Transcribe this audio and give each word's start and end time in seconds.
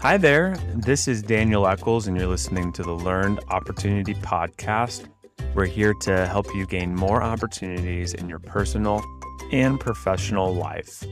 Hi 0.00 0.16
there. 0.16 0.56
This 0.74 1.06
is 1.08 1.22
Daniel 1.22 1.66
Eccles, 1.66 2.06
and 2.06 2.16
you're 2.16 2.26
listening 2.26 2.72
to 2.72 2.82
the 2.82 2.90
Learned 2.90 3.40
Opportunity 3.50 4.14
Podcast. 4.14 5.06
We're 5.54 5.66
here 5.66 5.92
to 6.00 6.26
help 6.26 6.46
you 6.54 6.64
gain 6.64 6.94
more 6.94 7.22
opportunities 7.22 8.14
in 8.14 8.26
your 8.26 8.38
personal 8.38 9.04
and 9.52 9.78
professional 9.78 10.54
life. 10.54 11.04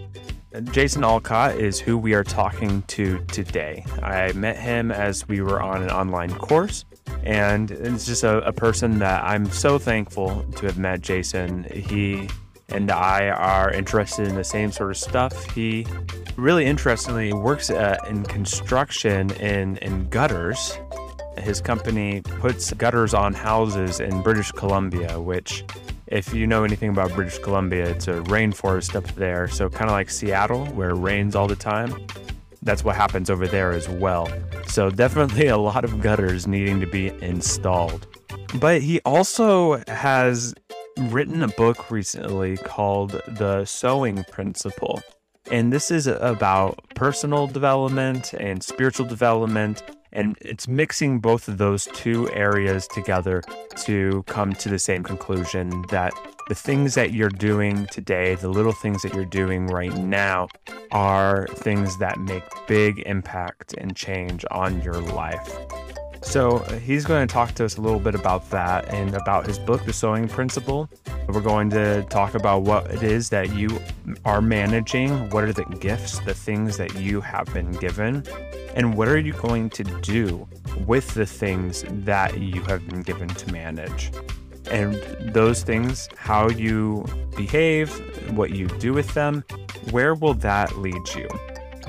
Jason 0.73 1.05
Alcott 1.05 1.57
is 1.57 1.79
who 1.79 1.99
we 1.99 2.15
are 2.15 2.25
talking 2.25 2.81
to 2.85 3.23
today. 3.27 3.85
I 4.03 4.33
met 4.33 4.57
him 4.57 4.91
as 4.91 5.29
we 5.29 5.43
were 5.43 5.61
on 5.61 5.83
an 5.83 5.91
online 5.91 6.33
course, 6.33 6.87
and 7.25 7.71
it's 7.71 8.07
just 8.07 8.25
a, 8.25 8.39
a 8.39 8.55
person 8.55 9.01
that 9.01 9.23
I'm 9.23 9.51
so 9.51 9.77
thankful 9.77 10.47
to 10.57 10.65
have 10.65 10.79
met 10.79 11.03
Jason. 11.03 11.65
He 11.65 12.27
and 12.71 12.91
I 12.91 13.29
are 13.29 13.71
interested 13.71 14.29
in 14.29 14.35
the 14.35 14.45
same 14.45 14.73
sort 14.73 14.91
of 14.91 14.97
stuff. 14.97 15.51
He 15.51 15.87
really 16.39 16.65
interestingly 16.65 17.33
works 17.33 17.69
uh, 17.69 17.97
in 18.09 18.23
construction 18.25 19.31
in, 19.33 19.77
in 19.79 20.09
gutters. 20.09 20.79
His 21.37 21.61
company 21.61 22.23
puts 22.23 22.73
gutters 22.73 23.13
on 23.13 23.35
houses 23.35 23.99
in 23.99 24.23
British 24.23 24.53
Columbia, 24.53 25.21
which, 25.21 25.65
if 26.07 26.33
you 26.33 26.47
know 26.47 26.63
anything 26.63 26.91
about 26.91 27.13
British 27.13 27.39
Columbia, 27.39 27.91
it's 27.91 28.07
a 28.07 28.23
rainforest 28.23 28.95
up 28.95 29.05
there. 29.17 29.49
So, 29.49 29.69
kind 29.69 29.91
of 29.91 29.93
like 29.93 30.11
Seattle, 30.11 30.67
where 30.67 30.91
it 30.91 30.99
rains 30.99 31.35
all 31.35 31.49
the 31.49 31.57
time. 31.57 32.07
That's 32.63 32.85
what 32.85 32.95
happens 32.95 33.31
over 33.31 33.47
there 33.47 33.73
as 33.73 33.89
well. 33.89 34.29
So, 34.69 34.91
definitely 34.91 35.49
a 35.49 35.59
lot 35.59 35.85
of 35.85 36.01
gutters 36.01 36.47
needing 36.47 36.81
to 36.81 36.87
be 36.87 37.09
installed. 37.21 38.07
But 38.61 38.81
he 38.81 39.01
also 39.01 39.83
has 39.89 40.55
written 40.99 41.43
a 41.43 41.49
book 41.49 41.91
recently 41.91 42.57
called 42.57 43.21
The 43.27 43.65
Sowing 43.65 44.25
Principle. 44.25 45.03
And 45.51 45.73
this 45.73 45.91
is 45.91 46.07
about 46.07 46.83
personal 46.95 47.47
development 47.47 48.35
and 48.35 48.63
spiritual 48.63 49.07
development. 49.07 49.83
And 50.13 50.37
it's 50.41 50.69
mixing 50.69 51.21
both 51.21 51.49
of 51.49 51.59
those 51.59 51.87
two 51.95 52.31
areas 52.33 52.87
together 52.89 53.43
to 53.85 54.23
come 54.27 54.53
to 54.55 54.69
the 54.69 54.79
same 54.79 55.03
conclusion 55.03 55.85
that 55.91 56.13
the 56.49 56.55
things 56.55 56.95
that 56.95 57.13
you're 57.13 57.29
doing 57.29 57.87
today, 57.87 58.35
the 58.35 58.49
little 58.49 58.73
things 58.73 59.03
that 59.03 59.15
you're 59.15 59.25
doing 59.25 59.67
right 59.67 59.95
now, 59.95 60.49
are 60.93 61.47
things 61.49 61.99
that 61.99 62.19
make 62.19 62.43
big 62.67 63.01
impact 63.01 63.75
and 63.77 63.95
change 63.95 64.45
on 64.51 64.81
your 64.83 64.95
life. 64.95 65.59
So 66.23 66.59
uh, 66.59 66.79
he's 66.79 67.05
going 67.05 67.27
to 67.27 67.33
talk 67.33 67.53
to 67.55 67.65
us 67.65 67.77
a 67.77 67.81
little 67.81 68.01
bit 68.01 68.15
about 68.15 68.49
that 68.51 68.93
and 68.93 69.15
about 69.15 69.47
his 69.47 69.59
book, 69.59 69.85
The 69.85 69.93
Sowing 69.93 70.29
Principle. 70.29 70.89
We're 71.29 71.41
going 71.41 71.71
to 71.71 72.03
talk 72.05 72.35
about 72.35 72.63
what 72.63 72.91
it 72.91 73.03
is 73.03 73.29
that 73.31 73.55
you 73.55 73.81
are 74.25 74.41
managing, 74.41 75.31
what 75.31 75.45
are 75.45 75.53
the 75.53 75.65
gifts, 75.65 76.19
the 76.21 76.35
things 76.35 76.77
that 76.79 76.97
you 76.97 77.21
have 77.21 77.53
been 77.53 77.73
given, 77.73 78.25
and 78.75 78.97
what 78.97 79.09
are 79.09 79.19
you 79.19 79.33
going 79.35 79.71
to 79.71 79.85
do 79.85 80.47
with 80.87 81.15
the 81.15 81.27
things 81.27 81.85
that 81.89 82.39
you 82.39 82.63
have 82.63 82.87
been 82.89 83.03
given 83.03 83.29
to 83.29 83.53
manage. 83.53 84.11
And 84.71 84.95
those 85.33 85.63
things, 85.63 86.09
how 86.17 86.49
you 86.49 87.07
behave, 87.37 87.91
what 88.37 88.51
you 88.51 88.67
do 88.67 88.93
with 88.93 89.13
them, 89.15 89.45
where 89.91 90.15
will 90.15 90.35
that 90.35 90.77
lead 90.79 91.09
you? 91.15 91.29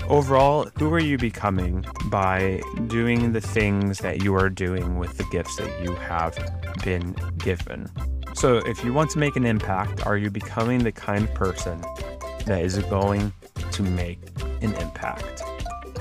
Overall, 0.09 0.67
who 0.79 0.91
are 0.91 0.99
you 0.99 1.19
becoming 1.19 1.85
by 2.05 2.61
doing 2.87 3.31
the 3.31 3.41
things 3.41 3.99
that 3.99 4.23
you 4.23 4.33
are 4.33 4.49
doing 4.49 4.97
with 4.97 5.15
the 5.17 5.23
gifts 5.25 5.55
that 5.57 5.83
you 5.83 5.93
have 5.93 6.35
been 6.83 7.15
given? 7.37 7.87
So, 8.33 8.57
if 8.57 8.83
you 8.83 8.91
want 8.91 9.11
to 9.11 9.19
make 9.19 9.35
an 9.35 9.45
impact, 9.45 10.07
are 10.07 10.17
you 10.17 10.31
becoming 10.31 10.83
the 10.83 10.91
kind 10.91 11.25
of 11.25 11.33
person 11.35 11.79
that 12.45 12.63
is 12.63 12.79
going 12.85 13.31
to 13.71 13.83
make 13.83 14.19
an 14.61 14.73
impact? 14.75 15.43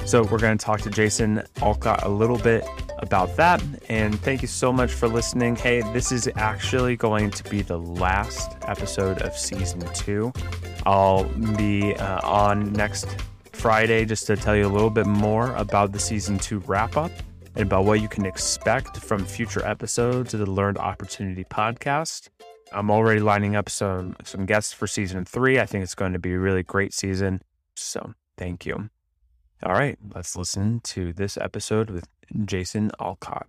So, 0.06 0.22
we're 0.22 0.38
going 0.38 0.56
to 0.56 0.64
talk 0.64 0.80
to 0.82 0.90
Jason 0.90 1.42
Alcott 1.60 2.04
a 2.04 2.08
little 2.08 2.38
bit 2.38 2.64
about 3.00 3.36
that. 3.36 3.62
And 3.90 4.18
thank 4.20 4.40
you 4.40 4.48
so 4.48 4.72
much 4.72 4.90
for 4.90 5.06
listening. 5.06 5.54
Hey, 5.54 5.82
this 5.92 6.12
is 6.12 6.30
actually 6.36 6.96
going 6.96 7.30
to 7.32 7.44
be 7.50 7.60
the 7.60 7.78
last 7.78 8.56
episode 8.62 9.20
of 9.20 9.36
season 9.36 9.80
two. 9.92 10.32
I'll 10.86 11.24
be 11.56 11.94
uh, 11.94 12.26
on 12.26 12.72
next 12.72 13.06
Friday 13.58 14.04
just 14.04 14.26
to 14.28 14.36
tell 14.36 14.54
you 14.54 14.66
a 14.66 14.68
little 14.68 14.88
bit 14.88 15.06
more 15.06 15.52
about 15.56 15.90
the 15.90 15.98
season 15.98 16.38
two 16.38 16.60
wrap 16.60 16.96
up 16.96 17.10
and 17.56 17.64
about 17.64 17.84
what 17.84 18.00
you 18.00 18.08
can 18.08 18.24
expect 18.24 18.98
from 18.98 19.24
future 19.24 19.66
episodes 19.66 20.32
of 20.32 20.38
the 20.38 20.48
Learned 20.48 20.78
Opportunity 20.78 21.42
podcast. 21.42 22.28
I'm 22.72 22.88
already 22.88 23.18
lining 23.18 23.56
up 23.56 23.68
some 23.68 24.14
some 24.22 24.46
guests 24.46 24.72
for 24.72 24.86
season 24.86 25.24
three. 25.24 25.58
I 25.58 25.66
think 25.66 25.82
it's 25.82 25.96
going 25.96 26.12
to 26.12 26.20
be 26.20 26.34
a 26.34 26.38
really 26.38 26.62
great 26.62 26.94
season. 26.94 27.42
So 27.74 28.14
thank 28.36 28.64
you. 28.64 28.90
All 29.64 29.72
right, 29.72 29.98
let's 30.14 30.36
listen 30.36 30.80
to 30.84 31.12
this 31.12 31.36
episode 31.36 31.90
with 31.90 32.06
Jason 32.44 32.92
Alcott. 33.00 33.48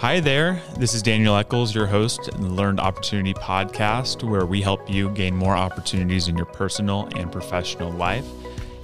Hi 0.00 0.18
there. 0.18 0.62
This 0.78 0.94
is 0.94 1.02
Daniel 1.02 1.36
Eccles, 1.36 1.74
your 1.74 1.86
host 1.86 2.28
in 2.28 2.40
the 2.40 2.48
Learned 2.48 2.80
Opportunity 2.80 3.34
podcast, 3.34 4.22
where 4.22 4.46
we 4.46 4.62
help 4.62 4.88
you 4.88 5.10
gain 5.10 5.36
more 5.36 5.54
opportunities 5.54 6.26
in 6.26 6.38
your 6.38 6.46
personal 6.46 7.06
and 7.16 7.30
professional 7.30 7.92
life. 7.92 8.24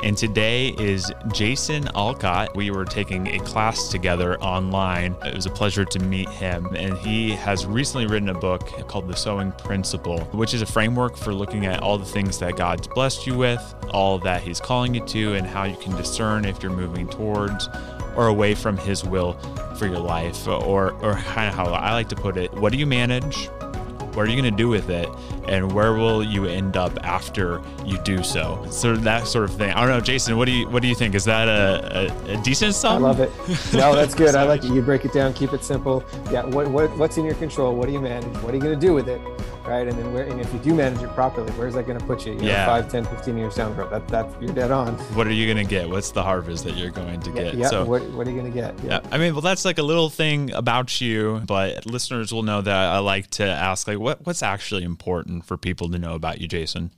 And 0.05 0.15
today 0.15 0.75
is 0.79 1.11
Jason 1.33 1.89
Alcott. 1.95 2.55
We 2.55 2.71
were 2.71 2.85
taking 2.85 3.29
a 3.29 3.39
class 3.39 3.89
together 3.89 4.39
online. 4.43 5.17
It 5.25 5.35
was 5.35 5.47
a 5.47 5.51
pleasure 5.51 5.87
to 5.87 5.99
meet 6.01 6.29
him. 6.29 6.67
And 6.77 6.99
he 6.99 7.31
has 7.31 7.65
recently 7.65 8.07
written 8.07 8.29
a 8.29 8.39
book 8.39 8.67
called 8.87 9.09
The 9.09 9.17
Sowing 9.17 9.53
Principle, 9.53 10.21
which 10.33 10.53
is 10.53 10.61
a 10.61 10.67
framework 10.67 11.17
for 11.17 11.33
looking 11.33 11.65
at 11.65 11.81
all 11.81 11.97
the 11.97 12.05
things 12.05 12.39
that 12.41 12.59
God's 12.59 12.89
blessed 12.89 13.27
you 13.27 13.39
with, 13.39 13.75
all 13.91 14.19
that 14.19 14.43
He's 14.43 14.61
calling 14.61 14.95
you 14.95 15.03
to, 15.07 15.33
and 15.33 15.47
how 15.47 15.65
you 15.65 15.77
can 15.77 15.97
discern 15.97 16.45
if 16.45 16.63
you're 16.63 16.77
moving 16.77 17.09
towards 17.09 17.71
or 18.17 18.29
away 18.29 18.55
from 18.55 18.77
his 18.77 19.05
will 19.05 19.35
for 19.79 19.87
your 19.87 19.99
life 19.99 20.47
or 20.49 20.93
or 21.03 21.15
kind 21.15 21.49
of 21.49 21.55
how 21.55 21.67
I 21.67 21.93
like 21.93 22.09
to 22.09 22.17
put 22.17 22.37
it 22.37 22.53
what 22.55 22.73
do 22.73 22.79
you 22.79 22.87
manage? 22.87 23.49
What 24.15 24.27
are 24.27 24.31
you 24.31 24.41
going 24.41 24.51
to 24.51 24.57
do 24.57 24.71
with 24.71 24.89
it? 24.89 25.11
And 25.47 25.73
where 25.73 25.93
will 25.93 26.23
you 26.23 26.47
end 26.47 26.75
up 26.75 26.99
after 27.05 27.61
you 27.85 27.99
do 27.99 28.23
so? 28.23 28.67
So 28.71 28.97
that 28.97 29.27
sort 29.27 29.45
of 29.45 29.55
thing. 29.55 29.73
I 29.73 29.81
don't 29.83 29.91
know 29.91 30.01
jason 30.01 30.39
what 30.39 30.47
do 30.47 30.53
you 30.53 30.69
what 30.69 30.81
do 30.81 30.89
you 30.89 30.95
think? 30.95 31.15
Is 31.15 31.25
that 31.27 31.49
a, 31.49 32.11
a, 32.31 32.39
a 32.39 32.43
decent 32.43 32.75
sum? 32.75 33.05
I 33.05 33.09
love 33.09 33.21
it. 33.21 33.31
No 33.75 33.95
that's 33.95 34.15
good. 34.15 34.35
I 34.35 34.45
like 34.45 34.65
it. 34.65 34.73
You 34.73 34.83
break 34.83 35.05
it 35.05 35.13
down 35.13 35.35
keep 35.35 35.53
it 35.53 35.63
simple. 35.63 36.03
Yeah 36.31 36.47
what, 36.47 36.69
what 36.69 36.97
what's 36.97 37.19
in 37.19 37.25
your 37.25 37.35
control? 37.35 37.75
What 37.75 37.87
do 37.87 37.93
you 37.93 38.01
manage? 38.01 38.35
What 38.39 38.53
are 38.53 38.57
you 38.57 38.63
going 38.63 38.79
to 38.79 38.87
do 38.87 38.95
with 38.95 39.09
it 39.09 39.21
right? 39.67 39.87
And 39.87 39.99
then 39.99 40.13
where, 40.13 40.25
and 40.25 40.41
if 40.41 40.53
you 40.53 40.59
do 40.61 40.75
manage 40.75 41.03
it 41.03 41.11
properly, 41.11 41.51
where's 41.53 41.75
that 41.75 41.87
going 41.87 41.99
to 41.99 42.05
put 42.05 42.27
you? 42.27 42.35
you 42.35 42.41
yeah. 42.43 42.67
Know, 42.67 42.83
5, 42.83 42.91
10, 42.91 43.05
15 43.07 43.39
years 43.39 43.55
down 43.55 43.77
the 43.77 43.83
road. 43.83 43.91
That, 43.91 44.09
that, 44.09 44.43
you're 44.43 44.55
dead 44.55 44.71
on. 44.71 44.95
What 45.15 45.27
are 45.27 45.33
you 45.33 45.53
going 45.53 45.65
to 45.65 45.69
get? 45.69 45.89
What's 45.89 46.11
the 46.11 46.23
harvest 46.23 46.65
that 46.65 46.77
you're 46.77 46.91
going 46.91 47.21
to 47.21 47.31
get? 47.31 47.55
Yeah. 47.55 47.69
So, 47.69 47.85
what, 47.85 48.03
what 48.11 48.27
are 48.27 48.31
you 48.31 48.41
going 48.41 48.53
to 48.53 48.57
get? 48.57 48.79
Yeah. 48.81 49.01
yeah. 49.03 49.09
I 49.11 49.19
mean, 49.19 49.35
well, 49.35 49.43
that's 49.43 49.65
like 49.65 49.79
a 49.79 49.83
little 49.83 50.11
thing 50.11 50.53
about 50.53 51.01
you, 51.01 51.43
but 51.47 51.87
listeners 51.87 52.33
will 52.33 52.43
know 52.43 52.61
that 52.61 52.89
I 52.89 52.99
like 52.99 53.31
to 53.33 53.45
ask, 53.45 53.87
like, 53.89 53.99
what, 53.99 54.25
what's 54.27 54.43
actually 54.43 54.85
important 54.85 55.45
for 55.45 55.57
people 55.57 55.91
to 55.91 55.99
know 55.99 56.15
about 56.15 56.41
you, 56.41 56.49
Jason? 56.49 56.91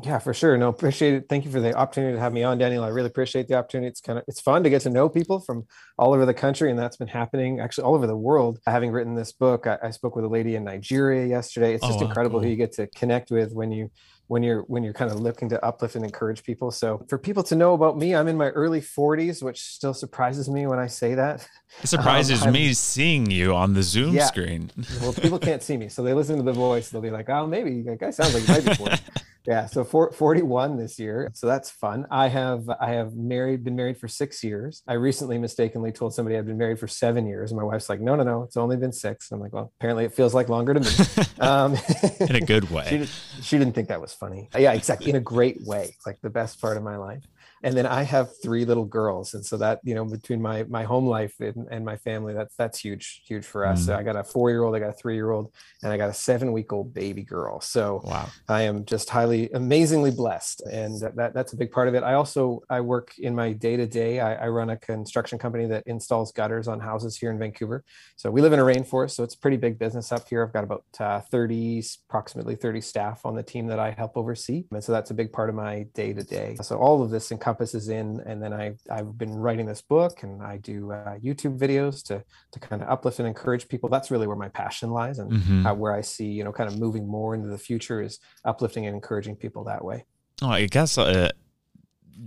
Yeah, 0.00 0.20
for 0.20 0.32
sure. 0.32 0.56
No, 0.56 0.68
appreciate 0.68 1.14
it. 1.14 1.26
Thank 1.28 1.44
you 1.44 1.50
for 1.50 1.58
the 1.58 1.74
opportunity 1.74 2.14
to 2.14 2.20
have 2.20 2.32
me 2.32 2.44
on, 2.44 2.56
Daniel. 2.56 2.84
I 2.84 2.88
really 2.88 3.08
appreciate 3.08 3.48
the 3.48 3.54
opportunity. 3.54 3.88
It's 3.88 4.00
kind 4.00 4.16
of 4.16 4.24
it's 4.28 4.40
fun 4.40 4.62
to 4.62 4.70
get 4.70 4.82
to 4.82 4.90
know 4.90 5.08
people 5.08 5.40
from 5.40 5.66
all 5.98 6.14
over 6.14 6.24
the 6.24 6.34
country, 6.34 6.70
and 6.70 6.78
that's 6.78 6.96
been 6.96 7.08
happening 7.08 7.58
actually 7.58 7.82
all 7.82 7.96
over 7.96 8.06
the 8.06 8.16
world. 8.16 8.60
Having 8.64 8.92
written 8.92 9.16
this 9.16 9.32
book, 9.32 9.66
I, 9.66 9.76
I 9.82 9.90
spoke 9.90 10.14
with 10.14 10.24
a 10.24 10.28
lady 10.28 10.54
in 10.54 10.62
Nigeria 10.62 11.26
yesterday. 11.26 11.74
It's 11.74 11.84
just 11.84 11.98
oh, 11.98 12.06
incredible 12.06 12.38
cool. 12.38 12.44
who 12.44 12.50
you 12.50 12.56
get 12.56 12.72
to 12.74 12.86
connect 12.94 13.32
with 13.32 13.52
when 13.52 13.72
you 13.72 13.90
when 14.28 14.42
you're 14.42 14.62
when 14.62 14.82
you're 14.82 14.92
kind 14.92 15.10
of 15.10 15.18
looking 15.18 15.48
to 15.48 15.64
uplift 15.64 15.96
and 15.96 16.04
encourage 16.04 16.44
people. 16.44 16.70
So 16.70 17.04
for 17.08 17.18
people 17.18 17.42
to 17.44 17.56
know 17.56 17.74
about 17.74 17.98
me, 17.98 18.14
I'm 18.14 18.28
in 18.28 18.36
my 18.36 18.50
early 18.50 18.80
40s, 18.80 19.42
which 19.42 19.60
still 19.60 19.94
surprises 19.94 20.48
me 20.48 20.66
when 20.66 20.78
I 20.78 20.86
say 20.86 21.14
that. 21.14 21.48
It 21.82 21.88
surprises 21.88 22.44
um, 22.44 22.52
me 22.52 22.72
seeing 22.74 23.30
you 23.30 23.54
on 23.54 23.74
the 23.74 23.82
Zoom 23.82 24.14
yeah. 24.14 24.26
screen. 24.26 24.70
well, 25.00 25.12
people 25.12 25.38
can't 25.38 25.62
see 25.62 25.76
me, 25.76 25.88
so 25.88 26.02
they 26.02 26.14
listen 26.14 26.36
to 26.36 26.42
the 26.42 26.52
voice. 26.52 26.90
They'll 26.90 27.02
be 27.02 27.10
like, 27.10 27.28
"Oh, 27.28 27.46
maybe 27.46 27.82
that 27.82 27.98
guy 27.98 28.10
sounds 28.10 28.34
like 28.34 28.44
he 28.44 28.52
might 28.52 28.64
be 28.64 28.74
40." 28.74 28.96
yeah 29.48 29.64
so 29.64 29.82
for, 29.82 30.12
41 30.12 30.76
this 30.76 30.98
year 30.98 31.30
so 31.32 31.46
that's 31.46 31.70
fun 31.70 32.06
i 32.10 32.28
have 32.28 32.68
i 32.80 32.90
have 32.90 33.14
married 33.14 33.64
been 33.64 33.74
married 33.74 33.96
for 33.96 34.06
six 34.06 34.44
years 34.44 34.82
i 34.86 34.92
recently 34.92 35.38
mistakenly 35.38 35.90
told 35.90 36.12
somebody 36.14 36.36
i've 36.36 36.46
been 36.46 36.58
married 36.58 36.78
for 36.78 36.86
seven 36.86 37.26
years 37.26 37.50
and 37.50 37.58
my 37.58 37.64
wife's 37.64 37.88
like 37.88 38.00
no 38.00 38.14
no 38.14 38.22
no 38.22 38.42
it's 38.42 38.58
only 38.58 38.76
been 38.76 38.92
six 38.92 39.32
i'm 39.32 39.40
like 39.40 39.52
well 39.52 39.72
apparently 39.80 40.04
it 40.04 40.12
feels 40.12 40.34
like 40.34 40.50
longer 40.50 40.74
to 40.74 40.80
me 40.80 41.24
um, 41.40 41.74
in 42.20 42.36
a 42.36 42.40
good 42.40 42.70
way 42.70 42.86
she, 42.88 43.42
she 43.42 43.58
didn't 43.58 43.74
think 43.74 43.88
that 43.88 44.00
was 44.00 44.12
funny. 44.18 44.48
Yeah 44.56 44.72
exactly. 44.72 45.10
In 45.10 45.16
a 45.16 45.20
great 45.20 45.58
way. 45.64 45.96
Like 46.06 46.20
the 46.20 46.30
best 46.30 46.60
part 46.60 46.76
of 46.76 46.82
my 46.82 46.96
life 46.96 47.24
and 47.62 47.76
then 47.76 47.86
I 47.86 48.02
have 48.02 48.30
three 48.42 48.64
little 48.64 48.84
girls, 48.84 49.34
and 49.34 49.44
so 49.44 49.56
that 49.58 49.80
you 49.82 49.94
know 49.94 50.04
between 50.04 50.40
my 50.40 50.64
my 50.64 50.84
home 50.84 51.06
life 51.06 51.34
and, 51.40 51.66
and 51.70 51.84
my 51.84 51.96
family, 51.96 52.34
that's 52.34 52.54
that's 52.56 52.78
huge, 52.78 53.22
huge 53.26 53.44
for 53.44 53.66
us. 53.66 53.82
Mm. 53.82 53.86
So 53.86 53.96
I 53.96 54.02
got 54.02 54.16
a 54.16 54.24
four 54.24 54.50
year 54.50 54.62
old, 54.62 54.74
I 54.74 54.78
got 54.78 54.90
a 54.90 54.94
three 54.94 55.14
year 55.14 55.30
old, 55.30 55.52
and 55.82 55.92
I 55.92 55.96
got 55.96 56.08
a 56.08 56.14
seven 56.14 56.52
week 56.52 56.72
old 56.72 56.94
baby 56.94 57.22
girl. 57.22 57.60
So 57.60 58.02
wow. 58.04 58.28
I 58.48 58.62
am 58.62 58.84
just 58.84 59.10
highly 59.10 59.50
amazingly 59.50 60.10
blessed, 60.10 60.62
and 60.70 61.00
that, 61.16 61.34
that's 61.34 61.52
a 61.52 61.56
big 61.56 61.72
part 61.72 61.88
of 61.88 61.94
it. 61.94 62.02
I 62.02 62.14
also 62.14 62.62
I 62.70 62.80
work 62.80 63.18
in 63.18 63.34
my 63.34 63.52
day 63.52 63.76
to 63.76 63.86
day. 63.86 64.20
I 64.20 64.48
run 64.48 64.70
a 64.70 64.76
construction 64.76 65.38
company 65.38 65.66
that 65.66 65.86
installs 65.86 66.32
gutters 66.32 66.68
on 66.68 66.80
houses 66.80 67.16
here 67.16 67.30
in 67.30 67.38
Vancouver. 67.38 67.84
So 68.16 68.30
we 68.30 68.40
live 68.40 68.52
in 68.52 68.58
a 68.58 68.64
rainforest, 68.64 69.12
so 69.12 69.24
it's 69.24 69.34
a 69.34 69.38
pretty 69.38 69.56
big 69.56 69.78
business 69.78 70.12
up 70.12 70.28
here. 70.28 70.44
I've 70.44 70.52
got 70.52 70.64
about 70.64 70.84
uh, 70.98 71.20
30, 71.20 71.82
approximately 72.08 72.56
30 72.56 72.80
staff 72.80 73.24
on 73.24 73.34
the 73.34 73.42
team 73.42 73.66
that 73.68 73.78
I 73.78 73.90
help 73.90 74.16
oversee, 74.16 74.64
and 74.72 74.82
so 74.82 74.92
that's 74.92 75.10
a 75.10 75.14
big 75.14 75.32
part 75.32 75.48
of 75.48 75.54
my 75.54 75.86
day 75.94 76.12
to 76.12 76.22
day. 76.22 76.56
So 76.62 76.76
all 76.78 77.02
of 77.02 77.10
this 77.10 77.30
encompasses 77.48 77.88
in, 77.88 78.20
and 78.26 78.42
then 78.42 78.52
I 78.52 78.74
I've 78.90 79.16
been 79.16 79.34
writing 79.34 79.66
this 79.66 79.80
book, 79.80 80.22
and 80.22 80.42
I 80.42 80.58
do 80.58 80.92
uh, 80.92 81.16
YouTube 81.18 81.58
videos 81.58 82.02
to 82.04 82.22
to 82.52 82.60
kind 82.60 82.82
of 82.82 82.88
uplift 82.88 83.18
and 83.18 83.28
encourage 83.28 83.68
people. 83.68 83.88
That's 83.88 84.10
really 84.10 84.26
where 84.26 84.36
my 84.36 84.48
passion 84.48 84.90
lies, 84.90 85.18
and 85.18 85.32
mm-hmm. 85.32 85.66
uh, 85.66 85.74
where 85.74 85.94
I 85.94 86.02
see 86.02 86.26
you 86.26 86.44
know 86.44 86.52
kind 86.52 86.70
of 86.70 86.78
moving 86.78 87.06
more 87.08 87.34
into 87.34 87.48
the 87.48 87.58
future 87.58 88.02
is 88.02 88.18
uplifting 88.44 88.86
and 88.86 88.94
encouraging 88.94 89.36
people 89.36 89.64
that 89.64 89.84
way. 89.84 90.04
Oh, 90.42 90.48
I 90.48 90.66
guess 90.66 90.98
uh, 90.98 91.30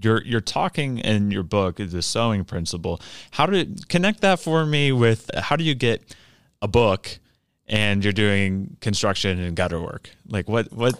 you're 0.02 0.24
you're 0.24 0.42
talking 0.42 0.98
in 0.98 1.32
your 1.32 1.44
book 1.44 1.78
the 1.78 2.02
sowing 2.02 2.44
principle. 2.44 3.00
How 3.32 3.46
to 3.46 3.68
connect 3.88 4.22
that 4.22 4.40
for 4.40 4.66
me 4.66 4.92
with 4.92 5.30
how 5.36 5.56
do 5.56 5.64
you 5.64 5.76
get 5.76 6.16
a 6.62 6.68
book 6.68 7.20
and 7.68 8.04
you're 8.04 8.14
doing 8.14 8.78
construction 8.82 9.40
and 9.40 9.56
gutter 9.56 9.82
work? 9.82 10.10
Like 10.28 10.50
what 10.50 10.72
what 10.74 11.00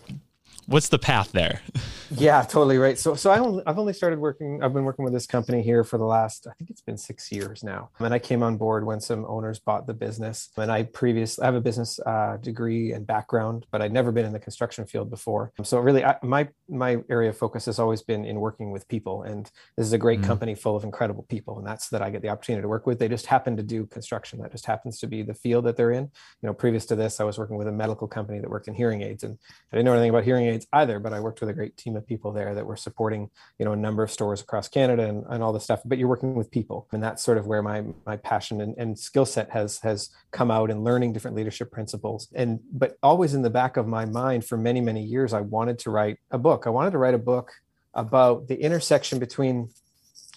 what's 0.66 0.90
the 0.90 1.00
path 1.00 1.32
there? 1.32 1.62
yeah, 2.12 2.42
totally 2.44 2.78
right. 2.78 2.98
So, 2.98 3.16
so 3.16 3.32
I 3.32 3.40
only, 3.40 3.64
I've 3.66 3.80
only 3.80 3.94
started 3.94 4.20
working. 4.20 4.64
I've 4.64 4.74
been 4.74 4.84
working 4.84 5.04
with 5.04 5.14
this 5.14 5.26
company 5.26 5.62
here 5.62 5.84
for 5.84 5.98
the 5.98 6.06
last, 6.06 6.48
I 6.48 6.54
think 6.54 6.70
it's 6.70 6.82
been 6.82 6.98
six 6.98 7.32
years 7.32 7.64
now. 7.64 7.90
And 8.00 8.14
I 8.14 8.20
came 8.20 8.44
on 8.44 8.58
board 8.58 8.86
when 8.86 9.00
some 9.00 9.26
owners 9.26 9.60
bought 9.60 9.88
the 9.88 9.94
business. 9.94 10.50
And 10.58 10.72
I 10.72 10.84
previously, 10.84 11.44
I 11.44 11.46
have 11.46 11.56
a 11.56 11.62
business 11.62 12.00
uh, 12.06 12.38
degree 12.42 12.92
and 12.92 13.06
background, 13.06 13.66
but 13.72 13.82
I'd 13.82 13.94
never 13.94 14.12
been 14.12 14.26
in 14.26 14.34
the 14.34 14.40
construction 14.40 14.86
field 14.86 15.10
before. 15.10 15.52
So 15.64 15.80
really, 15.80 16.04
I, 16.04 16.18
my 16.22 16.48
my 16.70 16.98
area 17.10 17.30
of 17.30 17.38
focus 17.38 17.66
has 17.66 17.80
always 17.80 18.02
been 18.02 18.26
in 18.26 18.40
working 18.40 18.72
with 18.72 18.88
people. 18.88 19.24
And 19.24 19.50
this 19.78 19.86
is 19.86 19.94
a 19.94 19.98
great 19.98 20.20
mm-hmm. 20.20 20.28
company 20.28 20.56
full 20.56 20.76
of 20.76 20.84
incredible 20.84 21.24
people, 21.24 21.58
and 21.58 21.68
that's 21.68 21.90
that 21.90 22.02
I 22.02 22.10
get 22.10 22.22
the 22.22 22.30
opportunity 22.30 22.62
to 22.62 22.68
work 22.68 22.86
with. 22.86 23.00
They 23.00 23.08
just 23.08 23.26
happen 23.26 23.58
to 23.58 23.64
do 23.64 23.86
construction. 23.86 24.40
That 24.42 24.52
just 24.52 24.66
happens 24.66 25.00
to 25.00 25.08
be 25.08 25.24
the 25.24 25.34
field 25.34 25.66
that 25.66 25.76
they're 25.76 25.92
in. 25.92 26.04
You 26.04 26.48
know, 26.48 26.54
previous 26.54 26.86
to 26.88 26.96
this, 26.96 27.20
I 27.20 27.24
was 27.24 27.38
working 27.38 27.58
with 27.58 27.68
a 27.68 27.72
medical 27.72 28.08
company 28.08 28.40
that 28.40 28.50
worked 28.50 28.68
in 28.68 28.74
hearing 28.74 29.02
aids, 29.02 29.24
and 29.24 29.38
I 29.72 29.76
didn't 29.76 29.86
know 29.86 29.94
anything 29.94 30.10
about 30.10 30.24
hearing 30.24 30.46
aids 30.46 30.51
either, 30.74 31.00
but 31.00 31.14
I 31.14 31.20
worked 31.20 31.42
with 31.42 31.50
a 31.50 31.54
great 31.54 31.78
team 31.78 31.96
of 31.96 32.06
people 32.06 32.32
there 32.32 32.54
that 32.56 32.66
were 32.66 32.76
supporting, 32.76 33.30
you 33.60 33.66
know, 33.66 33.74
a 33.74 33.78
number 33.78 34.04
of 34.04 34.12
stores 34.12 34.42
across 34.42 34.68
Canada 34.68 35.08
and, 35.08 35.26
and 35.30 35.44
all 35.44 35.54
this 35.54 35.64
stuff. 35.64 35.82
But 35.86 35.98
you're 35.98 36.08
working 36.08 36.36
with 36.36 36.52
people, 36.52 36.88
and 36.92 37.02
that's 37.02 37.24
sort 37.24 37.38
of 37.38 37.48
where 37.48 37.62
my 37.62 37.84
my 38.06 38.18
passion 38.18 38.62
and, 38.62 38.76
and 38.78 38.98
skill 38.98 39.26
set 39.26 39.50
has 39.52 39.80
has 39.80 40.10
come 40.32 40.52
out 40.52 40.70
in 40.70 40.84
learning 40.84 41.14
different 41.14 41.38
leadership 41.38 41.72
principles. 41.72 42.28
And 42.34 42.60
but 42.72 42.98
always 43.02 43.34
in 43.34 43.42
the 43.42 43.50
back 43.50 43.78
of 43.78 43.88
my 43.88 44.06
mind 44.06 44.46
for 44.46 44.58
many 44.58 44.82
many 44.82 45.04
years, 45.04 45.34
I 45.34 45.42
wanted 45.42 45.80
to 45.80 45.92
write 45.92 46.18
a 46.32 46.38
book. 46.38 46.68
I 46.68 46.70
wanted 46.70 46.92
to 46.92 46.98
write 46.98 47.14
a 47.16 47.20
book 47.20 47.52
about 47.94 48.48
the 48.48 48.56
intersection 48.56 49.20
between 49.20 49.70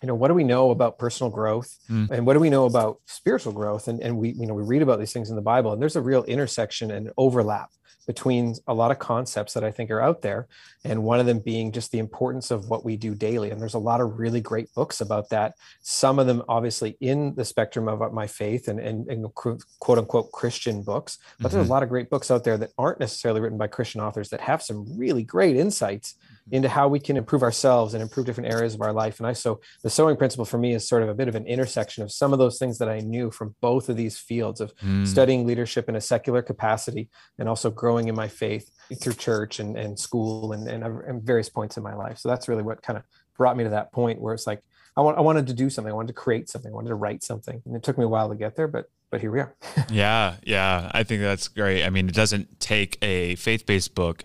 you 0.05 0.07
know 0.07 0.15
what 0.15 0.29
do 0.29 0.35
we 0.35 0.45
know 0.45 0.71
about 0.71 0.99
personal 0.99 1.31
growth 1.31 1.79
mm. 1.91 2.11
and 2.11 2.27
what 2.27 2.35
do 2.35 2.39
we 2.39 2.51
know 2.51 2.67
about 2.67 3.01
spiritual 3.07 3.55
growth 3.55 3.89
and, 3.89 4.03
and 4.03 4.19
we 4.19 4.33
you 4.33 4.47
know 4.47 4.53
we 4.53 4.63
read 4.63 4.83
about 4.83 4.99
these 4.99 5.15
things 5.15 5.31
in 5.31 5.37
the 5.37 5.41
bible 5.41 5.73
and 5.73 5.81
there's 5.81 5.97
a 5.97 6.03
real 6.03 6.25
intersection 6.25 6.91
and 6.91 7.11
overlap 7.17 7.71
between 8.07 8.55
a 8.67 8.75
lot 8.75 8.91
of 8.91 8.99
concepts 8.99 9.55
that 9.55 9.65
I 9.65 9.71
think 9.71 9.91
are 9.91 10.01
out 10.01 10.23
there. 10.23 10.47
And 10.85 11.05
one 11.05 11.21
of 11.21 11.27
them 11.27 11.39
being 11.39 11.73
just 11.73 11.91
the 11.91 11.99
importance 11.99 12.51
of 12.51 12.69
what 12.69 12.85
we 12.85 12.97
do 12.97 13.15
daily. 13.15 13.51
And 13.51 13.61
there's 13.61 13.75
a 13.75 13.79
lot 13.79 14.01
of 14.01 14.19
really 14.19 14.41
great 14.41 14.73
books 14.75 15.01
about 15.01 15.31
that. 15.31 15.55
Some 15.81 16.19
of 16.19 16.27
them 16.27 16.43
obviously 16.49 16.97
in 17.01 17.35
the 17.35 17.45
spectrum 17.45 17.89
of 17.89 18.13
my 18.13 18.27
faith 18.27 18.69
and, 18.69 18.79
and, 18.79 19.09
and 19.09 19.35
quote 19.35 19.99
unquote 19.99 20.33
Christian 20.33 20.83
books, 20.83 21.19
but 21.39 21.49
mm-hmm. 21.49 21.57
there's 21.57 21.69
a 21.69 21.73
lot 21.73 21.83
of 21.83 21.89
great 21.89 22.11
books 22.11 22.31
out 22.31 22.45
there 22.45 22.59
that 22.59 22.73
aren't 22.77 23.01
necessarily 23.01 23.41
written 23.41 23.59
by 23.59 23.67
Christian 23.67 24.01
authors 24.01 24.29
that 24.31 24.41
have 24.41 24.63
some 24.63 24.99
really 24.99 25.23
great 25.23 25.57
insights 25.57 26.17
into 26.51 26.69
how 26.69 26.89
we 26.89 27.01
can 27.01 27.17
improve 27.17 27.43
ourselves 27.43 27.95
and 27.95 28.03
improve 28.03 28.27
different 28.27 28.53
areas 28.53 28.75
of 28.75 28.83
our 28.83 28.93
life. 28.93 29.19
And 29.19 29.27
I 29.27 29.33
so 29.33 29.61
the 29.83 29.91
sowing 29.95 30.17
principle 30.17 30.45
for 30.45 30.59
me 30.59 30.75
is 30.75 30.87
sort 30.87 31.03
of 31.03 31.09
a 31.09 31.15
bit 31.15 31.29
of 31.29 31.35
an 31.35 31.47
intersection 31.47 32.03
of 32.03 32.13
some 32.13 32.33
of 32.33 32.39
those 32.39 32.59
things 32.59 32.79
that 32.79 32.89
I 32.89 33.01
knew 33.01 33.31
from 33.31 33.55
both 33.61 33.89
of 33.89 33.97
these 33.97 34.19
fields 34.19 34.61
of 34.61 34.75
mm. 34.77 35.07
studying 35.07 35.47
leadership 35.47 35.89
in 35.89 35.97
a 35.97 36.01
secular 36.01 36.43
capacity 36.43 37.09
and 37.39 37.49
also 37.49 37.71
growing 37.71 38.09
in 38.09 38.15
my 38.15 38.29
faith 38.29 38.71
through 39.01 39.15
church 39.15 39.61
and, 39.61 39.77
and 39.77 39.99
school 39.99 40.53
and, 40.53 40.69
and, 40.69 40.85
and 40.85 41.23
various 41.23 41.49
points 41.49 41.77
in 41.77 41.83
my 41.83 41.95
life. 41.95 42.19
So 42.19 42.29
that's 42.29 42.49
really 42.49 42.63
what 42.63 42.83
kind 42.83 42.99
of 42.99 43.05
brought 43.37 43.57
me 43.57 43.65
to 43.65 43.71
that 43.71 43.93
point 43.93 44.21
where 44.21 44.35
it's 44.35 44.47
like 44.47 44.63
I, 44.97 45.01
want, 45.01 45.19
I 45.19 45.21
wanted 45.21 45.47
to 45.49 45.55
do 45.55 45.71
something. 45.71 45.91
I 45.91 45.95
wanted 45.95 46.09
to 46.09 46.15
create 46.15 46.49
something. 46.49 46.71
I 46.71 46.75
wanted 46.75 46.91
to 46.91 46.95
write 46.95 47.23
something. 47.23 47.63
And 47.65 47.75
it 47.75 47.83
took 47.83 47.99
me 47.99 48.05
a 48.05 48.09
while 48.09 48.29
to 48.29 48.37
get 48.37 48.57
there, 48.57 48.69
but 48.69 48.91
but 49.11 49.21
here 49.21 49.31
we 49.31 49.39
are. 49.39 49.55
yeah, 49.93 50.35
yeah. 50.43 50.91
I 50.93 51.05
think 51.05 51.23
that's 51.23 51.47
great. 51.47 51.85
I 51.85 51.91
mean, 51.91 52.09
it 52.09 52.17
doesn't 52.17 52.59
take 52.59 52.99
a 53.01 53.37
faith-based 53.37 53.95
book 53.95 54.25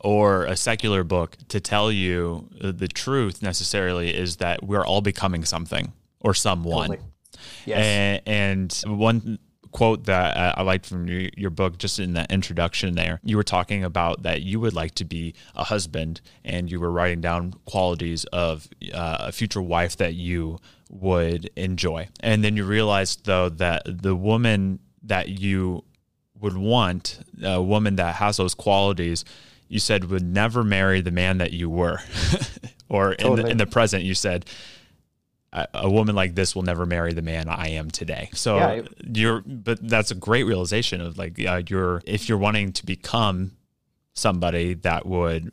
or 0.00 0.44
a 0.44 0.56
secular 0.56 1.04
book 1.04 1.36
to 1.48 1.60
tell 1.60 1.90
you 1.90 2.48
the 2.60 2.88
truth 2.88 3.42
necessarily 3.42 4.14
is 4.14 4.36
that 4.36 4.62
we're 4.62 4.84
all 4.84 5.00
becoming 5.00 5.44
something 5.44 5.92
or 6.20 6.34
someone. 6.34 6.88
Totally. 6.88 7.08
Yes. 7.66 8.22
And, 8.26 8.82
and, 8.84 8.98
one 8.98 9.38
quote 9.70 10.04
that 10.04 10.58
I 10.58 10.62
liked 10.62 10.86
from 10.86 11.06
your 11.08 11.50
book, 11.50 11.78
just 11.78 11.98
in 11.98 12.14
the 12.14 12.26
introduction 12.30 12.94
there, 12.94 13.20
you 13.22 13.36
were 13.36 13.42
talking 13.42 13.84
about 13.84 14.22
that 14.22 14.42
you 14.42 14.60
would 14.60 14.74
like 14.74 14.94
to 14.96 15.04
be 15.04 15.34
a 15.54 15.64
husband 15.64 16.20
and 16.44 16.70
you 16.70 16.80
were 16.80 16.90
writing 16.90 17.20
down 17.20 17.54
qualities 17.66 18.24
of 18.26 18.68
uh, 18.92 19.18
a 19.20 19.32
future 19.32 19.62
wife 19.62 19.96
that 19.98 20.14
you 20.14 20.58
would 20.88 21.50
enjoy. 21.56 22.08
And 22.20 22.42
then 22.42 22.56
you 22.56 22.64
realized, 22.64 23.26
though, 23.26 23.48
that 23.50 23.82
the 23.84 24.16
woman 24.16 24.80
that 25.02 25.28
you 25.28 25.84
would 26.40 26.56
want, 26.56 27.20
a 27.42 27.62
woman 27.62 27.96
that 27.96 28.16
has 28.16 28.36
those 28.36 28.54
qualities, 28.54 29.24
you 29.68 29.78
said 29.78 30.10
would 30.10 30.24
never 30.24 30.64
marry 30.64 31.00
the 31.00 31.10
man 31.10 31.38
that 31.38 31.52
you 31.52 31.68
were, 31.68 32.00
or 32.88 33.14
totally. 33.14 33.40
in, 33.40 33.44
the, 33.44 33.50
in 33.52 33.56
the 33.58 33.66
present 33.66 34.04
you 34.04 34.14
said 34.14 34.46
a, 35.52 35.66
a, 35.74 35.90
woman 35.90 36.14
like 36.14 36.34
this 36.34 36.54
will 36.54 36.62
never 36.62 36.86
marry 36.86 37.12
the 37.12 37.22
man 37.22 37.48
I 37.48 37.70
am 37.70 37.90
today. 37.90 38.30
So 38.34 38.56
yeah, 38.56 38.82
you're, 39.12 39.42
but 39.46 39.86
that's 39.86 40.10
a 40.10 40.14
great 40.14 40.44
realization 40.44 41.00
of 41.00 41.18
like 41.18 41.42
uh, 41.44 41.62
you're 41.68 42.02
if 42.04 42.28
you're 42.28 42.38
wanting 42.38 42.72
to 42.72 42.86
become 42.86 43.52
somebody 44.14 44.74
that 44.74 45.06
would 45.06 45.52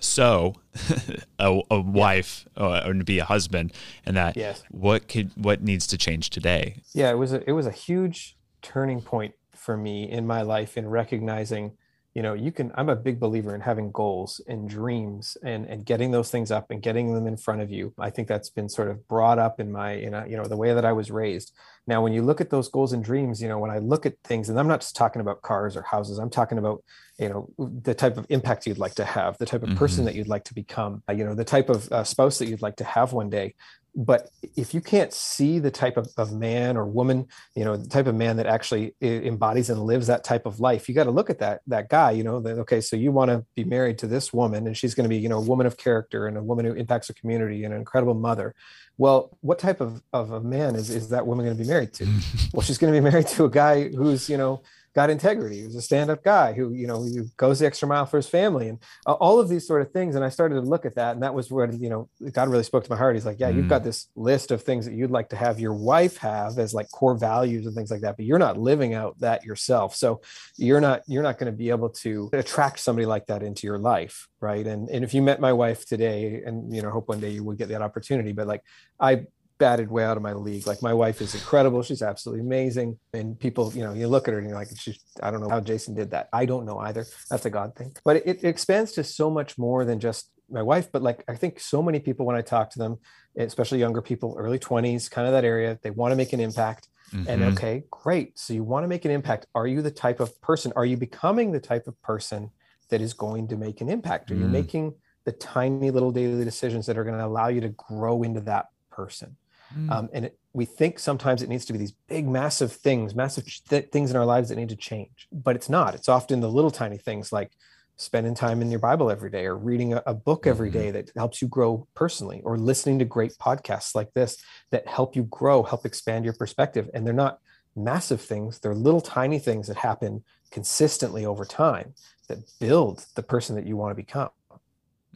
so 0.00 0.54
a, 1.38 1.60
a 1.70 1.80
wife 1.80 2.46
uh, 2.56 2.82
or 2.86 2.94
to 2.94 3.04
be 3.04 3.18
a 3.18 3.24
husband 3.24 3.72
and 4.04 4.16
that 4.16 4.36
yes. 4.36 4.62
what 4.70 5.08
could 5.08 5.32
what 5.36 5.62
needs 5.62 5.86
to 5.86 5.98
change 5.98 6.30
today 6.30 6.76
yeah 6.92 7.10
it 7.10 7.14
was 7.14 7.32
a, 7.32 7.48
it 7.48 7.52
was 7.52 7.66
a 7.66 7.72
huge 7.72 8.36
turning 8.62 9.00
point 9.00 9.34
for 9.54 9.76
me 9.76 10.08
in 10.08 10.26
my 10.26 10.42
life 10.42 10.76
in 10.76 10.88
recognizing 10.88 11.72
you 12.16 12.22
know 12.22 12.32
you 12.32 12.50
can 12.50 12.72
i'm 12.76 12.88
a 12.88 12.96
big 12.96 13.20
believer 13.20 13.54
in 13.54 13.60
having 13.60 13.92
goals 13.92 14.40
and 14.48 14.70
dreams 14.70 15.36
and 15.42 15.66
and 15.66 15.84
getting 15.84 16.12
those 16.12 16.30
things 16.30 16.50
up 16.50 16.70
and 16.70 16.80
getting 16.80 17.12
them 17.12 17.26
in 17.26 17.36
front 17.36 17.60
of 17.60 17.70
you. 17.70 17.92
I 17.98 18.08
think 18.08 18.26
that's 18.26 18.48
been 18.48 18.70
sort 18.70 18.88
of 18.88 19.06
brought 19.06 19.38
up 19.38 19.60
in 19.60 19.70
my 19.70 19.92
in 19.92 20.14
a, 20.14 20.26
you 20.26 20.38
know 20.38 20.46
the 20.46 20.56
way 20.56 20.72
that 20.72 20.86
i 20.86 20.94
was 20.94 21.10
raised. 21.10 21.52
Now 21.86 22.02
when 22.02 22.14
you 22.14 22.22
look 22.22 22.40
at 22.40 22.48
those 22.48 22.70
goals 22.70 22.94
and 22.94 23.04
dreams 23.04 23.42
you 23.42 23.48
know 23.48 23.58
when 23.58 23.70
i 23.70 23.78
look 23.78 24.06
at 24.06 24.14
things 24.24 24.48
and 24.48 24.58
i'm 24.58 24.66
not 24.66 24.80
just 24.80 24.96
talking 24.96 25.20
about 25.20 25.42
cars 25.42 25.76
or 25.76 25.82
houses 25.82 26.18
i'm 26.18 26.30
talking 26.30 26.56
about 26.56 26.82
you 27.18 27.28
know 27.28 27.48
the 27.58 27.94
type 27.94 28.16
of 28.16 28.26
impact 28.30 28.66
you'd 28.66 28.78
like 28.78 28.94
to 28.94 29.04
have 29.04 29.36
the 29.36 29.46
type 29.46 29.62
of 29.62 29.76
person 29.76 29.98
mm-hmm. 29.98 30.06
that 30.06 30.14
you'd 30.14 30.26
like 30.34 30.44
to 30.44 30.54
become 30.54 31.02
you 31.10 31.24
know 31.24 31.34
the 31.34 31.44
type 31.44 31.68
of 31.68 31.92
uh, 31.92 32.02
spouse 32.02 32.38
that 32.38 32.48
you'd 32.48 32.62
like 32.62 32.76
to 32.76 32.84
have 32.84 33.12
one 33.12 33.28
day 33.28 33.54
but 33.96 34.28
if 34.56 34.74
you 34.74 34.80
can't 34.82 35.12
see 35.12 35.58
the 35.58 35.70
type 35.70 35.96
of, 35.96 36.08
of 36.18 36.30
man 36.30 36.76
or 36.76 36.84
woman 36.84 37.26
you 37.54 37.64
know 37.64 37.76
the 37.76 37.88
type 37.88 38.06
of 38.06 38.14
man 38.14 38.36
that 38.36 38.46
actually 38.46 38.94
embodies 39.00 39.70
and 39.70 39.82
lives 39.82 40.06
that 40.06 40.22
type 40.22 40.44
of 40.44 40.60
life 40.60 40.86
you 40.86 40.94
got 40.94 41.04
to 41.04 41.10
look 41.10 41.30
at 41.30 41.38
that 41.38 41.62
that 41.66 41.88
guy 41.88 42.10
you 42.10 42.22
know 42.22 42.38
that 42.38 42.58
okay 42.58 42.80
so 42.80 42.94
you 42.94 43.10
want 43.10 43.30
to 43.30 43.44
be 43.54 43.64
married 43.64 43.96
to 43.96 44.06
this 44.06 44.32
woman 44.32 44.66
and 44.66 44.76
she's 44.76 44.94
going 44.94 45.04
to 45.04 45.08
be 45.08 45.16
you 45.16 45.28
know 45.28 45.38
a 45.38 45.44
woman 45.44 45.66
of 45.66 45.78
character 45.78 46.26
and 46.26 46.36
a 46.36 46.42
woman 46.42 46.66
who 46.66 46.74
impacts 46.74 47.08
her 47.08 47.14
community 47.14 47.64
and 47.64 47.72
an 47.72 47.78
incredible 47.78 48.14
mother. 48.14 48.54
Well 48.98 49.36
what 49.40 49.58
type 49.58 49.80
of, 49.80 50.02
of 50.12 50.30
a 50.30 50.40
man 50.40 50.74
is, 50.74 50.90
is 50.90 51.08
that 51.08 51.26
woman 51.26 51.46
going 51.46 51.56
to 51.56 51.62
be 51.62 51.68
married 51.68 51.94
to? 51.94 52.06
Well 52.52 52.62
she's 52.62 52.78
going 52.78 52.92
to 52.92 53.00
be 53.00 53.02
married 53.02 53.28
to 53.28 53.44
a 53.46 53.50
guy 53.50 53.88
who's 53.88 54.28
you 54.28 54.36
know 54.36 54.62
got 54.96 55.10
integrity. 55.10 55.58
He 55.58 55.66
was 55.66 55.76
a 55.76 55.82
stand-up 55.82 56.24
guy 56.24 56.54
who, 56.54 56.72
you 56.72 56.86
know, 56.86 57.02
who 57.02 57.26
goes 57.36 57.58
the 57.58 57.66
extra 57.66 57.86
mile 57.86 58.06
for 58.06 58.16
his 58.16 58.26
family 58.26 58.70
and 58.70 58.78
uh, 59.06 59.12
all 59.12 59.38
of 59.38 59.50
these 59.50 59.66
sort 59.66 59.82
of 59.82 59.92
things. 59.92 60.16
And 60.16 60.24
I 60.24 60.30
started 60.30 60.54
to 60.54 60.62
look 60.62 60.86
at 60.86 60.94
that, 60.94 61.12
and 61.12 61.22
that 61.22 61.34
was 61.34 61.50
where 61.50 61.70
you 61.70 61.90
know 61.90 62.08
God 62.32 62.48
really 62.48 62.64
spoke 62.64 62.84
to 62.84 62.90
my 62.90 62.96
heart. 62.96 63.14
He's 63.14 63.26
like, 63.26 63.38
"Yeah, 63.38 63.50
mm. 63.50 63.56
you've 63.56 63.68
got 63.68 63.82
mm. 63.82 63.84
this 63.84 64.08
list 64.16 64.50
of 64.50 64.62
things 64.62 64.86
that 64.86 64.94
you'd 64.94 65.10
like 65.10 65.28
to 65.28 65.36
have 65.36 65.60
your 65.60 65.74
wife 65.74 66.16
have 66.16 66.58
as 66.58 66.72
like 66.72 66.90
core 66.90 67.14
values 67.14 67.66
and 67.66 67.76
things 67.76 67.90
like 67.90 68.00
that, 68.00 68.16
but 68.16 68.24
you're 68.24 68.38
not 68.38 68.56
living 68.56 68.94
out 68.94 69.20
that 69.20 69.44
yourself. 69.44 69.94
So 69.94 70.22
you're 70.56 70.80
not 70.80 71.02
you're 71.06 71.22
not 71.22 71.38
going 71.38 71.52
to 71.52 71.56
be 71.56 71.68
able 71.68 71.90
to 71.90 72.30
attract 72.32 72.80
somebody 72.80 73.04
like 73.04 73.26
that 73.26 73.42
into 73.42 73.66
your 73.66 73.78
life, 73.78 74.26
right? 74.40 74.66
And 74.66 74.88
and 74.88 75.04
if 75.04 75.12
you 75.12 75.20
met 75.20 75.40
my 75.40 75.52
wife 75.52 75.84
today, 75.84 76.42
and 76.46 76.74
you 76.74 76.80
know, 76.80 76.90
hope 76.90 77.08
one 77.08 77.20
day 77.20 77.30
you 77.30 77.44
would 77.44 77.58
get 77.58 77.68
that 77.68 77.82
opportunity, 77.82 78.32
but 78.32 78.46
like 78.46 78.62
I 78.98 79.26
batted 79.58 79.90
way 79.90 80.04
out 80.04 80.16
of 80.16 80.22
my 80.22 80.32
league. 80.32 80.66
Like 80.66 80.82
my 80.82 80.92
wife 80.92 81.20
is 81.20 81.34
incredible. 81.34 81.82
She's 81.82 82.02
absolutely 82.02 82.44
amazing. 82.44 82.98
And 83.12 83.38
people, 83.38 83.72
you 83.74 83.82
know, 83.82 83.92
you 83.92 84.08
look 84.08 84.28
at 84.28 84.32
her 84.32 84.38
and 84.38 84.48
you're 84.48 84.56
like, 84.56 84.68
she's, 84.78 84.98
I 85.22 85.30
don't 85.30 85.40
know 85.40 85.48
how 85.48 85.60
Jason 85.60 85.94
did 85.94 86.10
that. 86.10 86.28
I 86.32 86.46
don't 86.46 86.66
know 86.66 86.78
either. 86.78 87.06
That's 87.30 87.46
a 87.46 87.50
God 87.50 87.74
thing. 87.74 87.96
But 88.04 88.16
it, 88.16 88.26
it 88.26 88.44
expands 88.44 88.92
to 88.92 89.04
so 89.04 89.30
much 89.30 89.56
more 89.58 89.84
than 89.84 90.00
just 90.00 90.30
my 90.50 90.62
wife. 90.62 90.90
But 90.92 91.02
like, 91.02 91.24
I 91.28 91.34
think 91.36 91.60
so 91.60 91.82
many 91.82 92.00
people, 92.00 92.26
when 92.26 92.36
I 92.36 92.42
talk 92.42 92.70
to 92.70 92.78
them, 92.78 92.98
especially 93.36 93.78
younger 93.78 94.02
people, 94.02 94.36
early 94.38 94.58
20s, 94.58 95.10
kind 95.10 95.26
of 95.26 95.32
that 95.32 95.44
area, 95.44 95.78
they 95.82 95.90
want 95.90 96.12
to 96.12 96.16
make 96.16 96.32
an 96.32 96.40
impact. 96.40 96.88
Mm-hmm. 97.12 97.30
And 97.30 97.42
okay, 97.44 97.84
great. 97.90 98.38
So 98.38 98.52
you 98.52 98.64
want 98.64 98.84
to 98.84 98.88
make 98.88 99.04
an 99.04 99.10
impact. 99.10 99.46
Are 99.54 99.66
you 99.66 99.80
the 99.80 99.90
type 99.90 100.20
of 100.20 100.40
person? 100.40 100.72
Are 100.76 100.84
you 100.84 100.96
becoming 100.96 101.52
the 101.52 101.60
type 101.60 101.86
of 101.86 102.00
person 102.02 102.50
that 102.90 103.00
is 103.00 103.14
going 103.14 103.48
to 103.48 103.56
make 103.56 103.80
an 103.80 103.88
impact? 103.88 104.30
Are 104.30 104.34
mm. 104.34 104.40
you 104.40 104.48
making 104.48 104.94
the 105.24 105.32
tiny 105.32 105.90
little 105.90 106.10
daily 106.10 106.44
decisions 106.44 106.86
that 106.86 106.98
are 106.98 107.04
going 107.04 107.18
to 107.18 107.24
allow 107.24 107.48
you 107.48 107.60
to 107.60 107.68
grow 107.70 108.22
into 108.22 108.40
that 108.42 108.66
person? 108.90 109.36
Mm. 109.74 109.90
Um, 109.90 110.08
and 110.12 110.24
it, 110.26 110.38
we 110.52 110.64
think 110.64 110.98
sometimes 110.98 111.42
it 111.42 111.48
needs 111.48 111.64
to 111.66 111.72
be 111.72 111.78
these 111.78 111.92
big, 112.08 112.28
massive 112.28 112.72
things, 112.72 113.14
massive 113.14 113.44
th- 113.68 113.90
things 113.90 114.10
in 114.10 114.16
our 114.16 114.24
lives 114.24 114.48
that 114.48 114.56
need 114.56 114.68
to 114.70 114.76
change, 114.76 115.28
but 115.32 115.56
it's 115.56 115.68
not. 115.68 115.94
It's 115.94 116.08
often 116.08 116.40
the 116.40 116.50
little 116.50 116.70
tiny 116.70 116.98
things 116.98 117.32
like 117.32 117.52
spending 117.96 118.34
time 118.34 118.60
in 118.62 118.70
your 118.70 118.80
Bible 118.80 119.10
every 119.10 119.30
day 119.30 119.46
or 119.46 119.56
reading 119.56 119.94
a, 119.94 120.02
a 120.06 120.14
book 120.14 120.46
every 120.46 120.70
mm-hmm. 120.70 120.78
day 120.78 120.90
that 120.92 121.10
helps 121.16 121.40
you 121.40 121.48
grow 121.48 121.86
personally 121.94 122.42
or 122.44 122.58
listening 122.58 122.98
to 122.98 123.04
great 123.04 123.32
podcasts 123.38 123.94
like 123.94 124.12
this 124.12 124.36
that 124.70 124.86
help 124.86 125.16
you 125.16 125.24
grow, 125.24 125.62
help 125.62 125.86
expand 125.86 126.24
your 126.24 126.34
perspective. 126.34 126.90
And 126.94 127.06
they're 127.06 127.14
not 127.14 127.38
massive 127.74 128.20
things, 128.20 128.58
they're 128.58 128.74
little 128.74 129.00
tiny 129.00 129.38
things 129.38 129.66
that 129.68 129.76
happen 129.76 130.24
consistently 130.50 131.26
over 131.26 131.44
time 131.44 131.94
that 132.28 132.38
build 132.60 133.04
the 133.14 133.22
person 133.22 133.56
that 133.56 133.66
you 133.66 133.76
want 133.76 133.90
to 133.90 133.94
become. 133.94 134.30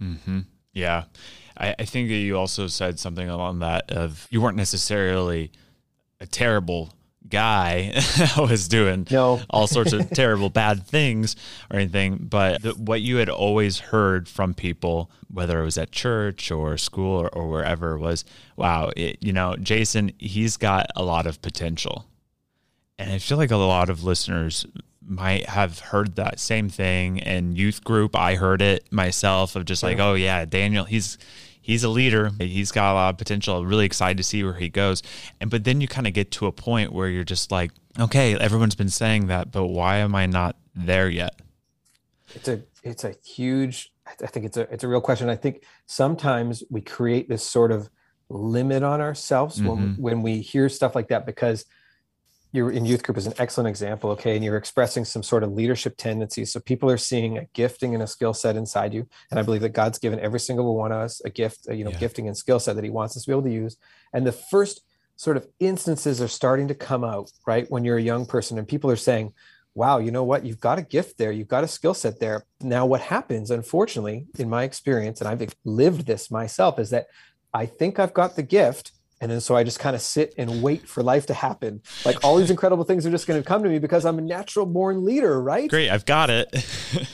Mm-hmm. 0.00 0.40
Yeah. 0.72 1.04
I, 1.56 1.74
I 1.78 1.84
think 1.84 2.08
that 2.08 2.14
you 2.14 2.38
also 2.38 2.66
said 2.66 2.98
something 2.98 3.28
along 3.28 3.60
that 3.60 3.90
of 3.90 4.26
you 4.30 4.40
weren't 4.40 4.56
necessarily 4.56 5.52
a 6.20 6.26
terrible 6.26 6.92
guy 7.28 7.92
that 8.16 8.36
was 8.38 8.66
doing 8.66 9.06
no. 9.10 9.40
all 9.50 9.66
sorts 9.66 9.92
of 9.92 10.08
terrible 10.14 10.48
bad 10.48 10.86
things 10.86 11.36
or 11.70 11.78
anything 11.78 12.16
but 12.16 12.62
the, 12.62 12.72
what 12.72 13.02
you 13.02 13.16
had 13.16 13.28
always 13.28 13.78
heard 13.78 14.26
from 14.26 14.54
people 14.54 15.10
whether 15.28 15.60
it 15.60 15.64
was 15.64 15.76
at 15.76 15.92
church 15.92 16.50
or 16.50 16.76
school 16.78 17.20
or, 17.20 17.28
or 17.28 17.48
wherever 17.48 17.98
was 17.98 18.24
wow 18.56 18.90
it, 18.96 19.18
you 19.20 19.32
know 19.32 19.54
jason 19.56 20.10
he's 20.18 20.56
got 20.56 20.86
a 20.96 21.04
lot 21.04 21.26
of 21.26 21.42
potential 21.42 22.06
and 22.98 23.12
i 23.12 23.18
feel 23.18 23.36
like 23.36 23.50
a 23.50 23.56
lot 23.56 23.90
of 23.90 24.02
listeners 24.02 24.66
might 25.06 25.48
have 25.48 25.78
heard 25.78 26.16
that 26.16 26.38
same 26.38 26.68
thing 26.68 27.18
in 27.18 27.56
youth 27.56 27.82
group 27.84 28.14
i 28.14 28.34
heard 28.34 28.60
it 28.60 28.90
myself 28.92 29.56
of 29.56 29.64
just 29.64 29.82
like 29.82 29.98
oh 29.98 30.14
yeah 30.14 30.44
daniel 30.44 30.84
he's 30.84 31.16
he's 31.60 31.84
a 31.84 31.88
leader. 31.88 32.30
He's 32.38 32.72
got 32.72 32.92
a 32.92 32.94
lot 32.94 33.10
of 33.10 33.18
potential. 33.18 33.64
Really 33.64 33.86
excited 33.86 34.16
to 34.16 34.24
see 34.24 34.42
where 34.42 34.54
he 34.54 34.68
goes. 34.68 35.02
And 35.40 35.50
but 35.50 35.64
then 35.64 35.80
you 35.80 35.88
kind 35.88 36.06
of 36.06 36.12
get 36.12 36.30
to 36.32 36.46
a 36.46 36.52
point 36.52 36.92
where 36.92 37.08
you're 37.08 37.24
just 37.24 37.52
like, 37.52 37.70
okay, 37.98 38.36
everyone's 38.36 38.74
been 38.74 38.88
saying 38.88 39.28
that, 39.28 39.52
but 39.52 39.66
why 39.66 39.98
am 39.98 40.14
I 40.14 40.26
not 40.26 40.56
there 40.74 41.08
yet? 41.08 41.40
It's 42.34 42.48
a 42.48 42.62
it's 42.82 43.04
a 43.04 43.14
huge. 43.24 43.92
I 44.06 44.26
think 44.26 44.46
it's 44.46 44.56
a 44.56 44.62
it's 44.72 44.84
a 44.84 44.88
real 44.88 45.00
question. 45.00 45.28
I 45.28 45.36
think 45.36 45.64
sometimes 45.86 46.64
we 46.70 46.80
create 46.80 47.28
this 47.28 47.44
sort 47.44 47.70
of 47.70 47.88
limit 48.28 48.82
on 48.82 49.00
ourselves 49.00 49.58
mm-hmm. 49.58 49.68
when 49.68 49.94
when 49.96 50.22
we 50.22 50.40
hear 50.40 50.68
stuff 50.68 50.94
like 50.94 51.08
that 51.08 51.26
because 51.26 51.66
you're 52.52 52.70
in 52.70 52.84
youth 52.84 53.02
group 53.02 53.16
is 53.16 53.26
an 53.26 53.34
excellent 53.38 53.68
example 53.68 54.10
okay 54.10 54.34
and 54.34 54.44
you're 54.44 54.56
expressing 54.56 55.04
some 55.04 55.22
sort 55.22 55.42
of 55.42 55.52
leadership 55.52 55.96
tendencies. 55.96 56.52
So 56.52 56.60
people 56.60 56.90
are 56.90 56.96
seeing 56.96 57.38
a 57.38 57.44
gifting 57.52 57.94
and 57.94 58.02
a 58.02 58.06
skill 58.06 58.34
set 58.34 58.56
inside 58.56 58.94
you 58.94 59.06
and 59.30 59.38
i 59.38 59.42
believe 59.42 59.60
that 59.62 59.70
god's 59.70 59.98
given 59.98 60.20
every 60.20 60.40
single 60.40 60.76
one 60.76 60.92
of 60.92 60.98
us 60.98 61.20
a 61.24 61.30
gift 61.30 61.66
you 61.70 61.84
know 61.84 61.90
yeah. 61.90 61.98
gifting 61.98 62.26
and 62.26 62.36
skill 62.36 62.58
set 62.58 62.76
that 62.76 62.84
he 62.84 62.90
wants 62.90 63.16
us 63.16 63.24
to 63.24 63.28
be 63.28 63.32
able 63.32 63.42
to 63.42 63.52
use. 63.52 63.76
And 64.12 64.26
the 64.26 64.32
first 64.32 64.82
sort 65.16 65.36
of 65.36 65.46
instances 65.58 66.20
are 66.22 66.28
starting 66.28 66.68
to 66.68 66.74
come 66.74 67.04
out 67.04 67.30
right 67.46 67.70
when 67.70 67.84
you're 67.84 67.98
a 67.98 68.02
young 68.02 68.26
person 68.26 68.58
and 68.58 68.66
people 68.66 68.90
are 68.90 68.96
saying 68.96 69.32
wow 69.74 69.98
you 69.98 70.10
know 70.10 70.24
what? 70.24 70.44
You've 70.44 70.60
got 70.60 70.78
a 70.78 70.82
gift 70.82 71.16
there. 71.16 71.30
You've 71.30 71.48
got 71.48 71.62
a 71.62 71.68
skill 71.68 71.94
set 71.94 72.18
there. 72.18 72.44
Now 72.60 72.86
what 72.86 73.00
happens 73.00 73.50
unfortunately 73.50 74.26
in 74.38 74.48
my 74.48 74.64
experience 74.64 75.20
and 75.20 75.28
i've 75.28 75.54
lived 75.64 76.06
this 76.06 76.30
myself 76.30 76.78
is 76.78 76.90
that 76.90 77.06
i 77.54 77.66
think 77.66 77.98
i've 77.98 78.14
got 78.14 78.36
the 78.36 78.42
gift 78.42 78.92
and 79.20 79.30
then 79.30 79.40
so 79.40 79.54
I 79.54 79.64
just 79.64 79.78
kind 79.78 79.94
of 79.94 80.00
sit 80.00 80.34
and 80.38 80.62
wait 80.62 80.88
for 80.88 81.02
life 81.02 81.26
to 81.26 81.34
happen. 81.34 81.82
Like 82.04 82.24
all 82.24 82.36
these 82.36 82.50
incredible 82.50 82.84
things 82.84 83.04
are 83.04 83.10
just 83.10 83.26
going 83.26 83.40
to 83.40 83.46
come 83.46 83.62
to 83.62 83.68
me 83.68 83.78
because 83.78 84.06
I'm 84.06 84.18
a 84.18 84.22
natural 84.22 84.64
born 84.64 85.04
leader, 85.04 85.42
right? 85.42 85.68
Great, 85.68 85.90
I've 85.90 86.06
got 86.06 86.30
it. 86.30 86.48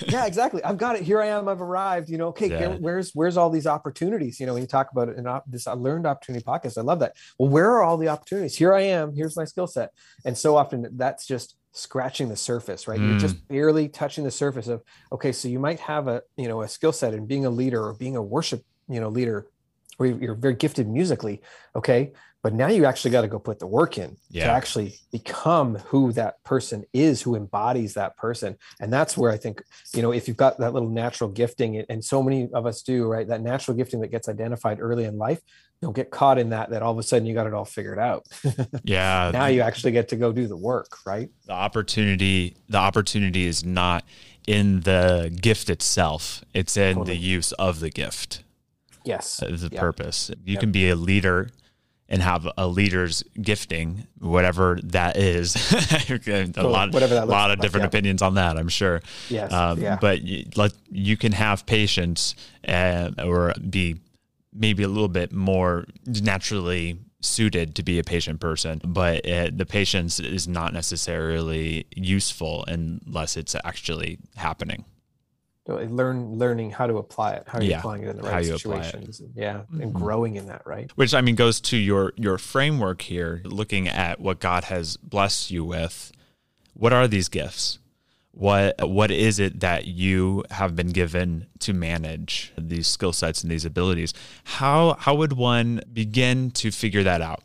yeah, 0.09 0.27
exactly. 0.27 0.63
I've 0.63 0.79
got 0.79 0.97
it. 0.97 1.03
Here 1.03 1.21
I 1.21 1.27
am. 1.27 1.49
I've 1.49 1.61
arrived. 1.61 2.09
You 2.09 2.19
know, 2.19 2.29
okay, 2.29 2.49
yeah. 2.49 2.77
where's 2.77 3.11
where's 3.15 3.37
all 3.37 3.51
these 3.51 3.67
opportunities? 3.67 4.39
You 4.39 4.47
know, 4.47 4.55
when 4.55 4.63
you 4.63 4.69
talk 4.69 4.93
about 4.93 5.09
it 5.09 5.19
in 5.19 5.27
op- 5.27 5.45
this 5.47 5.67
I 5.67 5.73
learned 5.73 6.07
opportunity 6.07 6.45
podcast, 6.45 6.79
I 6.79 6.83
love 6.83 7.01
that. 7.01 7.17
Well, 7.39 7.49
where 7.49 7.71
are 7.73 7.83
all 7.83 7.97
the 7.97 8.09
opportunities? 8.09 8.57
Here 8.57 8.73
I 8.73 8.83
am. 8.83 9.15
Here's 9.15 9.37
my 9.37 9.45
skill 9.45 9.67
set. 9.67 9.91
And 10.25 10.39
so 10.39 10.57
often 10.57 10.89
that's 10.93 11.27
just 11.27 11.57
scratching 11.73 12.29
the 12.29 12.37
surface, 12.37 12.89
right? 12.89 12.99
Mm. 12.99 13.11
You're 13.11 13.19
just 13.19 13.49
barely 13.49 13.89
touching 13.89 14.25
the 14.25 14.31
surface 14.31 14.69
of 14.69 14.83
okay, 15.13 15.33
so 15.33 15.49
you 15.49 15.59
might 15.59 15.81
have 15.81 16.07
a 16.07 16.23
you 16.37 16.47
know 16.47 16.63
a 16.63 16.69
skill 16.69 16.93
set 16.93 17.15
in 17.15 17.27
being 17.27 17.45
a 17.47 17.51
leader 17.51 17.85
or 17.85 17.95
being 17.95 18.17
a 18.17 18.23
worship 18.23 18.65
you 18.89 19.01
know 19.01 19.09
leader 19.09 19.49
or 19.99 20.07
you're 20.07 20.35
very 20.35 20.55
gifted 20.55 20.89
musically 20.89 21.43
okay? 21.77 22.13
But 22.43 22.55
now 22.55 22.69
you 22.69 22.85
actually 22.85 23.11
got 23.11 23.23
to 23.23 23.29
go 23.29 23.41
put 23.41 23.59
the 23.59 23.67
work 23.67 23.99
in 23.99 24.17
yeah. 24.31 24.47
to 24.47 24.53
actually 24.53 24.95
become 25.11 25.75
who 25.87 26.13
that 26.13 26.43
person 26.45 26.85
is 26.93 27.21
who 27.21 27.35
embodies 27.35 27.95
that 27.95 28.17
person. 28.17 28.57
And 28.79 28.93
that's 28.93 29.17
where 29.17 29.33
i 29.33 29.37
think 29.37 29.63
you 29.93 30.01
know 30.01 30.13
if 30.13 30.29
you've 30.29 30.37
got 30.37 30.59
that 30.59 30.73
little 30.73 30.89
natural 30.89 31.29
gifting 31.29 31.85
and 31.89 32.05
so 32.05 32.23
many 32.23 32.49
of 32.55 32.65
us 32.67 32.83
do 32.83 33.07
right? 33.07 33.27
That 33.27 33.43
natural 33.43 33.77
gifting 33.77 34.01
that 34.01 34.13
gets 34.13 34.29
identified 34.29 34.79
early 34.81 35.05
in 35.05 35.19
life 35.19 35.41
don't 35.83 35.95
get 35.95 36.11
caught 36.11 36.39
in 36.39 36.51
that 36.51 36.71
that 36.71 36.83
all 36.83 36.93
of 36.93 36.99
a 36.99 37.03
sudden 37.03 37.27
you 37.27 37.35
got 37.35 37.47
it 37.47 37.53
all 37.53 37.65
figured 37.65 37.99
out. 37.99 38.27
Yeah. 38.85 39.31
Now 39.33 39.47
you 39.47 39.63
actually 39.63 39.93
get 39.93 40.09
to 40.09 40.17
go 40.17 40.33
do 40.33 40.47
the 40.47 40.57
work 40.57 40.99
right? 41.05 41.29
The 41.47 41.53
opportunity 41.53 42.57
the 42.69 42.79
opportunity 42.79 43.47
is 43.47 43.65
not 43.65 44.05
in 44.47 44.83
the 44.83 45.37
gift 45.43 45.69
itself. 45.69 46.45
It's 46.55 46.77
in 46.77 46.95
totally. 46.95 47.17
the 47.17 47.21
use 47.21 47.51
of 47.53 47.81
the 47.81 47.91
gift 47.91 48.45
yes 49.07 49.39
the 49.39 49.69
yep. 49.71 49.81
purpose 49.81 50.31
you 50.45 50.55
yep. 50.55 50.61
can 50.61 50.73
be 50.73 50.91
a 50.91 50.97
leader 50.97 51.49
and 52.09 52.23
have 52.23 52.49
a 52.57 52.67
leader's 52.67 53.23
gifting, 53.41 54.07
whatever 54.21 54.79
that 54.85 55.17
is. 55.17 55.55
a 56.11 56.19
cool. 56.55 56.71
lot, 56.71 56.93
whatever 56.93 57.15
that 57.15 57.27
lot 57.27 57.51
of 57.51 57.59
like, 57.59 57.63
different 57.63 57.83
yeah. 57.83 57.89
opinions 57.89 58.23
on 58.23 58.35
that, 58.35 58.57
I'm 58.57 58.69
sure. 58.69 59.03
Yes. 59.29 59.53
Um, 59.53 59.81
yeah. 59.81 59.99
But 60.01 60.23
you, 60.23 60.45
let, 60.55 60.73
you 60.91 61.17
can 61.17 61.33
have 61.33 61.67
patience 61.67 62.35
uh, 62.67 63.11
or 63.25 63.55
be 63.69 63.97
maybe 64.53 64.85
a 64.85 64.89
little 64.89 65.09
bit 65.09 65.33
more 65.33 65.87
naturally 66.07 66.99
suited 67.21 67.75
to 67.75 67.83
be 67.83 67.99
a 67.99 68.05
patient 68.05 68.41
person, 68.41 68.81
but 68.85 69.27
it, 69.27 69.59
the 69.59 69.67
patience 69.67 70.21
is 70.21 70.47
not 70.47 70.73
necessarily 70.73 71.87
useful 71.97 72.65
unless 72.69 73.37
it's 73.37 73.57
actually 73.65 74.19
happening 74.37 74.85
learn 75.67 76.39
learning 76.39 76.71
how 76.71 76.87
to 76.87 76.97
apply 76.99 77.33
it 77.33 77.43
how 77.47 77.59
are 77.59 77.63
you 77.63 77.71
yeah, 77.71 77.79
applying 77.79 78.03
it 78.03 78.09
in 78.09 78.17
the 78.17 78.23
right 78.23 78.45
situations 78.45 79.21
yeah 79.35 79.55
mm-hmm. 79.55 79.81
and 79.83 79.93
growing 79.93 80.37
in 80.37 80.47
that 80.47 80.63
right? 80.65 80.91
Which 80.95 81.15
i 81.15 81.21
mean 81.21 81.35
goes 81.35 81.61
to 81.63 81.77
your 81.77 82.13
your 82.17 82.39
framework 82.39 83.03
here 83.03 83.43
looking 83.45 83.89
at 83.89 84.21
what 84.21 84.41
god 84.41 84.65
has 84.65 84.97
blessed 84.97 85.51
you 85.51 85.65
with. 85.65 86.13
What 86.75 86.93
are 86.93 87.09
these 87.09 87.29
gifts? 87.29 87.79
What 88.33 88.89
what 88.89 89.11
is 89.11 89.39
it 89.39 89.61
that 89.61 89.87
you 89.87 90.45
have 90.51 90.77
been 90.77 90.91
given 90.91 91.47
to 91.61 91.73
manage 91.73 92.53
these 92.59 92.87
skill 92.87 93.13
sets 93.13 93.43
and 93.43 93.51
these 93.51 93.65
abilities? 93.65 94.13
How 94.45 94.95
how 94.99 95.15
would 95.15 95.33
one 95.33 95.81
begin 95.93 96.51
to 96.53 96.71
figure 96.71 97.03
that 97.03 97.23
out? 97.23 97.43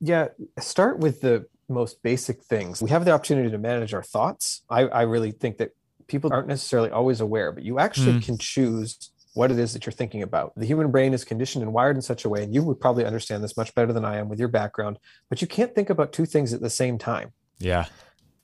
Yeah 0.00 0.28
start 0.58 0.98
with 0.98 1.20
the 1.20 1.46
most 1.68 2.02
basic 2.02 2.42
things. 2.42 2.82
We 2.82 2.90
have 2.90 3.04
the 3.04 3.10
opportunity 3.10 3.50
to 3.50 3.58
manage 3.58 3.94
our 3.94 4.02
thoughts. 4.02 4.62
I, 4.68 4.82
I 4.82 5.02
really 5.02 5.30
think 5.30 5.58
that 5.58 5.70
people 6.06 6.32
aren't 6.32 6.48
necessarily 6.48 6.90
always 6.90 7.20
aware, 7.20 7.52
but 7.52 7.62
you 7.62 7.78
actually 7.78 8.14
mm. 8.14 8.24
can 8.24 8.38
choose 8.38 9.10
what 9.34 9.50
it 9.50 9.58
is 9.58 9.72
that 9.72 9.84
you're 9.84 9.92
thinking 9.92 10.22
about. 10.22 10.52
The 10.56 10.66
human 10.66 10.90
brain 10.90 11.12
is 11.12 11.24
conditioned 11.24 11.64
and 11.64 11.72
wired 11.72 11.96
in 11.96 12.02
such 12.02 12.24
a 12.24 12.28
way, 12.28 12.44
and 12.44 12.54
you 12.54 12.62
would 12.62 12.80
probably 12.80 13.04
understand 13.04 13.42
this 13.42 13.56
much 13.56 13.74
better 13.74 13.92
than 13.92 14.04
I 14.04 14.18
am 14.18 14.28
with 14.28 14.38
your 14.38 14.48
background, 14.48 14.98
but 15.28 15.42
you 15.42 15.48
can't 15.48 15.74
think 15.74 15.90
about 15.90 16.12
two 16.12 16.24
things 16.24 16.52
at 16.52 16.60
the 16.60 16.70
same 16.70 16.98
time. 16.98 17.32
Yeah. 17.58 17.86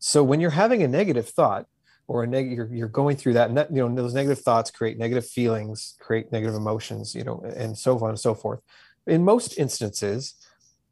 So 0.00 0.24
when 0.24 0.40
you're 0.40 0.50
having 0.50 0.82
a 0.82 0.88
negative 0.88 1.28
thought 1.28 1.66
or 2.08 2.24
a 2.24 2.26
negative, 2.26 2.56
you're, 2.56 2.74
you're 2.74 2.88
going 2.88 3.16
through 3.16 3.34
that, 3.34 3.48
and 3.48 3.56
that, 3.56 3.72
you 3.72 3.86
know, 3.86 3.94
those 3.94 4.14
negative 4.14 4.40
thoughts 4.40 4.70
create 4.70 4.98
negative 4.98 5.26
feelings, 5.26 5.96
create 6.00 6.32
negative 6.32 6.56
emotions, 6.56 7.14
you 7.14 7.22
know, 7.22 7.40
and 7.56 7.78
so 7.78 7.96
on 7.98 8.08
and 8.08 8.18
so 8.18 8.34
forth. 8.34 8.60
In 9.06 9.24
most 9.24 9.58
instances, 9.58 10.34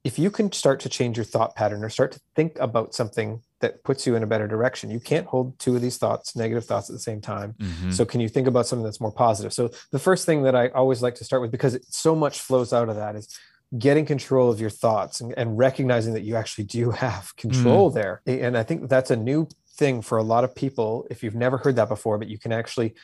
if 0.04 0.16
you 0.16 0.30
can 0.30 0.52
start 0.52 0.78
to 0.80 0.88
change 0.88 1.16
your 1.16 1.24
thought 1.24 1.56
pattern 1.56 1.82
or 1.82 1.88
start 1.88 2.12
to 2.12 2.20
think 2.36 2.56
about 2.60 2.94
something 2.94 3.42
that 3.60 3.82
puts 3.82 4.06
you 4.06 4.14
in 4.14 4.22
a 4.22 4.26
better 4.26 4.46
direction. 4.46 4.90
You 4.90 5.00
can't 5.00 5.26
hold 5.26 5.58
two 5.58 5.74
of 5.74 5.82
these 5.82 5.98
thoughts, 5.98 6.36
negative 6.36 6.64
thoughts 6.64 6.88
at 6.88 6.94
the 6.94 7.00
same 7.00 7.20
time. 7.20 7.54
Mm-hmm. 7.58 7.90
So 7.90 8.04
can 8.04 8.20
you 8.20 8.28
think 8.28 8.46
about 8.46 8.66
something 8.66 8.84
that's 8.84 9.00
more 9.00 9.12
positive? 9.12 9.52
So 9.52 9.70
the 9.90 9.98
first 9.98 10.26
thing 10.26 10.42
that 10.42 10.54
I 10.54 10.68
always 10.68 11.02
like 11.02 11.16
to 11.16 11.24
start 11.24 11.42
with, 11.42 11.50
because 11.50 11.74
it, 11.74 11.84
so 11.88 12.14
much 12.14 12.40
flows 12.40 12.72
out 12.72 12.88
of 12.88 12.96
that, 12.96 13.16
is 13.16 13.36
getting 13.76 14.06
control 14.06 14.50
of 14.50 14.60
your 14.60 14.70
thoughts 14.70 15.20
and, 15.20 15.34
and 15.36 15.58
recognizing 15.58 16.14
that 16.14 16.22
you 16.22 16.36
actually 16.36 16.64
do 16.64 16.90
have 16.90 17.34
control 17.36 17.90
mm. 17.90 17.94
there. 17.94 18.22
And 18.26 18.56
I 18.56 18.62
think 18.62 18.88
that's 18.88 19.10
a 19.10 19.16
new 19.16 19.48
thing 19.76 20.02
for 20.02 20.18
a 20.18 20.22
lot 20.22 20.44
of 20.44 20.54
people. 20.54 21.06
If 21.10 21.22
you've 21.22 21.34
never 21.34 21.58
heard 21.58 21.76
that 21.76 21.88
before, 21.88 22.16
but 22.16 22.28
you 22.28 22.38
can 22.38 22.52
actually 22.52 22.94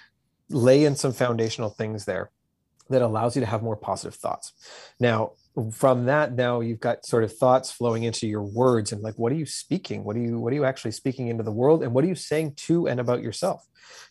lay 0.49 0.84
in 0.84 0.96
some 0.96 1.12
foundational 1.12 1.70
things 1.70 2.04
there. 2.04 2.30
that 2.90 3.02
allows 3.02 3.37
you 3.37 3.40
to 3.40 3.46
have 3.46 3.62
more 3.62 3.76
positive 3.76 4.14
thoughts. 4.14 4.52
Now, 5.00 5.32
from 5.73 6.06
that, 6.06 6.34
now 6.34 6.61
you've 6.61 6.80
got 6.80 7.06
sort 7.06 7.23
of 7.25 7.37
thoughts 7.37 7.70
flowing 7.70 8.02
into 8.02 8.26
your 8.26 8.42
words 8.42 8.92
and 8.92 9.02
like, 9.02 9.14
what 9.16 9.30
are 9.30 9.37
you 9.37 9.46
speaking? 9.46 10.02
What 10.04 10.16
are 10.16 10.20
you, 10.20 10.38
what 10.38 10.52
are 10.52 10.56
you 10.56 10.64
actually 10.64 10.90
speaking 10.90 11.28
into 11.28 11.44
the 11.44 11.52
world? 11.52 11.82
And 11.82 11.94
what 11.94 12.04
are 12.04 12.08
you 12.08 12.16
saying 12.16 12.54
to 12.56 12.88
and 12.88 12.99
about 12.99 13.23
yourself? 13.23 13.64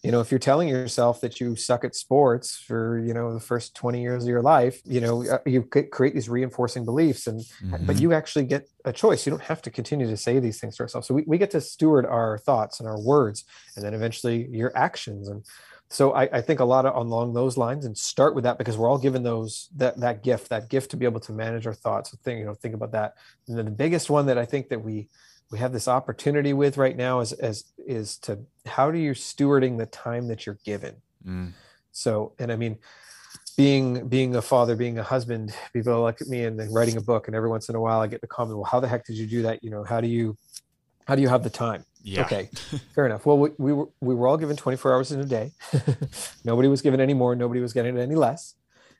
You 0.04 0.12
know, 0.12 0.22
if 0.22 0.32
you're 0.32 0.40
telling 0.40 0.70
yourself 0.70 1.22
that 1.22 1.40
you 1.40 1.56
suck 1.56 1.84
at 1.84 1.96
sports 1.96 2.58
for, 2.58 3.00
you 3.00 3.14
know, 3.14 3.34
the 3.34 3.40
first 3.40 3.76
20 3.76 4.02
years 4.02 4.24
of 4.24 4.30
your 4.30 4.42
life, 4.42 4.82
you 4.86 5.02
know, 5.02 5.26
uh, 5.26 5.40
you 5.46 5.64
create 5.64 6.14
these 6.14 6.30
reinforcing 6.30 6.86
beliefs 6.86 7.28
and, 7.28 7.42
mm-hmm. 7.42 7.86
but 7.86 8.00
you 8.00 8.14
actually 8.14 8.46
get 8.46 8.68
a 8.86 8.94
choice. 8.94 9.26
You 9.26 9.32
don't 9.32 9.44
have 9.44 9.62
to 9.64 9.72
continue 9.72 10.08
to 10.08 10.18
say 10.18 10.40
these 10.40 10.60
things 10.60 10.78
to 10.78 10.84
ourselves. 10.84 11.08
So 11.08 11.14
we, 11.14 11.24
we 11.26 11.38
get 11.38 11.52
to 11.52 11.62
steward 11.62 12.06
our 12.06 12.38
thoughts 12.38 12.80
and 12.80 12.88
our 12.88 13.00
words 13.00 13.46
and 13.76 13.84
then 13.84 13.94
eventually 13.94 14.48
your 14.52 14.72
actions. 14.78 15.28
And 15.30 15.46
so 15.94 16.12
I, 16.14 16.24
I, 16.24 16.42
think 16.42 16.60
a 16.60 16.66
lot 16.66 16.88
of 16.88 16.96
along 16.96 17.34
those 17.34 17.56
lines 17.56 17.86
and 17.86 17.96
start 17.96 18.34
with 18.34 18.46
that 18.46 18.58
because 18.58 18.78
we're 18.78 18.90
all 18.90 18.98
given 18.98 19.22
those 19.22 19.70
that 19.76 20.00
that 20.00 20.24
gift 20.24 20.50
that 20.50 20.68
gift 20.68 20.90
to 20.92 20.98
be 20.98 21.06
able 21.06 21.20
to 21.22 21.32
manage 21.32 21.68
our 21.68 21.74
thoughts 21.74 22.12
so 22.12 22.18
think 22.24 22.40
you 22.40 22.46
know 22.46 22.56
think 22.56 22.74
about 22.74 22.92
that. 22.94 23.16
And 23.48 23.58
then 23.58 23.66
the 23.66 23.72
biggest 23.72 24.10
one 24.10 24.26
that 24.26 24.38
i 24.38 24.46
think 24.46 24.70
that 24.70 24.84
we 24.84 25.08
we 25.52 25.60
have 25.60 25.72
this 25.72 25.88
opportunity 25.88 26.54
with 26.54 26.78
right 26.78 26.98
now 26.98 27.20
is 27.20 27.32
as 27.34 27.66
is 27.78 28.18
to 28.20 28.40
how 28.66 28.90
do 28.90 28.98
you 28.98 29.12
stewarding 29.12 29.78
the 29.78 29.86
time 29.86 30.28
that 30.28 30.46
you're 30.46 30.60
given? 30.66 30.96
Mm. 31.26 31.54
so 31.92 32.34
and 32.40 32.52
i 32.52 32.56
mean 32.56 32.78
being 33.56 34.08
being 34.10 34.36
a 34.36 34.42
father 34.42 34.76
being 34.76 34.98
a 34.98 35.04
husband 35.04 35.54
people 35.72 36.02
look 36.02 36.20
at 36.20 36.28
me 36.28 36.44
and 36.44 36.60
then 36.60 36.74
writing 36.74 36.98
a 36.98 37.02
book 37.02 37.28
and 37.28 37.36
every 37.36 37.50
once 37.50 37.70
in 37.70 37.76
a 37.76 37.80
while 37.80 38.02
i 38.02 38.08
get 38.08 38.20
the 38.20 38.28
comment 38.28 38.58
well 38.58 38.66
how 38.66 38.80
the 38.80 38.88
heck 38.88 39.06
did 39.06 39.16
you 39.16 39.28
do 39.28 39.44
that? 39.44 39.64
You 39.64 39.70
know 39.70 39.84
how 39.84 40.02
do 40.02 40.08
you 40.08 40.38
how 41.08 41.16
do 41.16 41.22
you 41.22 41.30
have 41.30 41.44
the 41.44 41.50
time 41.50 41.86
yeah. 42.04 42.26
Okay. 42.26 42.50
Fair 42.94 43.06
enough. 43.06 43.26
Well, 43.26 43.40
we, 43.40 43.50
we 43.58 43.74
were 43.74 43.88
we 44.02 44.14
were 44.14 44.28
all 44.28 44.38
given 44.38 44.58
24 44.58 44.94
hours 44.94 45.12
in 45.12 45.22
a 45.22 45.26
day. 45.26 45.52
nobody 46.44 46.68
was 46.68 46.82
given 46.82 47.00
any 47.00 47.14
more. 47.14 47.34
Nobody 47.36 47.62
was 47.62 47.74
getting 47.74 47.98
any 47.98 48.16
less. 48.16 48.56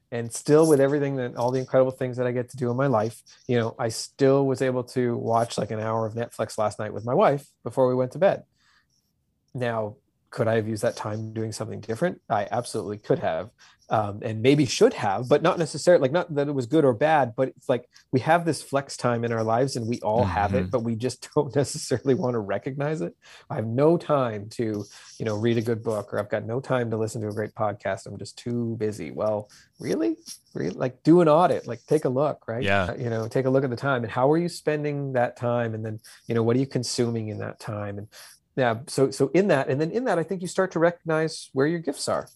And 0.10 0.32
still, 0.32 0.70
with 0.70 0.80
everything 0.80 1.18
that 1.18 1.36
all 1.36 1.52
the 1.52 1.60
incredible 1.60 1.92
things 1.92 2.18
that 2.18 2.28
I 2.28 2.32
get 2.32 2.50
to 2.52 2.58
do 2.58 2.72
in 2.72 2.78
my 2.78 2.88
life, 2.88 3.22
you 3.48 3.58
know, 3.58 3.76
I 3.78 3.90
still 3.90 4.46
was 4.46 4.62
able 4.62 4.84
to 4.86 5.18
watch 5.18 5.58
like 5.58 5.72
an 5.72 5.80
hour 5.80 6.06
of 6.06 6.14
Netflix 6.14 6.58
last 6.58 6.80
night 6.80 6.94
with 6.94 7.04
my 7.04 7.14
wife 7.14 7.46
before 7.64 7.88
we 7.88 7.96
went 7.96 8.12
to 8.14 8.20
bed. 8.20 8.44
Now, 9.54 9.98
could 10.34 10.48
I 10.48 10.56
have 10.56 10.68
used 10.68 10.82
that 10.82 10.96
time 10.96 11.32
doing 11.32 11.52
something 11.52 11.80
different? 11.80 12.20
I 12.28 12.48
absolutely 12.52 12.98
could 12.98 13.20
have 13.20 13.52
um, 13.90 14.22
and 14.24 14.42
maybe 14.42 14.66
should 14.66 14.96
have, 14.96 15.30
but 15.30 15.44
not 15.44 15.60
necessarily 15.60 16.02
like 16.02 16.12
not 16.12 16.34
that 16.34 16.48
it 16.48 16.54
was 16.54 16.66
good 16.66 16.84
or 16.84 16.94
bad, 16.94 17.34
but 17.36 17.50
it's 17.50 17.70
like 17.70 17.88
we 18.12 18.22
have 18.22 18.44
this 18.44 18.62
flex 18.62 18.98
time 18.98 19.24
in 19.24 19.32
our 19.32 19.44
lives 19.44 19.76
and 19.76 19.88
we 19.88 20.00
all 20.00 20.22
mm-hmm. 20.22 20.32
have 20.32 20.56
it, 20.56 20.62
mm-hmm. 20.62 20.70
but 20.70 20.84
we 20.84 20.96
just 20.96 21.30
don't 21.36 21.56
necessarily 21.56 22.16
want 22.16 22.34
to 22.34 22.40
recognize 22.40 23.02
it. 23.02 23.16
I 23.52 23.56
have 23.56 23.68
no 23.68 23.98
time 23.98 24.50
to, 24.52 24.84
you 25.20 25.26
know, 25.26 25.36
read 25.36 25.60
a 25.60 25.62
good 25.62 25.84
book 25.84 26.12
or 26.12 26.20
I've 26.20 26.30
got 26.30 26.46
no 26.46 26.60
time 26.60 26.90
to 26.90 26.98
listen 26.98 27.22
to 27.22 27.28
a 27.28 27.34
great 27.34 27.54
podcast. 27.54 28.08
I'm 28.08 28.18
just 28.18 28.38
too 28.38 28.76
busy. 28.80 29.12
Well, 29.12 29.50
really? 29.80 30.16
Really? 30.56 30.72
Like 30.72 31.04
do 31.04 31.22
an 31.22 31.28
audit, 31.28 31.68
like 31.68 31.86
take 31.86 32.06
a 32.06 32.10
look, 32.10 32.48
right? 32.48 32.64
Yeah. 32.64 32.96
You 32.96 33.12
know, 33.12 33.28
take 33.28 33.46
a 33.46 33.50
look 33.50 33.64
at 33.64 33.70
the 33.70 33.76
time 33.76 34.04
and 34.04 34.12
how 34.12 34.32
are 34.32 34.38
you 34.38 34.50
spending 34.50 35.14
that 35.14 35.38
time? 35.38 35.76
And 35.76 35.86
then, 35.86 36.00
you 36.28 36.36
know, 36.36 36.42
what 36.42 36.56
are 36.56 36.60
you 36.60 36.68
consuming 36.68 37.28
in 37.28 37.40
that 37.40 37.60
time? 37.60 37.98
And 37.98 38.08
yeah, 38.56 38.80
so 38.88 39.12
so 39.12 39.30
in 39.34 39.48
that, 39.48 39.70
and 39.70 39.80
then 39.80 39.92
in 39.92 40.06
that, 40.06 40.20
I 40.20 40.24
think 40.24 40.42
you 40.42 40.48
start 40.48 40.72
to 40.74 40.80
recognize 40.80 41.50
where 41.54 41.68
your 41.68 41.80
gifts 41.80 42.08
are 42.08 42.28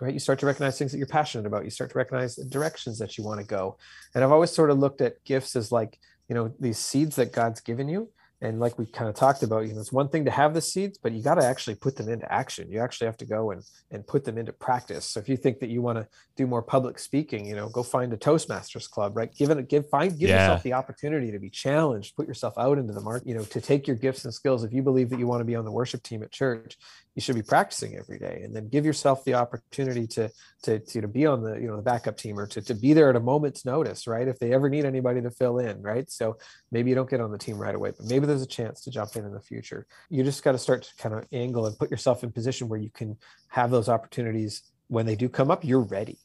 right? 0.00 0.14
You 0.14 0.20
start 0.20 0.38
to 0.40 0.46
recognize 0.46 0.78
things 0.78 0.92
that 0.92 0.98
you're 0.98 1.06
passionate 1.06 1.46
about. 1.46 1.64
You 1.64 1.70
start 1.70 1.90
to 1.90 1.98
recognize 1.98 2.36
the 2.36 2.44
directions 2.44 2.98
that 2.98 3.18
you 3.18 3.24
want 3.24 3.40
to 3.40 3.46
go. 3.46 3.76
And 4.14 4.24
i've 4.24 4.32
always 4.32 4.50
sort 4.50 4.70
of 4.70 4.78
looked 4.78 5.00
at 5.00 5.22
gifts 5.24 5.56
as 5.56 5.72
like 5.72 5.98
you 6.28 6.34
know 6.34 6.52
these 6.60 6.78
seeds 6.78 7.16
that 7.16 7.32
god's 7.32 7.60
given 7.60 7.88
you 7.88 8.10
and 8.40 8.60
like 8.60 8.78
we 8.78 8.86
kind 8.86 9.08
of 9.08 9.14
talked 9.14 9.42
about 9.42 9.66
you 9.66 9.74
know 9.74 9.80
it's 9.80 9.92
one 9.92 10.08
thing 10.08 10.24
to 10.24 10.30
have 10.30 10.54
the 10.54 10.60
seeds 10.60 10.98
but 10.98 11.12
you 11.12 11.22
got 11.22 11.34
to 11.34 11.44
actually 11.44 11.74
put 11.74 11.96
them 11.96 12.08
into 12.08 12.30
action. 12.32 12.70
You 12.70 12.80
actually 12.80 13.06
have 13.06 13.16
to 13.18 13.26
go 13.26 13.50
and 13.50 13.62
and 13.90 14.06
put 14.06 14.24
them 14.24 14.38
into 14.38 14.52
practice. 14.52 15.04
So 15.04 15.20
if 15.20 15.28
you 15.28 15.36
think 15.36 15.58
that 15.60 15.70
you 15.70 15.82
want 15.82 15.98
to 15.98 16.06
do 16.36 16.46
more 16.46 16.62
public 16.62 16.98
speaking 16.98 17.46
you 17.46 17.56
know 17.56 17.68
go 17.68 17.82
find 17.82 18.12
a 18.12 18.16
toastmasters 18.16 18.88
club 18.88 19.16
right? 19.16 19.34
Give 19.34 19.50
it 19.50 19.68
give 19.68 19.88
find 19.88 20.18
give 20.18 20.28
yeah. 20.28 20.42
yourself 20.42 20.62
the 20.62 20.74
opportunity 20.74 21.30
to 21.32 21.38
be 21.38 21.50
challenged 21.50 22.16
put 22.16 22.28
yourself 22.28 22.54
out 22.58 22.78
into 22.78 22.92
the 22.92 23.00
market 23.00 23.26
you 23.26 23.34
know 23.34 23.44
to 23.44 23.60
take 23.60 23.86
your 23.86 23.96
gifts 23.96 24.24
and 24.24 24.32
skills 24.32 24.64
if 24.64 24.72
you 24.72 24.82
believe 24.82 25.10
that 25.10 25.18
you 25.18 25.26
want 25.26 25.40
to 25.40 25.44
be 25.44 25.56
on 25.56 25.64
the 25.64 25.72
worship 25.72 26.02
team 26.02 26.22
at 26.22 26.30
church 26.30 26.76
you 27.18 27.20
should 27.20 27.34
be 27.34 27.42
practicing 27.42 27.96
every 27.96 28.16
day 28.16 28.42
and 28.44 28.54
then 28.54 28.68
give 28.68 28.86
yourself 28.86 29.24
the 29.24 29.34
opportunity 29.34 30.06
to 30.06 30.30
to 30.62 30.78
to, 30.78 31.00
to 31.00 31.08
be 31.08 31.26
on 31.26 31.42
the 31.42 31.54
you 31.56 31.66
know 31.66 31.74
the 31.74 31.82
backup 31.82 32.16
team 32.16 32.38
or 32.38 32.46
to, 32.46 32.62
to 32.62 32.74
be 32.74 32.92
there 32.92 33.10
at 33.10 33.16
a 33.16 33.20
moment's 33.20 33.64
notice 33.64 34.06
right? 34.06 34.28
If 34.28 34.38
they 34.38 34.52
ever 34.52 34.70
need 34.70 34.84
anybody 34.84 35.20
to 35.22 35.30
fill 35.32 35.58
in 35.58 35.82
right? 35.82 36.08
So 36.08 36.36
maybe 36.70 36.90
you 36.90 36.94
don't 36.94 37.10
get 37.10 37.20
on 37.20 37.32
the 37.32 37.36
team 37.36 37.58
right 37.58 37.74
away 37.74 37.90
but 37.90 38.06
maybe 38.06 38.24
there's 38.24 38.42
a 38.42 38.46
chance 38.46 38.82
to 38.82 38.92
jump 38.92 39.16
in 39.16 39.24
in 39.24 39.32
the 39.32 39.40
future. 39.40 39.84
You 40.10 40.22
just 40.22 40.44
got 40.44 40.52
to 40.52 40.58
start 40.58 40.84
to 40.84 40.94
kind 40.94 41.12
of 41.12 41.26
angle 41.32 41.66
and 41.66 41.76
put 41.76 41.90
yourself 41.90 42.22
in 42.22 42.30
position 42.30 42.68
where 42.68 42.78
you 42.78 42.90
can 42.90 43.16
have 43.48 43.72
those 43.72 43.88
opportunities. 43.88 44.62
When 44.86 45.04
they 45.04 45.16
do 45.16 45.28
come 45.28 45.50
up 45.50 45.64
you're 45.64 45.80
ready 45.80 46.18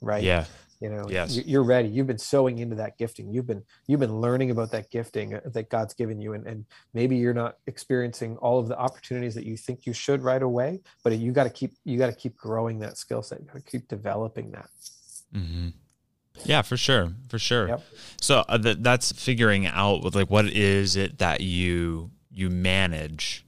right? 0.00 0.22
Yeah 0.22 0.46
you 0.80 0.88
know 0.88 1.06
yes. 1.08 1.36
you're 1.36 1.64
ready. 1.64 1.88
You've 1.88 2.06
been 2.06 2.18
sowing 2.18 2.58
into 2.58 2.76
that 2.76 2.98
gifting. 2.98 3.32
You've 3.32 3.46
been 3.46 3.62
you've 3.86 4.00
been 4.00 4.20
learning 4.20 4.50
about 4.50 4.70
that 4.70 4.90
gifting 4.90 5.34
uh, 5.34 5.40
that 5.46 5.70
god's 5.70 5.94
given 5.94 6.20
you 6.20 6.34
and, 6.34 6.46
and 6.46 6.64
maybe 6.94 7.16
you're 7.16 7.34
not 7.34 7.56
experiencing 7.66 8.36
all 8.36 8.58
of 8.58 8.68
the 8.68 8.78
opportunities 8.78 9.34
that 9.34 9.44
you 9.44 9.56
think 9.56 9.86
you 9.86 9.92
should 9.92 10.22
right 10.22 10.42
away 10.42 10.80
but 11.02 11.16
you 11.18 11.32
got 11.32 11.44
to 11.44 11.50
keep 11.50 11.72
you 11.84 11.98
got 11.98 12.06
to 12.06 12.14
keep 12.14 12.36
growing 12.36 12.78
that 12.80 12.96
skill 12.96 13.22
set. 13.22 13.40
You 13.40 13.46
got 13.46 13.64
to 13.64 13.70
keep 13.70 13.88
developing 13.88 14.52
that. 14.52 14.70
Mm-hmm. 15.34 15.68
yeah 16.44 16.62
for 16.62 16.76
sure 16.76 17.12
for 17.28 17.38
sure. 17.38 17.68
Yep. 17.68 17.82
so 18.20 18.44
uh, 18.48 18.58
th- 18.58 18.78
that's 18.80 19.12
figuring 19.12 19.66
out 19.66 20.02
with 20.02 20.14
like 20.14 20.30
what 20.30 20.46
is 20.46 20.96
it 20.96 21.18
that 21.18 21.40
you 21.40 22.10
you 22.30 22.50
manage? 22.50 23.44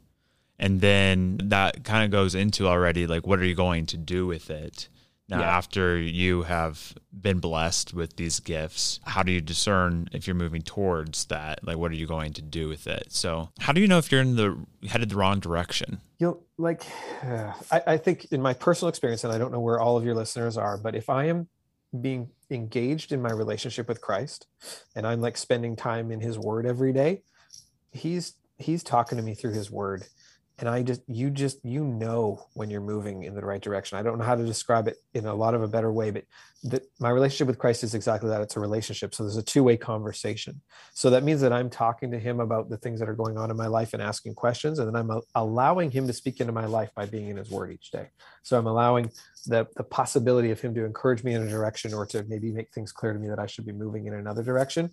And 0.58 0.82
then 0.82 1.40
that 1.44 1.84
kind 1.84 2.04
of 2.04 2.10
goes 2.10 2.34
into 2.34 2.66
already 2.66 3.06
like 3.06 3.26
what 3.26 3.38
are 3.38 3.44
you 3.44 3.54
going 3.54 3.86
to 3.86 3.96
do 3.96 4.26
with 4.26 4.50
it 4.50 4.88
now, 5.30 5.40
yeah. 5.40 5.56
after 5.56 5.96
you 5.96 6.42
have 6.42 6.94
been 7.12 7.38
blessed 7.38 7.94
with 7.94 8.16
these 8.16 8.40
gifts, 8.40 8.98
how 9.04 9.22
do 9.22 9.30
you 9.30 9.40
discern 9.40 10.08
if 10.12 10.26
you're 10.26 10.34
moving 10.34 10.60
towards 10.60 11.26
that? 11.26 11.64
Like, 11.64 11.76
what 11.76 11.92
are 11.92 11.94
you 11.94 12.08
going 12.08 12.32
to 12.32 12.42
do 12.42 12.68
with 12.68 12.88
it? 12.88 13.06
So, 13.10 13.50
how 13.60 13.72
do 13.72 13.80
you 13.80 13.86
know 13.86 13.98
if 13.98 14.10
you're 14.10 14.20
in 14.20 14.34
the 14.34 14.58
headed 14.88 15.10
the 15.10 15.16
wrong 15.16 15.38
direction? 15.38 16.00
You 16.18 16.26
know, 16.26 16.40
like, 16.58 16.84
uh, 17.22 17.52
I, 17.70 17.82
I 17.86 17.96
think 17.96 18.26
in 18.32 18.42
my 18.42 18.54
personal 18.54 18.88
experience, 18.88 19.22
and 19.22 19.32
I 19.32 19.38
don't 19.38 19.52
know 19.52 19.60
where 19.60 19.78
all 19.78 19.96
of 19.96 20.04
your 20.04 20.16
listeners 20.16 20.56
are, 20.56 20.76
but 20.76 20.96
if 20.96 21.08
I 21.08 21.26
am 21.26 21.48
being 22.00 22.30
engaged 22.50 23.12
in 23.12 23.22
my 23.22 23.30
relationship 23.30 23.86
with 23.86 24.00
Christ, 24.00 24.48
and 24.96 25.06
I'm 25.06 25.20
like 25.20 25.36
spending 25.36 25.76
time 25.76 26.10
in 26.10 26.20
His 26.20 26.38
Word 26.38 26.66
every 26.66 26.92
day, 26.92 27.22
He's 27.92 28.34
He's 28.58 28.82
talking 28.82 29.16
to 29.16 29.22
me 29.22 29.34
through 29.34 29.52
His 29.52 29.70
Word 29.70 30.04
and 30.60 30.68
i 30.68 30.82
just 30.82 31.02
you 31.08 31.30
just 31.30 31.58
you 31.64 31.82
know 31.82 32.46
when 32.54 32.70
you're 32.70 32.80
moving 32.80 33.24
in 33.24 33.34
the 33.34 33.44
right 33.44 33.60
direction. 33.60 33.98
I 33.98 34.02
don't 34.02 34.18
know 34.18 34.24
how 34.24 34.36
to 34.36 34.44
describe 34.44 34.86
it 34.86 34.98
in 35.14 35.26
a 35.26 35.34
lot 35.34 35.54
of 35.54 35.62
a 35.62 35.68
better 35.68 35.90
way 35.90 36.10
but 36.10 36.24
that 36.62 36.82
my 37.00 37.08
relationship 37.08 37.46
with 37.46 37.58
christ 37.58 37.82
is 37.82 37.94
exactly 37.94 38.28
that. 38.28 38.42
It's 38.42 38.56
a 38.56 38.60
relationship. 38.60 39.14
So 39.14 39.24
there's 39.24 39.38
a 39.38 39.42
two-way 39.42 39.78
conversation. 39.78 40.60
So 40.92 41.10
that 41.10 41.24
means 41.24 41.40
that 41.40 41.52
i'm 41.52 41.70
talking 41.70 42.10
to 42.12 42.18
him 42.18 42.40
about 42.40 42.68
the 42.68 42.76
things 42.76 43.00
that 43.00 43.08
are 43.08 43.14
going 43.14 43.38
on 43.38 43.50
in 43.50 43.56
my 43.56 43.66
life 43.66 43.94
and 43.94 44.02
asking 44.02 44.34
questions 44.34 44.78
and 44.78 44.86
then 44.86 44.96
i'm 44.96 45.10
allowing 45.34 45.90
him 45.90 46.06
to 46.06 46.12
speak 46.12 46.40
into 46.40 46.52
my 46.52 46.66
life 46.66 46.90
by 46.94 47.06
being 47.06 47.28
in 47.28 47.36
his 47.38 47.50
word 47.50 47.72
each 47.72 47.90
day. 47.90 48.08
So 48.42 48.58
i'm 48.58 48.66
allowing 48.66 49.10
the 49.46 49.66
the 49.76 49.84
possibility 49.84 50.50
of 50.50 50.60
him 50.60 50.74
to 50.74 50.84
encourage 50.84 51.24
me 51.24 51.34
in 51.34 51.42
a 51.42 51.48
direction 51.48 51.94
or 51.94 52.04
to 52.06 52.24
maybe 52.28 52.52
make 52.52 52.70
things 52.72 52.92
clear 52.92 53.12
to 53.14 53.18
me 53.18 53.28
that 53.28 53.38
i 53.38 53.46
should 53.46 53.66
be 53.66 53.72
moving 53.72 54.06
in 54.06 54.14
another 54.14 54.42
direction. 54.42 54.90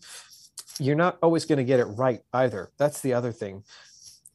You're 0.79 0.95
not 0.95 1.17
always 1.23 1.45
going 1.45 1.57
to 1.57 1.63
get 1.63 1.79
it 1.79 1.85
right 1.85 2.21
either. 2.33 2.69
That's 2.77 3.01
the 3.01 3.13
other 3.13 3.31
thing 3.31 3.63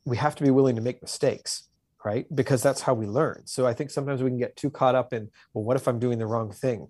we 0.05 0.17
have 0.17 0.35
to 0.37 0.43
be 0.43 0.51
willing 0.51 0.77
to 0.77 0.83
make 0.83 1.01
mistakes 1.03 1.69
right? 2.05 2.27
Because 2.35 2.63
that's 2.63 2.81
how 2.81 2.95
we 2.95 3.07
learn. 3.07 3.43
So 3.45 3.67
i 3.67 3.73
think 3.73 3.91
sometimes 3.91 4.23
we 4.23 4.31
can 4.31 4.39
get 4.39 4.57
too 4.57 4.71
caught 4.71 4.95
up 4.95 5.13
in 5.13 5.31
well 5.55 5.65
what 5.65 5.77
if 5.77 5.87
i'm 5.89 5.99
doing 5.99 6.19
the 6.19 6.27
wrong 6.27 6.51
thing? 6.51 6.89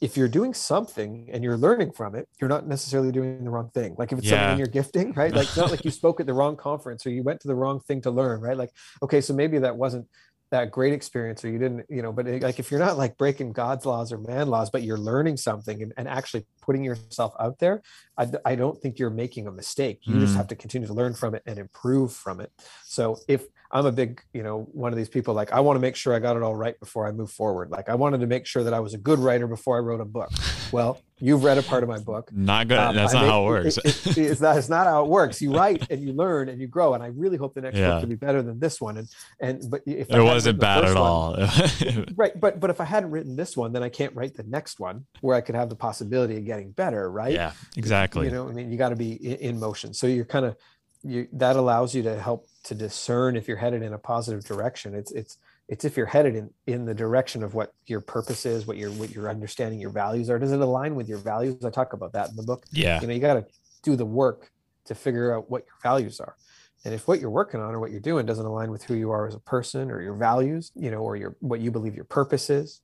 If 0.00 0.16
you're 0.16 0.28
doing 0.28 0.52
something 0.52 1.30
and 1.32 1.42
you're 1.42 1.56
learning 1.56 1.92
from 1.92 2.14
it 2.14 2.28
you're 2.40 2.50
not 2.50 2.66
necessarily 2.66 3.12
doing 3.12 3.42
the 3.44 3.50
wrong 3.50 3.70
thing. 3.70 3.94
Like 3.98 4.12
if 4.12 4.18
it's 4.18 4.28
yeah. 4.28 4.48
something 4.48 4.58
you're 4.58 4.66
gifting 4.68 5.12
right? 5.12 5.34
Like 5.34 5.48
not 5.56 5.70
like 5.70 5.84
you 5.84 5.90
spoke 5.90 6.20
at 6.20 6.26
the 6.26 6.34
wrong 6.34 6.56
conference 6.56 7.06
or 7.06 7.10
you 7.10 7.22
went 7.22 7.40
to 7.40 7.48
the 7.48 7.54
wrong 7.54 7.80
thing 7.80 8.00
to 8.02 8.10
learn 8.10 8.40
right? 8.40 8.56
Like 8.56 8.70
okay 9.02 9.20
so 9.20 9.34
maybe 9.34 9.58
that 9.58 9.76
wasn't 9.76 10.06
that 10.50 10.70
great 10.70 10.92
experience 10.92 11.44
or 11.44 11.50
you 11.50 11.58
didn't 11.58 11.84
you 11.88 12.00
know 12.00 12.12
but 12.12 12.26
like 12.26 12.60
if 12.60 12.70
you're 12.70 12.78
not 12.78 12.96
like 12.96 13.16
breaking 13.16 13.50
god's 13.50 13.84
laws 13.84 14.12
or 14.12 14.18
man 14.18 14.46
laws 14.46 14.70
but 14.70 14.82
you're 14.82 14.98
learning 14.98 15.36
something 15.36 15.82
and, 15.82 15.92
and 15.96 16.06
actually 16.06 16.46
putting 16.64 16.84
yourself 16.84 17.34
out 17.38 17.58
there 17.58 17.82
I, 18.16 18.28
I 18.44 18.54
don't 18.54 18.80
think 18.80 18.98
you're 18.98 19.10
making 19.10 19.46
a 19.46 19.52
mistake 19.52 20.00
you 20.02 20.14
mm. 20.14 20.20
just 20.20 20.36
have 20.36 20.48
to 20.48 20.56
continue 20.56 20.88
to 20.88 20.94
learn 20.94 21.14
from 21.14 21.34
it 21.34 21.42
and 21.46 21.58
improve 21.58 22.12
from 22.12 22.40
it 22.40 22.52
so 22.84 23.18
if 23.28 23.46
I'm 23.74 23.86
a 23.86 23.92
big, 23.92 24.22
you 24.32 24.44
know, 24.44 24.68
one 24.72 24.92
of 24.92 24.96
these 24.96 25.08
people 25.08 25.34
like 25.34 25.52
I 25.52 25.58
want 25.58 25.74
to 25.76 25.80
make 25.80 25.96
sure 25.96 26.14
I 26.14 26.20
got 26.20 26.36
it 26.36 26.42
all 26.42 26.54
right 26.54 26.78
before 26.78 27.08
I 27.08 27.10
move 27.10 27.30
forward. 27.30 27.72
Like 27.72 27.88
I 27.88 27.96
wanted 27.96 28.20
to 28.20 28.28
make 28.28 28.46
sure 28.46 28.62
that 28.62 28.72
I 28.72 28.78
was 28.78 28.94
a 28.94 28.98
good 28.98 29.18
writer 29.18 29.48
before 29.48 29.76
I 29.76 29.80
wrote 29.80 30.00
a 30.00 30.04
book. 30.04 30.30
Well, 30.70 31.00
you've 31.18 31.42
read 31.42 31.58
a 31.58 31.62
part 31.62 31.82
of 31.82 31.88
my 31.88 31.98
book. 31.98 32.30
Not 32.32 32.68
good. 32.68 32.78
Um, 32.78 32.94
That's 32.94 33.14
I 33.14 33.22
not 33.22 33.30
how 33.30 33.42
it 33.42 33.46
works. 33.46 33.78
It, 33.78 34.06
it, 34.06 34.18
it's 34.18 34.40
not. 34.40 34.56
It's 34.56 34.68
not 34.68 34.86
how 34.86 35.04
it 35.04 35.08
works. 35.08 35.42
You 35.42 35.56
write 35.56 35.90
and 35.90 36.00
you 36.00 36.12
learn 36.12 36.48
and 36.48 36.60
you 36.60 36.68
grow. 36.68 36.94
And 36.94 37.02
I 37.02 37.06
really 37.08 37.36
hope 37.36 37.54
the 37.54 37.62
next 37.62 37.76
yeah. 37.76 37.90
book 37.90 38.00
can 38.00 38.08
be 38.10 38.14
better 38.14 38.42
than 38.42 38.60
this 38.60 38.80
one. 38.80 38.96
And 38.96 39.08
and 39.40 39.62
but 39.68 39.82
if 39.86 40.08
it 40.08 40.22
wasn't 40.22 40.60
bad 40.60 40.84
at 40.84 40.96
all, 40.96 41.36
right? 42.16 42.38
But 42.38 42.60
but 42.60 42.70
if 42.70 42.80
I 42.80 42.84
hadn't 42.84 43.10
written 43.10 43.34
this 43.34 43.56
one, 43.56 43.72
then 43.72 43.82
I 43.82 43.88
can't 43.88 44.14
write 44.14 44.34
the 44.34 44.44
next 44.44 44.78
one 44.78 45.06
where 45.20 45.36
I 45.36 45.40
could 45.40 45.56
have 45.56 45.68
the 45.68 45.76
possibility 45.76 46.36
of 46.36 46.44
getting 46.54 46.72
better, 46.72 47.10
right? 47.10 47.32
Yeah, 47.32 47.52
exactly. 47.76 48.26
You 48.26 48.32
know, 48.32 48.48
I 48.48 48.52
mean, 48.52 48.70
you 48.70 48.78
got 48.78 48.90
to 48.90 48.96
be 48.96 49.12
in, 49.12 49.58
motion. 49.58 49.94
So 49.94 50.06
you're 50.06 50.24
kind 50.24 50.44
of 50.44 50.56
you 51.02 51.28
that 51.32 51.56
allows 51.56 51.94
you 51.94 52.02
to 52.04 52.20
help 52.20 52.48
to 52.64 52.74
discern 52.74 53.36
if 53.36 53.46
you're 53.48 53.56
headed 53.56 53.82
in 53.82 53.92
a 53.92 53.98
positive 53.98 54.44
direction. 54.44 54.94
It's 54.94 55.12
it's 55.12 55.38
it's 55.68 55.84
if 55.84 55.96
you're 55.96 56.06
headed 56.06 56.34
in 56.36 56.50
in 56.66 56.84
the 56.84 56.94
direction 56.94 57.42
of 57.42 57.54
what 57.54 57.72
your 57.86 58.00
purpose 58.00 58.46
is 58.46 58.66
what 58.66 58.76
your 58.76 58.90
what 58.92 59.10
your 59.10 59.28
understanding 59.28 59.80
your 59.80 59.90
values 59.90 60.30
are. 60.30 60.38
Does 60.38 60.52
it 60.52 60.60
align 60.60 60.94
with 60.94 61.08
your 61.08 61.18
values? 61.18 61.64
I 61.64 61.70
talk 61.70 61.92
about 61.92 62.12
that 62.12 62.30
in 62.30 62.36
the 62.36 62.42
book. 62.42 62.64
Yeah. 62.70 63.00
You 63.00 63.06
know 63.06 63.14
you 63.14 63.20
got 63.20 63.34
to 63.34 63.46
do 63.82 63.96
the 63.96 64.06
work 64.06 64.50
to 64.86 64.94
figure 64.94 65.34
out 65.34 65.50
what 65.50 65.64
your 65.66 65.76
values 65.82 66.20
are. 66.20 66.36
And 66.84 66.92
if 66.92 67.08
what 67.08 67.18
you're 67.18 67.30
working 67.30 67.60
on 67.60 67.74
or 67.74 67.80
what 67.80 67.90
you're 67.90 68.00
doing 68.00 68.26
doesn't 68.26 68.44
align 68.44 68.70
with 68.70 68.84
who 68.84 68.94
you 68.94 69.10
are 69.10 69.26
as 69.26 69.34
a 69.34 69.40
person 69.40 69.90
or 69.90 70.02
your 70.02 70.14
values 70.14 70.70
you 70.74 70.90
know 70.90 70.98
or 70.98 71.16
your 71.16 71.36
what 71.40 71.60
you 71.60 71.70
believe 71.70 71.94
your 71.94 72.04
purpose 72.04 72.50
is 72.50 72.82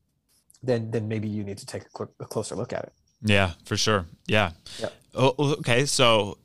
then 0.62 0.90
then 0.90 1.09
maybe 1.09 1.28
you 1.28 1.44
need 1.44 1.59
to 1.59 1.66
take 1.66 1.83
a, 1.83 1.88
quick, 1.90 2.09
a 2.20 2.24
closer 2.24 2.54
look 2.54 2.72
at 2.72 2.85
it 2.85 2.92
yeah 3.22 3.52
for 3.64 3.76
sure 3.76 4.06
yeah, 4.26 4.50
yeah. 4.78 4.88
Oh, 5.14 5.35
okay 5.59 5.87
so 5.87 6.38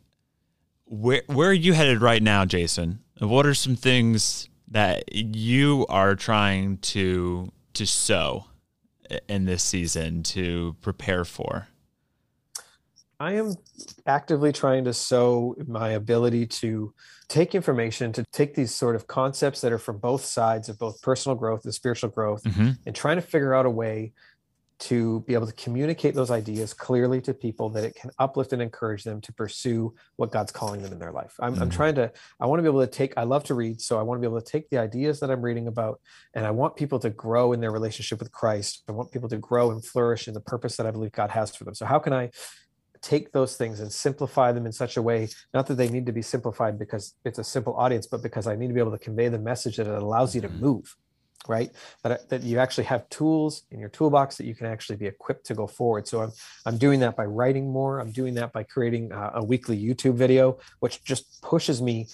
where 0.85 1.23
where 1.27 1.49
are 1.49 1.53
you 1.53 1.73
headed 1.73 2.01
right 2.01 2.21
now 2.21 2.45
jason 2.45 2.99
what 3.19 3.45
are 3.45 3.53
some 3.53 3.75
things 3.75 4.49
that 4.67 5.03
you 5.13 5.85
are 5.89 6.15
trying 6.15 6.77
to 6.79 7.51
to 7.73 7.85
sow 7.85 8.45
in 9.27 9.45
this 9.45 9.63
season 9.63 10.23
to 10.23 10.75
prepare 10.81 11.25
for? 11.25 11.67
I 13.19 13.33
am 13.33 13.55
actively 14.05 14.51
trying 14.51 14.83
to 14.85 14.93
sow 14.93 15.55
my 15.67 15.91
ability 15.91 16.47
to 16.47 16.93
take 17.29 17.55
information, 17.55 18.11
to 18.11 18.25
take 18.33 18.55
these 18.55 18.75
sort 18.75 18.95
of 18.95 19.07
concepts 19.07 19.61
that 19.61 19.71
are 19.71 19.77
from 19.77 19.99
both 19.99 20.25
sides 20.25 20.67
of 20.67 20.77
both 20.77 21.01
personal 21.01 21.35
growth 21.35 21.63
and 21.63 21.73
spiritual 21.73 22.09
growth, 22.09 22.43
mm-hmm. 22.43 22.71
and 22.85 22.95
trying 22.95 23.15
to 23.15 23.21
figure 23.21 23.53
out 23.53 23.65
a 23.65 23.69
way 23.69 24.11
to 24.77 25.21
be 25.21 25.33
able 25.33 25.47
to 25.47 25.53
communicate 25.53 26.15
those 26.15 26.31
ideas 26.31 26.73
clearly 26.73 27.21
to 27.21 27.33
people 27.33 27.69
that 27.69 27.83
it 27.83 27.95
can 27.95 28.11
uplift 28.19 28.51
and 28.53 28.61
encourage 28.61 29.03
them 29.03 29.21
to 29.21 29.33
pursue 29.33 29.93
what 30.17 30.31
God's 30.31 30.51
calling 30.51 30.81
them 30.81 30.91
in 30.91 30.99
their 30.99 31.11
life. 31.11 31.33
I'm, 31.39 31.53
mm-hmm. 31.53 31.63
I'm, 31.63 31.69
trying 31.69 31.95
to, 31.95 32.11
I 32.39 32.45
want 32.45 32.59
to 32.59 32.63
be 32.63 32.69
able 32.69 32.81
to 32.81 32.91
take, 32.91 33.13
I 33.17 33.23
love 33.23 33.43
to 33.45 33.53
read. 33.53 33.81
So 33.81 33.97
I 33.97 34.01
want 34.01 34.17
to 34.17 34.27
be 34.27 34.31
able 34.31 34.41
to 34.41 34.51
take 34.51 34.69
the 34.69 34.77
ideas 34.77 35.19
that 35.21 35.31
I'm 35.31 35.41
reading 35.41 35.67
about, 35.67 36.01
and 36.33 36.45
I 36.45 36.51
want 36.51 36.75
people 36.75 36.99
to 36.99 37.09
grow 37.09 37.53
in 37.53 37.61
their 37.61 37.71
relationship 37.71 38.19
with 38.19 38.31
Christ. 38.31 38.83
I 38.89 38.91
want 38.91 39.11
people 39.11 39.29
to 39.29 39.37
grow 39.37 39.71
and 39.71 39.83
flourish 39.83 40.27
in 40.27 40.33
the 40.33 40.41
purpose 40.41 40.75
that 40.77 40.85
I 40.85 40.91
believe 40.91 41.13
God 41.13 41.31
has 41.31 41.55
for 41.55 41.63
them. 41.63 41.75
So 41.75 41.85
how 41.85 41.99
can 41.99 42.11
I 42.11 42.31
take 43.01 43.31
those 43.31 43.55
things 43.55 43.79
and 43.79 43.91
simplify 43.91 44.51
them 44.51 44.65
in 44.65 44.71
such 44.71 44.97
a 44.97 45.01
way, 45.01 45.29
not 45.53 45.67
that 45.67 45.75
they 45.75 45.87
need 45.89 46.07
to 46.07 46.11
be 46.11 46.23
simplified 46.23 46.79
because 46.79 47.13
it's 47.23 47.37
a 47.37 47.43
simple 47.43 47.75
audience, 47.75 48.07
but 48.07 48.23
because 48.23 48.47
I 48.47 48.55
need 48.55 48.67
to 48.67 48.73
be 48.73 48.79
able 48.79 48.91
to 48.91 48.97
convey 48.97 49.29
the 49.29 49.37
message 49.37 49.77
that 49.77 49.85
it 49.85 50.01
allows 50.01 50.33
you 50.33 50.41
to 50.41 50.49
mm-hmm. 50.49 50.65
move 50.65 50.95
right? 51.47 51.71
That, 52.03 52.11
uh, 52.11 52.17
that 52.29 52.43
you 52.43 52.59
actually 52.59 52.85
have 52.85 53.07
tools 53.09 53.63
in 53.71 53.79
your 53.79 53.89
toolbox 53.89 54.37
that 54.37 54.45
you 54.45 54.55
can 54.55 54.67
actually 54.67 54.97
be 54.97 55.07
equipped 55.07 55.45
to 55.47 55.55
go 55.55 55.67
forward. 55.67 56.07
So 56.07 56.21
i'm 56.21 56.31
i'm 56.65 56.77
doing 56.77 56.99
that 57.01 57.15
by 57.15 57.25
writing 57.25 57.71
more. 57.71 57.99
I'm 57.99 58.11
doing 58.11 58.33
that 58.35 58.51
by 58.53 58.63
creating 58.63 59.11
a, 59.11 59.31
a 59.35 59.43
weekly 59.43 59.77
youtube 59.81 60.15
video 60.15 60.57
which 60.79 61.03
just 61.03 61.41
pushes 61.41 61.81
me 61.81 62.07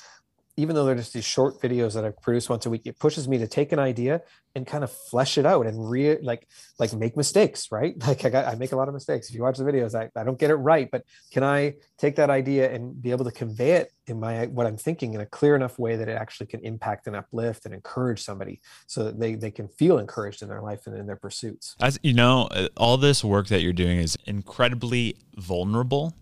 even 0.57 0.75
though 0.75 0.85
they're 0.85 0.95
just 0.95 1.13
these 1.13 1.25
short 1.25 1.61
videos 1.61 1.93
that 1.93 2.05
I 2.05 2.11
produce 2.21 2.49
once 2.49 2.65
a 2.65 2.69
week, 2.69 2.81
it 2.85 2.99
pushes 2.99 3.27
me 3.27 3.37
to 3.39 3.47
take 3.47 3.71
an 3.71 3.79
idea 3.79 4.21
and 4.53 4.67
kind 4.67 4.83
of 4.83 4.91
flesh 4.91 5.37
it 5.37 5.45
out 5.45 5.65
and 5.65 5.89
re 5.89 6.17
like 6.21 6.47
like 6.77 6.93
make 6.93 7.15
mistakes, 7.15 7.71
right? 7.71 7.95
Like 8.11 8.25
I 8.25 8.29
got 8.29 8.45
I 8.45 8.55
make 8.55 8.73
a 8.73 8.75
lot 8.75 8.87
of 8.89 8.93
mistakes. 8.93 9.29
If 9.29 9.35
you 9.35 9.43
watch 9.43 9.57
the 9.57 9.63
videos, 9.63 9.95
I, 9.95 10.09
I 10.19 10.23
don't 10.25 10.37
get 10.37 10.49
it 10.49 10.55
right, 10.55 10.89
but 10.91 11.03
can 11.31 11.43
I 11.43 11.75
take 11.97 12.17
that 12.17 12.29
idea 12.29 12.71
and 12.71 13.01
be 13.01 13.11
able 13.11 13.23
to 13.25 13.31
convey 13.31 13.71
it 13.71 13.91
in 14.07 14.19
my 14.19 14.47
what 14.47 14.67
I'm 14.67 14.75
thinking 14.75 15.13
in 15.13 15.21
a 15.21 15.25
clear 15.25 15.55
enough 15.55 15.79
way 15.79 15.95
that 15.95 16.09
it 16.09 16.17
actually 16.17 16.47
can 16.47 16.59
impact 16.61 17.07
and 17.07 17.15
uplift 17.15 17.65
and 17.65 17.73
encourage 17.73 18.21
somebody 18.21 18.59
so 18.87 19.05
that 19.05 19.19
they 19.19 19.35
they 19.35 19.51
can 19.51 19.69
feel 19.69 19.97
encouraged 19.97 20.41
in 20.41 20.49
their 20.49 20.61
life 20.61 20.87
and 20.87 20.97
in 20.97 21.05
their 21.07 21.15
pursuits. 21.15 21.75
As 21.79 21.97
you 22.03 22.13
know, 22.13 22.47
uh, 22.51 22.67
all 22.75 22.97
this 22.97 23.23
work 23.23 23.47
that 23.47 23.61
you're 23.61 23.71
doing 23.71 23.99
is 23.99 24.17
incredibly 24.25 25.15
vulnerable 25.37 26.13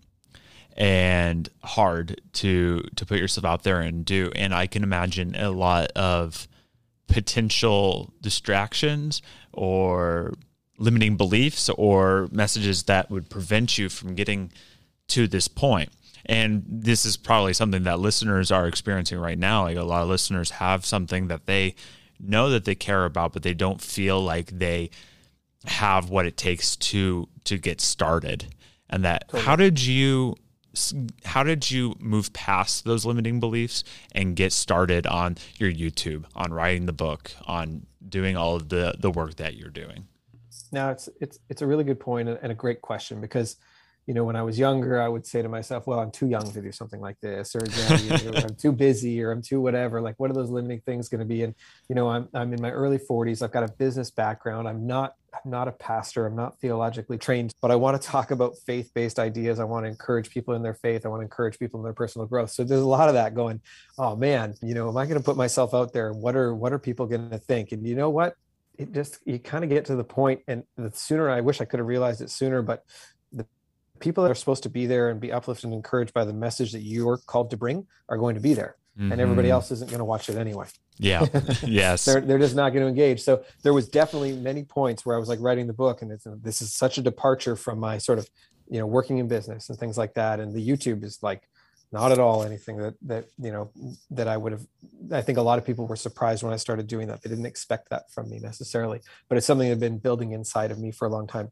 and 0.76 1.48
hard 1.62 2.20
to 2.32 2.82
to 2.96 3.04
put 3.06 3.18
yourself 3.18 3.44
out 3.44 3.62
there 3.62 3.80
and 3.80 4.04
do 4.04 4.30
and 4.34 4.54
i 4.54 4.66
can 4.66 4.82
imagine 4.82 5.34
a 5.34 5.50
lot 5.50 5.90
of 5.92 6.48
potential 7.08 8.12
distractions 8.20 9.20
or 9.52 10.34
limiting 10.78 11.16
beliefs 11.16 11.68
or 11.70 12.28
messages 12.30 12.84
that 12.84 13.10
would 13.10 13.28
prevent 13.28 13.76
you 13.76 13.88
from 13.88 14.14
getting 14.14 14.50
to 15.08 15.26
this 15.26 15.48
point. 15.48 15.90
and 16.26 16.62
this 16.66 17.04
is 17.04 17.16
probably 17.16 17.52
something 17.52 17.82
that 17.82 17.98
listeners 17.98 18.50
are 18.50 18.66
experiencing 18.66 19.18
right 19.18 19.38
now 19.38 19.64
like 19.64 19.76
a 19.76 19.82
lot 19.82 20.02
of 20.02 20.08
listeners 20.08 20.50
have 20.52 20.86
something 20.86 21.28
that 21.28 21.46
they 21.46 21.74
know 22.18 22.50
that 22.50 22.64
they 22.64 22.74
care 22.74 23.04
about 23.04 23.32
but 23.32 23.42
they 23.42 23.54
don't 23.54 23.80
feel 23.80 24.22
like 24.22 24.50
they 24.50 24.90
have 25.64 26.08
what 26.10 26.26
it 26.26 26.36
takes 26.36 26.76
to 26.76 27.28
to 27.44 27.58
get 27.58 27.80
started 27.80 28.46
and 28.88 29.04
that 29.04 29.28
totally. 29.28 29.42
how 29.42 29.56
did 29.56 29.82
you 29.82 30.36
how 31.24 31.42
did 31.42 31.70
you 31.70 31.94
move 31.98 32.32
past 32.32 32.84
those 32.84 33.04
limiting 33.04 33.40
beliefs 33.40 33.84
and 34.12 34.36
get 34.36 34.52
started 34.52 35.06
on 35.06 35.36
your 35.58 35.70
YouTube, 35.70 36.24
on 36.34 36.52
writing 36.52 36.86
the 36.86 36.92
book, 36.92 37.32
on 37.46 37.86
doing 38.06 38.36
all 38.36 38.56
of 38.56 38.68
the 38.68 38.94
the 38.98 39.10
work 39.10 39.36
that 39.36 39.56
you're 39.56 39.70
doing? 39.70 40.06
Now 40.72 40.90
it's 40.90 41.08
it's 41.20 41.38
it's 41.48 41.62
a 41.62 41.66
really 41.66 41.84
good 41.84 42.00
point 42.00 42.28
and 42.28 42.52
a 42.52 42.54
great 42.54 42.80
question 42.80 43.20
because 43.20 43.56
you 44.06 44.14
know 44.14 44.24
when 44.24 44.36
I 44.36 44.42
was 44.42 44.58
younger 44.58 45.00
I 45.00 45.08
would 45.08 45.26
say 45.26 45.42
to 45.42 45.48
myself, 45.48 45.86
well, 45.86 46.00
I'm 46.00 46.10
too 46.10 46.28
young 46.28 46.50
to 46.52 46.62
do 46.62 46.72
something 46.72 47.00
like 47.00 47.20
this, 47.20 47.54
or 47.54 47.60
you 47.64 48.30
know, 48.30 48.38
I'm 48.38 48.56
too 48.56 48.72
busy, 48.72 49.22
or 49.22 49.30
I'm 49.30 49.42
too 49.42 49.60
whatever. 49.60 50.00
Like, 50.00 50.16
what 50.18 50.30
are 50.30 50.34
those 50.34 50.50
limiting 50.50 50.80
things 50.80 51.08
going 51.08 51.20
to 51.20 51.24
be? 51.24 51.42
And 51.42 51.54
you 51.88 51.94
know, 51.94 52.08
I'm 52.08 52.28
I'm 52.34 52.52
in 52.52 52.60
my 52.60 52.70
early 52.70 52.98
40s. 52.98 53.42
I've 53.42 53.52
got 53.52 53.62
a 53.62 53.72
business 53.72 54.10
background. 54.10 54.66
I'm 54.68 54.86
not 54.86 55.14
I'm 55.32 55.50
not 55.50 55.68
a 55.68 55.72
pastor. 55.72 56.26
I'm 56.26 56.36
not 56.36 56.58
theologically 56.60 57.18
trained, 57.18 57.52
but 57.60 57.70
I 57.70 57.76
want 57.76 58.00
to 58.00 58.06
talk 58.06 58.30
about 58.30 58.56
faith 58.66 58.90
based 58.94 59.18
ideas. 59.18 59.60
I 59.60 59.64
want 59.64 59.84
to 59.84 59.88
encourage 59.90 60.30
people 60.30 60.54
in 60.54 60.62
their 60.62 60.74
faith. 60.74 61.06
I 61.06 61.08
want 61.08 61.20
to 61.20 61.24
encourage 61.24 61.58
people 61.58 61.80
in 61.80 61.84
their 61.84 61.92
personal 61.92 62.26
growth. 62.26 62.50
So 62.50 62.64
there's 62.64 62.80
a 62.80 62.86
lot 62.86 63.08
of 63.08 63.14
that 63.14 63.34
going, 63.34 63.60
oh 63.98 64.16
man, 64.16 64.54
you 64.62 64.74
know, 64.74 64.88
am 64.88 64.96
I 64.96 65.06
going 65.06 65.18
to 65.18 65.24
put 65.24 65.36
myself 65.36 65.74
out 65.74 65.92
there? 65.92 66.12
What 66.12 66.36
are, 66.36 66.54
what 66.54 66.72
are 66.72 66.78
people 66.78 67.06
going 67.06 67.30
to 67.30 67.38
think? 67.38 67.72
And 67.72 67.86
you 67.86 67.94
know 67.94 68.10
what? 68.10 68.34
It 68.78 68.92
just, 68.92 69.18
you 69.24 69.38
kind 69.38 69.62
of 69.62 69.70
get 69.70 69.86
to 69.86 69.96
the 69.96 70.04
point 70.04 70.40
and 70.48 70.64
the 70.76 70.90
sooner, 70.92 71.28
I 71.28 71.42
wish 71.42 71.60
I 71.60 71.64
could 71.64 71.80
have 71.80 71.86
realized 71.86 72.22
it 72.22 72.30
sooner, 72.30 72.62
but 72.62 72.84
the 73.32 73.46
people 73.98 74.24
that 74.24 74.30
are 74.30 74.36
supposed 74.36 74.62
to 74.62 74.70
be 74.70 74.86
there 74.86 75.10
and 75.10 75.20
be 75.20 75.32
uplifted 75.32 75.64
and 75.64 75.74
encouraged 75.74 76.14
by 76.14 76.24
the 76.24 76.32
message 76.32 76.72
that 76.72 76.80
you're 76.80 77.18
called 77.18 77.50
to 77.50 77.56
bring 77.56 77.86
are 78.08 78.16
going 78.16 78.34
to 78.36 78.40
be 78.40 78.54
there. 78.54 78.76
Mm-hmm. 78.98 79.12
And 79.12 79.20
everybody 79.20 79.50
else 79.50 79.70
isn't 79.70 79.88
going 79.88 80.00
to 80.00 80.04
watch 80.04 80.28
it 80.28 80.36
anyway. 80.36 80.66
Yeah. 80.98 81.26
yes. 81.62 82.04
they're, 82.04 82.20
they're 82.20 82.38
just 82.38 82.56
not 82.56 82.70
going 82.70 82.82
to 82.82 82.88
engage. 82.88 83.22
So 83.22 83.44
there 83.62 83.72
was 83.72 83.88
definitely 83.88 84.32
many 84.32 84.64
points 84.64 85.06
where 85.06 85.16
I 85.16 85.18
was 85.18 85.28
like 85.28 85.38
writing 85.40 85.66
the 85.66 85.72
book 85.72 86.02
and 86.02 86.10
it's, 86.10 86.26
this 86.42 86.60
is 86.60 86.74
such 86.74 86.98
a 86.98 87.02
departure 87.02 87.56
from 87.56 87.78
my 87.78 87.98
sort 87.98 88.18
of, 88.18 88.28
you 88.68 88.78
know, 88.78 88.86
working 88.86 89.18
in 89.18 89.28
business 89.28 89.68
and 89.68 89.78
things 89.78 89.96
like 89.96 90.14
that. 90.14 90.40
And 90.40 90.52
the 90.54 90.66
YouTube 90.66 91.04
is 91.04 91.22
like, 91.22 91.42
not 91.92 92.12
at 92.12 92.18
all 92.18 92.44
anything 92.44 92.76
that, 92.76 92.94
that, 93.02 93.24
you 93.38 93.50
know, 93.50 93.70
that 94.10 94.28
I 94.28 94.36
would 94.36 94.52
have, 94.52 94.66
I 95.10 95.22
think 95.22 95.38
a 95.38 95.42
lot 95.42 95.58
of 95.58 95.66
people 95.66 95.86
were 95.86 95.96
surprised 95.96 96.42
when 96.42 96.52
I 96.52 96.56
started 96.56 96.86
doing 96.86 97.08
that. 97.08 97.22
They 97.22 97.30
didn't 97.30 97.46
expect 97.46 97.90
that 97.90 98.10
from 98.12 98.30
me 98.30 98.38
necessarily, 98.38 99.00
but 99.28 99.38
it's 99.38 99.46
something 99.46 99.66
that 99.66 99.72
had 99.72 99.80
been 99.80 99.98
building 99.98 100.30
inside 100.32 100.70
of 100.70 100.78
me 100.78 100.92
for 100.92 101.06
a 101.06 101.10
long 101.10 101.26
time 101.26 101.50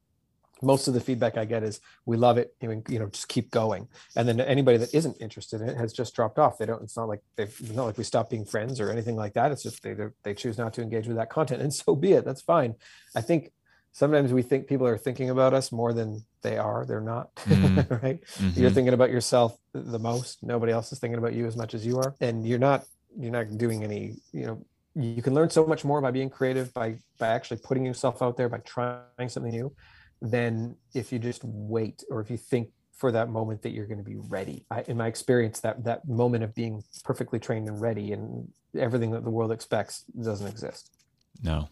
most 0.62 0.88
of 0.88 0.94
the 0.94 1.00
feedback 1.00 1.36
I 1.36 1.44
get 1.44 1.62
is 1.62 1.80
we 2.06 2.16
love 2.16 2.38
it, 2.38 2.54
you 2.60 2.82
know, 2.98 3.06
just 3.08 3.28
keep 3.28 3.50
going. 3.50 3.88
And 4.16 4.28
then 4.28 4.40
anybody 4.40 4.78
that 4.78 4.94
isn't 4.94 5.16
interested 5.20 5.60
in 5.60 5.68
it 5.68 5.76
has 5.76 5.92
just 5.92 6.14
dropped 6.14 6.38
off. 6.38 6.58
They 6.58 6.66
don't. 6.66 6.82
It's 6.82 6.96
not 6.96 7.08
like 7.08 7.20
they've 7.36 7.54
it's 7.60 7.70
not 7.70 7.84
like 7.84 7.98
we 7.98 8.04
stop 8.04 8.30
being 8.30 8.44
friends 8.44 8.80
or 8.80 8.90
anything 8.90 9.16
like 9.16 9.34
that. 9.34 9.52
It's 9.52 9.62
just 9.62 9.82
they 9.82 9.94
they 10.22 10.34
choose 10.34 10.58
not 10.58 10.74
to 10.74 10.82
engage 10.82 11.06
with 11.06 11.16
that 11.16 11.30
content, 11.30 11.62
and 11.62 11.72
so 11.74 11.94
be 11.94 12.12
it. 12.12 12.24
That's 12.24 12.42
fine. 12.42 12.74
I 13.14 13.20
think 13.20 13.52
sometimes 13.92 14.32
we 14.32 14.42
think 14.42 14.66
people 14.66 14.86
are 14.86 14.98
thinking 14.98 15.30
about 15.30 15.54
us 15.54 15.72
more 15.72 15.92
than 15.92 16.24
they 16.42 16.56
are. 16.56 16.84
They're 16.84 17.00
not, 17.00 17.34
mm-hmm. 17.36 17.94
right? 17.94 18.20
Mm-hmm. 18.22 18.60
You're 18.60 18.70
thinking 18.70 18.94
about 18.94 19.10
yourself 19.10 19.56
the 19.72 19.98
most. 19.98 20.42
Nobody 20.42 20.72
else 20.72 20.92
is 20.92 20.98
thinking 20.98 21.18
about 21.18 21.34
you 21.34 21.46
as 21.46 21.56
much 21.56 21.74
as 21.74 21.86
you 21.86 21.98
are, 21.98 22.14
and 22.20 22.46
you're 22.46 22.58
not. 22.58 22.84
You're 23.18 23.32
not 23.32 23.56
doing 23.56 23.84
any. 23.84 24.16
You 24.32 24.46
know, 24.46 24.66
you 24.94 25.22
can 25.22 25.34
learn 25.34 25.50
so 25.50 25.66
much 25.66 25.84
more 25.84 26.00
by 26.00 26.10
being 26.10 26.30
creative, 26.30 26.72
by 26.74 26.96
by 27.18 27.28
actually 27.28 27.58
putting 27.58 27.84
yourself 27.84 28.22
out 28.22 28.36
there, 28.36 28.48
by 28.48 28.58
trying 28.58 29.28
something 29.28 29.52
new 29.52 29.72
than 30.20 30.76
if 30.94 31.12
you 31.12 31.18
just 31.18 31.42
wait 31.44 32.02
or 32.10 32.20
if 32.20 32.30
you 32.30 32.36
think 32.36 32.70
for 32.96 33.12
that 33.12 33.30
moment 33.30 33.62
that 33.62 33.70
you're 33.70 33.86
going 33.86 33.98
to 33.98 34.04
be 34.04 34.16
ready. 34.16 34.66
I, 34.70 34.82
in 34.88 34.96
my 34.96 35.06
experience, 35.06 35.60
that 35.60 35.84
that 35.84 36.08
moment 36.08 36.42
of 36.42 36.54
being 36.54 36.82
perfectly 37.04 37.38
trained 37.38 37.68
and 37.68 37.80
ready 37.80 38.12
and 38.12 38.48
everything 38.76 39.12
that 39.12 39.24
the 39.24 39.30
world 39.30 39.52
expects 39.52 40.04
doesn't 40.20 40.46
exist. 40.46 40.90
No, 41.42 41.68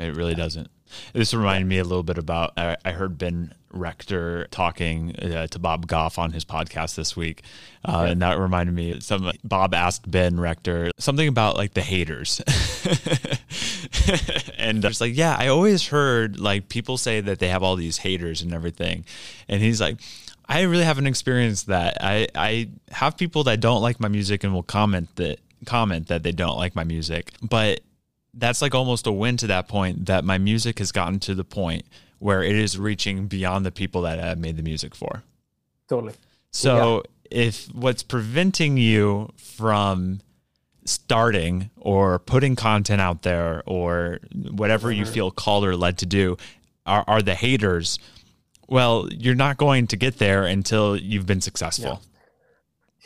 it 0.00 0.16
really 0.16 0.34
doesn't. 0.34 0.70
This 1.12 1.34
reminded 1.34 1.68
me 1.68 1.78
a 1.78 1.84
little 1.84 2.02
bit 2.02 2.18
about 2.18 2.52
I, 2.56 2.76
I 2.84 2.92
heard 2.92 3.18
Ben 3.18 3.54
Rector 3.72 4.48
talking 4.50 5.14
uh, 5.16 5.46
to 5.48 5.58
Bob 5.58 5.86
Goff 5.86 6.18
on 6.18 6.32
his 6.32 6.44
podcast 6.44 6.96
this 6.96 7.16
week, 7.16 7.42
uh, 7.84 8.06
and 8.08 8.22
that 8.22 8.38
reminded 8.38 8.74
me. 8.74 8.98
Some 9.00 9.30
Bob 9.44 9.74
asked 9.74 10.10
Ben 10.10 10.40
Rector 10.40 10.90
something 10.98 11.28
about 11.28 11.56
like 11.56 11.74
the 11.74 11.82
haters, 11.82 12.40
and 14.58 14.82
just 14.82 15.00
like, 15.00 15.16
yeah, 15.16 15.36
I 15.38 15.48
always 15.48 15.88
heard 15.88 16.40
like 16.40 16.68
people 16.68 16.96
say 16.96 17.20
that 17.20 17.38
they 17.38 17.48
have 17.48 17.62
all 17.62 17.76
these 17.76 17.98
haters 17.98 18.42
and 18.42 18.52
everything, 18.52 19.04
and 19.48 19.60
he's 19.60 19.80
like. 19.80 20.00
I 20.48 20.62
really 20.62 20.82
haven't 20.82 21.06
experienced 21.06 21.68
that. 21.68 21.98
I, 22.00 22.26
I 22.34 22.70
have 22.90 23.16
people 23.16 23.44
that 23.44 23.60
don't 23.60 23.82
like 23.82 24.00
my 24.00 24.08
music 24.08 24.42
and 24.42 24.52
will 24.52 24.64
comment 24.64 25.14
that 25.14 25.38
comment 25.64 26.08
that 26.08 26.24
they 26.24 26.32
don't 26.32 26.56
like 26.56 26.74
my 26.74 26.82
music, 26.82 27.30
but 27.40 27.82
that's 28.34 28.62
like 28.62 28.74
almost 28.74 29.06
a 29.06 29.12
win 29.12 29.36
to 29.38 29.46
that 29.48 29.68
point 29.68 30.06
that 30.06 30.24
my 30.24 30.38
music 30.38 30.78
has 30.78 30.92
gotten 30.92 31.18
to 31.20 31.34
the 31.34 31.44
point 31.44 31.84
where 32.18 32.42
it 32.42 32.54
is 32.54 32.78
reaching 32.78 33.26
beyond 33.26 33.66
the 33.66 33.72
people 33.72 34.02
that 34.02 34.20
I've 34.20 34.38
made 34.38 34.56
the 34.56 34.62
music 34.62 34.94
for. 34.94 35.22
Totally. 35.88 36.14
So 36.52 37.02
yeah. 37.30 37.46
if 37.46 37.66
what's 37.74 38.02
preventing 38.02 38.76
you 38.76 39.32
from 39.36 40.20
starting 40.84 41.70
or 41.76 42.18
putting 42.18 42.56
content 42.56 43.00
out 43.00 43.22
there 43.22 43.62
or 43.66 44.18
whatever 44.32 44.90
you 44.90 45.04
mm-hmm. 45.04 45.12
feel 45.12 45.30
called 45.30 45.64
or 45.64 45.76
led 45.76 45.98
to 45.98 46.06
do 46.06 46.36
are, 46.86 47.04
are 47.06 47.22
the 47.22 47.34
haters, 47.34 47.98
well, 48.68 49.08
you're 49.10 49.34
not 49.34 49.56
going 49.56 49.86
to 49.88 49.96
get 49.96 50.18
there 50.18 50.44
until 50.44 50.96
you've 50.96 51.26
been 51.26 51.40
successful. 51.40 52.02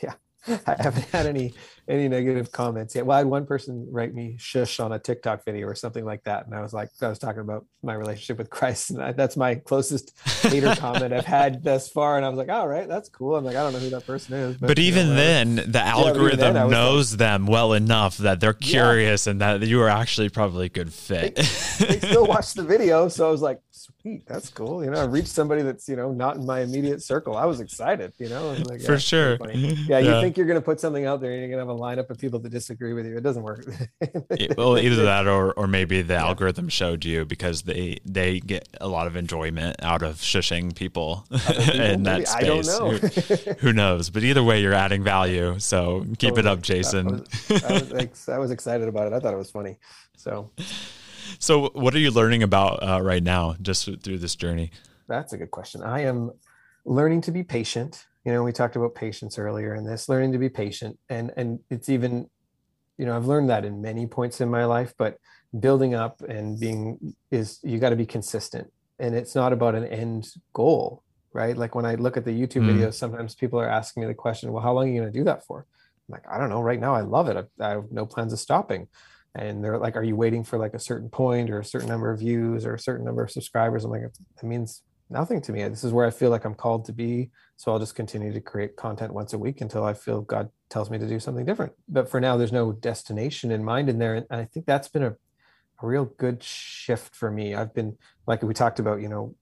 Yeah. 0.03 0.15
yeah. 0.49 0.59
I 0.67 0.83
haven't 0.83 1.07
had 1.07 1.27
any 1.27 1.55
any 1.89 2.09
negative 2.09 2.51
comments 2.53 2.95
yet. 2.95 3.07
Well, 3.07 3.17
I 3.17 3.19
had 3.19 3.27
one 3.27 3.47
person 3.47 3.87
write 3.91 4.15
me 4.15 4.37
shush 4.39 4.81
on 4.81 4.93
a 4.93 4.99
TikTok 4.99 5.45
video 5.45 5.67
or 5.67 5.75
something 5.75 6.05
like 6.05 6.25
that, 6.25 6.47
and 6.47 6.55
I 6.55 6.61
was 6.61 6.73
like, 6.73 6.91
I 7.03 7.09
was 7.09 7.19
talking 7.19 7.41
about 7.41 7.67
my 7.83 7.95
relationship 7.95 8.39
with 8.39 8.51
Christ, 8.51 8.91
and 8.91 9.03
I, 9.03 9.13
that's 9.13 9.37
my 9.37 9.57
closest 9.57 10.13
hater 10.43 10.75
comment 10.79 11.13
I've 11.13 11.25
had 11.25 11.63
thus 11.63 11.89
far. 11.89 12.17
And 12.17 12.25
I 12.25 12.29
was 12.29 12.39
like, 12.39 12.49
all 12.49 12.67
right, 12.69 12.89
that's 12.89 13.09
cool. 13.09 13.37
I'm 13.37 13.45
like, 13.45 13.57
I 13.57 13.63
don't 13.63 13.73
know 13.73 13.79
who 13.79 13.91
that 13.91 14.07
person 14.07 14.35
is, 14.35 14.57
but, 14.57 14.69
but 14.69 14.79
even 14.79 15.09
know, 15.09 15.15
then, 15.15 15.55
the 15.67 15.81
algorithm 15.81 16.55
yeah, 16.55 16.63
then 16.63 16.71
knows 16.71 17.13
like, 17.13 17.19
them 17.19 17.47
well 17.47 17.73
enough 17.73 18.17
that 18.19 18.41
they're 18.41 18.53
curious 18.53 19.27
yeah. 19.27 19.33
and 19.33 19.41
that 19.41 19.63
you 19.63 19.81
are 19.83 19.89
actually 19.89 20.29
probably 20.29 20.67
a 20.67 20.71
good 20.71 20.93
fit. 20.93 21.37
They, 21.37 21.97
they 21.97 21.99
still 21.99 22.27
watch 22.27 22.55
the 22.55 22.63
video, 22.63 23.09
so 23.09 23.29
I 23.29 23.31
was 23.31 23.43
like, 23.43 23.61
that's 24.27 24.51
cool. 24.51 24.85
You 24.85 24.91
know, 24.91 25.01
I 25.01 25.05
reached 25.05 25.29
somebody 25.29 25.63
that's 25.63 25.89
you 25.89 25.97
know 25.97 26.13
not 26.13 26.37
in 26.37 26.45
my 26.45 26.61
immediate 26.61 27.03
circle. 27.03 27.37
I 27.37 27.47
was 27.47 27.61
excited. 27.61 28.13
You 28.19 28.29
know, 28.29 28.53
like, 28.69 28.83
For 28.83 28.99
sure. 28.99 29.39
Yeah, 29.55 29.99
you 29.99 30.21
think 30.21 30.37
you're 30.37 30.47
going 30.47 30.59
to 30.59 30.65
put 30.65 30.81
something 30.81 31.07
out 31.07 31.21
there 31.21 31.31
and 31.31 31.41
you're 31.41 31.49
going 31.49 31.65
to 31.65 31.73
have 31.73 31.79
a 31.79 31.81
lineup 31.81 32.11
of 32.11 32.19
people 32.19 32.39
that 32.41 32.51
disagree 32.51 32.93
with 32.93 33.07
you. 33.07 33.17
It 33.17 33.23
doesn't 33.23 33.43
work. 33.43 33.65
well, 34.57 34.79
either 34.79 35.03
that 35.05 35.27
or 35.27 35.53
or 35.53 35.67
maybe 35.67 36.03
the 36.03 36.15
yeah. 36.15 36.25
algorithm 36.25 36.69
showed 36.69 37.05
you 37.05 37.25
because 37.25 37.63
they 37.63 37.99
they 38.05 38.41
get 38.41 38.69
a 38.81 38.89
lot 38.89 39.07
of 39.07 39.17
enjoyment 39.17 39.77
out 39.83 40.03
of 40.03 40.17
shushing 40.17 40.75
people, 40.75 41.25
people 41.31 41.81
in 41.81 42.03
that 42.03 42.29
space. 42.29 42.43
I 42.43 42.47
don't 42.47 42.67
know. 42.67 42.91
who, 42.91 43.53
who, 43.61 43.73
knows? 43.73 44.11
But 44.11 44.23
either 44.23 44.43
way, 44.43 44.61
you're 44.61 44.75
adding 44.75 45.03
value. 45.03 45.59
So 45.59 46.01
keep 46.19 46.35
totally. 46.35 46.41
it 46.41 46.47
up, 46.47 46.61
Jason. 46.61 47.07
I 47.09 47.13
was, 47.13 47.65
I, 47.65 47.73
was, 47.95 48.29
I 48.29 48.39
was 48.39 48.51
excited 48.51 48.89
about 48.89 49.07
it. 49.07 49.15
I 49.15 49.21
thought 49.21 49.33
it 49.33 49.39
was 49.39 49.51
funny. 49.51 49.77
So 50.17 50.51
so, 51.39 51.71
what 51.71 51.95
are 51.95 51.99
you 51.99 52.11
learning 52.11 52.43
about 52.43 52.83
uh, 52.83 53.01
right 53.03 53.23
now, 53.23 53.57
just 53.61 53.85
through 54.03 54.19
this 54.19 54.35
journey? 54.35 54.71
That's 55.09 55.33
a 55.33 55.37
good 55.37 55.51
question. 55.51 55.83
I 55.83 56.01
am 56.01 56.33
learning 56.85 57.23
to 57.23 57.33
be 57.33 57.43
patient. 57.43 58.07
You 58.25 58.33
know, 58.33 58.43
we 58.43 58.53
talked 58.53 58.77
about 58.77 58.95
patience 58.95 59.39
earlier 59.39 59.75
in 59.75 59.85
this, 59.85 60.09
learning 60.09 60.33
to 60.33 60.39
be 60.39 60.49
patient, 60.49 60.99
and 61.09 61.33
and 61.37 61.61
it's 61.71 61.89
even, 61.89 62.29
you 62.99 63.07
know, 63.07 63.17
I've 63.17 63.27
learned 63.27 63.51
that 63.51 63.65
in 63.65 63.83
many 63.83 64.07
points 64.07 64.41
in 64.41 64.51
my 64.51 64.65
life, 64.65 64.95
but 64.97 65.19
building 65.59 65.95
up 65.95 66.23
and 66.23 66.59
being 66.59 67.15
is 67.31 67.61
you 67.63 67.79
got 67.79 67.91
to 67.91 67.97
be 67.97 68.07
consistent, 68.07 68.73
and 68.99 69.15
it's 69.15 69.35
not 69.35 69.53
about 69.53 69.75
an 69.75 69.85
end 69.85 70.29
goal, 70.53 71.03
right? 71.33 71.57
Like 71.57 71.75
when 71.75 71.85
I 71.85 71.97
look 71.97 72.17
at 72.17 72.25
the 72.25 72.33
YouTube 72.33 72.63
mm. 72.63 72.75
videos, 72.75 72.95
sometimes 72.95 73.35
people 73.35 73.61
are 73.61 73.69
asking 73.69 74.03
me 74.03 74.07
the 74.07 74.15
question, 74.15 74.53
"Well, 74.53 74.63
how 74.63 74.73
long 74.73 74.85
are 74.85 74.93
you 74.93 75.01
going 75.01 75.13
to 75.13 75.19
do 75.19 75.25
that 75.25 75.45
for?" 75.45 75.67
I'm 76.09 76.13
like, 76.13 76.25
I 76.31 76.39
don't 76.39 76.51
know. 76.51 76.61
Right 76.61 76.81
now, 76.81 76.95
I 76.95 77.01
love 77.01 77.29
it. 77.29 77.37
I, 77.37 77.65
I 77.65 77.71
have 77.71 77.91
no 77.91 78.05
plans 78.07 78.33
of 78.33 78.39
stopping 78.39 78.89
and 79.35 79.65
they're 79.65 79.79
like 79.79 79.97
are 79.97 80.03
you 80.03 80.17
waiting 80.17 80.45
for 80.45 80.59
like 80.59 80.75
a 80.75 80.79
certain 80.79 81.09
point 81.09 81.51
or 81.51 81.59
a 81.59 81.65
certain 81.65 81.89
number 81.89 82.11
of 82.11 82.21
views 82.21 82.65
or 82.65 82.75
a 82.75 82.79
certain 82.79 83.05
number 83.05 83.23
of 83.23 83.31
subscribers? 83.31 83.85
I'm 83.85 83.91
like 83.91 84.03
it 84.03 84.45
means 84.45 84.83
nothing 85.11 85.41
to 85.43 85.53
me. 85.53 85.67
This 85.69 85.85
is 85.85 85.93
where 85.93 86.07
i 86.07 86.11
feel 86.11 86.31
like 86.31 86.45
i'm 86.45 86.55
called 86.55 86.85
to 86.87 86.93
be. 86.93 87.31
So 87.57 87.73
i'll 87.73 87.79
just 87.79 87.95
continue 87.95 88.33
to 88.33 88.41
create 88.41 88.77
content 88.77 89.13
once 89.13 89.33
a 89.33 89.39
week 89.39 89.61
until 89.61 89.85
i 89.85 89.95
feel 89.95 90.21
god 90.23 90.51
tells 90.71 90.91
me 90.91 90.99
to 90.99 91.09
do 91.09 91.21
something 91.21 91.45
different. 91.45 91.73
But 91.89 92.09
for 92.09 92.21
now 92.21 92.37
there's 92.37 92.53
no 92.53 92.73
destination 92.73 93.51
in 93.51 93.65
mind 93.65 93.89
in 93.89 93.99
there 93.99 94.15
and 94.15 94.27
i 94.31 94.45
think 94.45 94.67
that's 94.67 94.89
been 94.89 95.03
a, 95.03 95.17
a 95.83 95.87
real 95.87 96.05
good 96.05 96.43
shift 96.43 97.15
for 97.15 97.31
me. 97.31 97.55
I've 97.55 97.75
been 97.75 97.97
like 98.27 98.43
we 98.43 98.55
talked 98.55 98.79
about 98.79 99.01
you 99.01 99.09
know 99.09 99.35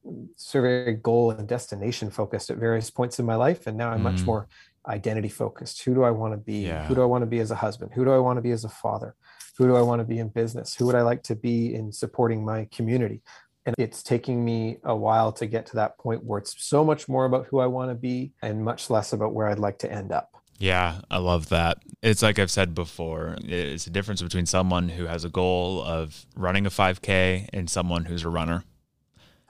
very 0.52 0.94
goal 0.94 1.30
and 1.30 1.46
destination 1.46 2.10
focused 2.10 2.50
at 2.50 2.56
various 2.56 2.90
points 2.90 3.18
in 3.18 3.26
my 3.26 3.36
life 3.36 3.66
and 3.66 3.76
now 3.76 3.90
i'm 3.90 4.00
mm. 4.00 4.04
much 4.04 4.22
more 4.22 4.48
identity 4.88 5.28
focused. 5.28 5.84
Who 5.84 5.94
do 5.94 6.02
i 6.02 6.10
want 6.10 6.32
to 6.32 6.38
be 6.38 6.66
yeah. 6.66 6.86
who 6.86 6.94
do 6.94 7.02
i 7.02 7.06
want 7.06 7.22
to 7.22 7.26
be 7.26 7.40
as 7.40 7.50
a 7.50 7.56
husband? 7.56 7.92
Who 7.94 8.04
do 8.04 8.10
i 8.10 8.18
want 8.18 8.38
to 8.38 8.42
be 8.42 8.52
as 8.52 8.64
a 8.64 8.68
father 8.70 9.14
who 9.56 9.66
do 9.66 9.76
I 9.76 9.82
want 9.82 10.00
to 10.00 10.04
be 10.04 10.18
in 10.18 10.28
business? 10.28 10.74
Who 10.74 10.86
would 10.86 10.94
I 10.94 11.02
like 11.02 11.22
to 11.24 11.34
be 11.34 11.74
in 11.74 11.92
supporting 11.92 12.44
my 12.44 12.68
community? 12.74 13.22
And 13.64 13.76
it's 13.78 14.02
taking 14.02 14.44
me 14.44 14.78
a 14.84 14.96
while 14.96 15.30
to 15.32 15.46
get 15.46 15.66
to 15.66 15.76
that 15.76 15.98
point 15.98 16.24
where 16.24 16.40
it's 16.40 16.54
so 16.58 16.84
much 16.84 17.08
more 17.08 17.26
about 17.26 17.46
who 17.46 17.60
I 17.60 17.66
want 17.66 17.90
to 17.90 17.94
be 17.94 18.32
and 18.42 18.64
much 18.64 18.90
less 18.90 19.12
about 19.12 19.34
where 19.34 19.48
I'd 19.48 19.58
like 19.58 19.78
to 19.80 19.92
end 19.92 20.10
up. 20.10 20.36
Yeah, 20.58 21.00
I 21.10 21.18
love 21.18 21.48
that. 21.48 21.78
It's 22.02 22.22
like 22.22 22.38
I've 22.38 22.50
said 22.50 22.74
before, 22.74 23.36
it's 23.42 23.86
a 23.86 23.90
difference 23.90 24.22
between 24.22 24.46
someone 24.46 24.88
who 24.88 25.06
has 25.06 25.24
a 25.24 25.28
goal 25.28 25.82
of 25.82 26.26
running 26.36 26.66
a 26.66 26.70
5K 26.70 27.48
and 27.52 27.68
someone 27.68 28.04
who's 28.04 28.24
a 28.24 28.28
runner. 28.28 28.64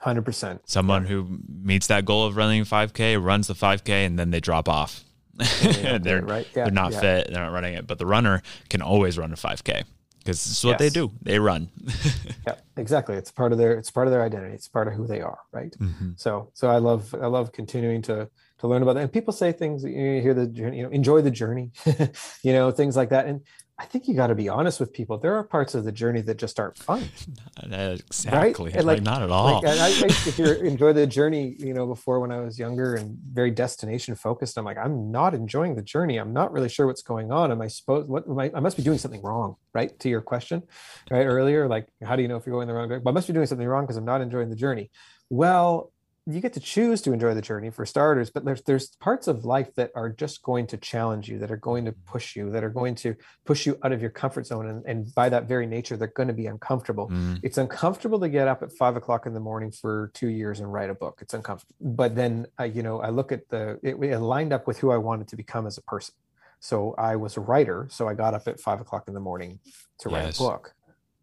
100%. 0.01 0.59
Someone 0.65 1.03
yeah. 1.03 1.09
who 1.09 1.39
meets 1.47 1.87
that 1.87 2.05
goal 2.05 2.25
of 2.25 2.35
running 2.35 2.63
5K, 2.63 3.23
runs 3.23 3.47
the 3.47 3.53
5K, 3.53 4.05
and 4.05 4.19
then 4.19 4.31
they 4.31 4.39
drop 4.39 4.67
off. 4.67 5.03
Yeah, 5.39 5.97
they're 6.01 6.21
right. 6.21 6.47
yeah, 6.55 6.65
they're 6.65 6.73
not 6.73 6.93
yeah. 6.93 6.99
fit. 6.99 7.27
They're 7.27 7.43
not 7.43 7.51
running 7.51 7.73
it. 7.73 7.87
But 7.87 7.99
the 7.99 8.05
runner 8.05 8.41
can 8.69 8.81
always 8.81 9.17
run 9.17 9.31
a 9.31 9.35
5K 9.35 9.83
because 10.19 10.43
this 10.43 10.57
is 10.57 10.63
what 10.63 10.71
yes. 10.71 10.79
they 10.79 10.89
do. 10.89 11.11
They 11.21 11.39
run. 11.39 11.69
yeah, 12.47 12.55
exactly. 12.77 13.15
It's 13.15 13.31
part 13.31 13.51
of 13.51 13.57
their 13.57 13.77
it's 13.77 13.91
part 13.91 14.07
of 14.07 14.11
their 14.11 14.23
identity. 14.23 14.53
It's 14.53 14.67
part 14.67 14.87
of 14.87 14.93
who 14.93 15.05
they 15.05 15.21
are, 15.21 15.39
right? 15.51 15.75
Mm-hmm. 15.77 16.11
So 16.15 16.49
so 16.53 16.69
I 16.69 16.77
love 16.77 17.13
I 17.21 17.27
love 17.27 17.51
continuing 17.51 18.01
to 18.03 18.29
to 18.59 18.67
learn 18.67 18.81
about 18.81 18.93
that. 18.93 19.01
And 19.01 19.11
people 19.11 19.33
say 19.33 19.51
things 19.51 19.83
you 19.83 20.21
hear 20.21 20.33
the 20.33 20.45
you 20.47 20.83
know, 20.83 20.89
enjoy 20.89 21.21
the 21.21 21.31
journey, 21.31 21.71
you 22.43 22.53
know, 22.53 22.71
things 22.71 22.95
like 22.95 23.09
that. 23.09 23.25
And 23.25 23.41
I 23.83 23.85
think 23.85 24.07
you 24.07 24.15
got 24.15 24.27
to 24.27 24.35
be 24.35 24.47
honest 24.47 24.79
with 24.79 24.93
people. 24.93 25.17
There 25.17 25.35
are 25.35 25.43
parts 25.43 25.75
of 25.75 25.83
the 25.83 25.91
journey 25.91 26.21
that 26.21 26.37
just 26.37 26.57
aren't 26.57 26.77
fun. 26.77 27.03
exactly. 27.63 28.71
Right? 28.71 28.85
Like, 28.85 29.01
not 29.01 29.21
at 29.21 29.29
all. 29.29 29.61
Like, 29.61 29.65
I, 29.65 29.89
if 30.05 30.39
you 30.39 30.45
enjoy 30.45 30.93
the 30.93 31.05
journey, 31.05 31.57
you 31.59 31.73
know, 31.73 31.85
before 31.85 32.21
when 32.21 32.31
I 32.31 32.39
was 32.39 32.57
younger 32.57 32.95
and 32.95 33.17
very 33.33 33.51
destination 33.51 34.15
focused, 34.15 34.57
I'm 34.57 34.63
like, 34.63 34.77
I'm 34.77 35.11
not 35.11 35.33
enjoying 35.33 35.75
the 35.75 35.81
journey. 35.81 36.15
I'm 36.15 36.31
not 36.31 36.53
really 36.53 36.69
sure 36.69 36.87
what's 36.87 37.01
going 37.01 37.33
on. 37.33 37.51
Am 37.51 37.61
I 37.61 37.67
supposed, 37.67 38.07
what 38.07 38.25
am 38.25 38.39
I, 38.39 38.51
I 38.55 38.61
must 38.61 38.77
be 38.77 38.83
doing 38.83 38.97
something 38.97 39.21
wrong, 39.21 39.57
right? 39.73 39.99
To 39.99 40.07
your 40.07 40.21
question, 40.21 40.63
right? 41.11 41.25
Earlier, 41.25 41.67
like, 41.67 41.89
how 42.01 42.15
do 42.15 42.21
you 42.21 42.29
know 42.29 42.37
if 42.37 42.45
you're 42.45 42.55
going 42.55 42.69
the 42.69 42.73
wrong 42.73 42.87
direction? 42.87 43.03
But 43.03 43.09
I 43.09 43.13
must 43.15 43.27
be 43.27 43.33
doing 43.33 43.47
something 43.47 43.67
wrong 43.67 43.83
because 43.83 43.97
I'm 43.97 44.05
not 44.05 44.21
enjoying 44.21 44.49
the 44.49 44.55
journey. 44.55 44.91
Well, 45.29 45.91
you 46.25 46.39
get 46.39 46.53
to 46.53 46.59
choose 46.59 47.01
to 47.01 47.11
enjoy 47.11 47.33
the 47.33 47.41
journey 47.41 47.69
for 47.69 47.85
starters 47.85 48.29
but 48.29 48.45
there's 48.45 48.61
there's 48.63 48.89
parts 49.01 49.27
of 49.27 49.43
life 49.43 49.73
that 49.75 49.91
are 49.95 50.09
just 50.09 50.41
going 50.41 50.65
to 50.65 50.77
challenge 50.77 51.27
you 51.27 51.37
that 51.37 51.51
are 51.51 51.57
going 51.57 51.83
to 51.83 51.91
push 51.91 52.35
you 52.35 52.49
that 52.49 52.63
are 52.63 52.69
going 52.69 52.95
to 52.95 53.15
push 53.45 53.65
you 53.65 53.77
out 53.83 53.91
of 53.91 54.01
your 54.01 54.09
comfort 54.09 54.45
zone 54.45 54.67
and, 54.67 54.85
and 54.85 55.13
by 55.15 55.27
that 55.27 55.47
very 55.47 55.65
nature 55.65 55.97
they're 55.97 56.07
going 56.07 56.27
to 56.27 56.33
be 56.33 56.45
uncomfortable 56.45 57.09
mm. 57.09 57.37
it's 57.43 57.57
uncomfortable 57.57 58.19
to 58.19 58.29
get 58.29 58.47
up 58.47 58.63
at 58.63 58.71
five 58.71 58.95
o'clock 58.95 59.25
in 59.25 59.33
the 59.33 59.39
morning 59.39 59.71
for 59.71 60.11
two 60.13 60.29
years 60.29 60.59
and 60.59 60.71
write 60.71 60.89
a 60.89 60.95
book 60.95 61.19
it's 61.21 61.33
uncomfortable 61.33 61.75
but 61.81 62.15
then 62.15 62.45
I, 62.57 62.65
you 62.65 62.83
know 62.83 63.01
i 63.01 63.09
look 63.09 63.31
at 63.31 63.49
the 63.49 63.79
it, 63.83 63.95
it 63.95 64.19
lined 64.19 64.53
up 64.53 64.65
with 64.65 64.79
who 64.79 64.91
i 64.91 64.97
wanted 64.97 65.27
to 65.29 65.35
become 65.35 65.67
as 65.67 65.77
a 65.77 65.83
person 65.83 66.15
so 66.59 66.95
i 66.97 67.17
was 67.17 67.35
a 67.35 67.41
writer 67.41 67.87
so 67.91 68.07
i 68.07 68.13
got 68.13 68.33
up 68.33 68.47
at 68.47 68.61
five 68.61 68.79
o'clock 68.79 69.09
in 69.09 69.13
the 69.13 69.19
morning 69.19 69.59
to 69.99 70.09
yes. 70.09 70.13
write 70.13 70.35
a 70.35 70.37
book 70.37 70.73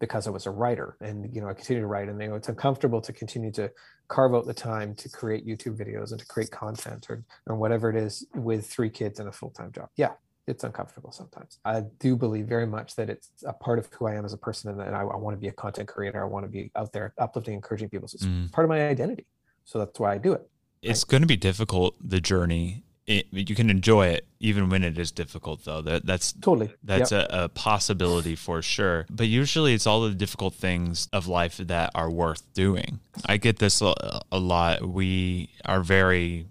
because 0.01 0.25
I 0.25 0.31
was 0.31 0.47
a 0.47 0.51
writer 0.51 0.97
and 0.99 1.33
you 1.33 1.41
know 1.41 1.47
I 1.47 1.53
continue 1.53 1.81
to 1.81 1.87
write 1.87 2.09
and 2.09 2.19
you 2.19 2.27
know 2.27 2.35
it's 2.35 2.49
uncomfortable 2.49 2.99
to 3.01 3.13
continue 3.13 3.51
to 3.51 3.71
carve 4.07 4.35
out 4.35 4.45
the 4.45 4.53
time 4.53 4.93
to 4.95 5.09
create 5.09 5.47
YouTube 5.47 5.77
videos 5.77 6.11
and 6.11 6.19
to 6.19 6.25
create 6.25 6.51
content 6.51 7.07
or, 7.09 7.23
or 7.47 7.55
whatever 7.55 7.89
it 7.89 7.95
is 7.95 8.25
with 8.35 8.65
three 8.65 8.89
kids 8.89 9.19
and 9.19 9.29
a 9.29 9.31
full-time 9.31 9.71
job. 9.71 9.89
Yeah, 9.95 10.11
it's 10.47 10.63
uncomfortable 10.63 11.11
sometimes. 11.11 11.59
I 11.63 11.81
do 11.99 12.15
believe 12.15 12.45
very 12.45 12.67
much 12.67 12.95
that 12.95 13.09
it's 13.09 13.29
a 13.45 13.53
part 13.53 13.79
of 13.79 13.87
who 13.93 14.07
I 14.07 14.15
am 14.15 14.25
as 14.25 14.33
a 14.33 14.37
person 14.37 14.71
and 14.71 14.79
that 14.79 14.93
I, 14.93 15.01
I 15.01 15.15
want 15.15 15.35
to 15.35 15.39
be 15.39 15.47
a 15.47 15.53
content 15.53 15.87
creator. 15.87 16.21
I 16.21 16.27
want 16.27 16.45
to 16.45 16.49
be 16.49 16.71
out 16.75 16.91
there 16.91 17.13
uplifting, 17.17 17.53
encouraging 17.53 17.89
people. 17.89 18.07
So 18.07 18.15
it's 18.15 18.25
mm. 18.25 18.51
part 18.51 18.65
of 18.65 18.69
my 18.69 18.87
identity. 18.87 19.25
So 19.65 19.79
that's 19.79 19.99
why 19.99 20.13
I 20.13 20.17
do 20.17 20.33
it. 20.33 20.49
It's 20.81 21.03
right? 21.03 21.11
going 21.11 21.21
to 21.21 21.27
be 21.27 21.37
difficult, 21.37 21.95
the 22.03 22.19
journey 22.19 22.83
it, 23.17 23.27
you 23.31 23.55
can 23.55 23.69
enjoy 23.69 24.07
it 24.07 24.25
even 24.39 24.69
when 24.69 24.83
it 24.83 24.97
is 24.97 25.11
difficult 25.11 25.65
though 25.65 25.81
that 25.81 26.05
that's 26.05 26.33
totally 26.33 26.71
that's 26.83 27.11
yep. 27.11 27.27
a, 27.29 27.43
a, 27.43 27.49
possibility 27.49 28.35
for 28.35 28.61
sure 28.61 29.05
but 29.09 29.27
usually 29.27 29.73
it's 29.73 29.85
all 29.85 30.01
the 30.01 30.15
difficult 30.15 30.53
things 30.53 31.07
of 31.13 31.27
life 31.27 31.57
that 31.57 31.91
are 31.93 32.09
worth 32.09 32.51
doing 32.53 32.99
i 33.25 33.37
get 33.37 33.59
this 33.59 33.81
a, 33.81 34.21
a 34.31 34.39
lot 34.39 34.81
we 34.81 35.49
are 35.65 35.81
very 35.81 36.47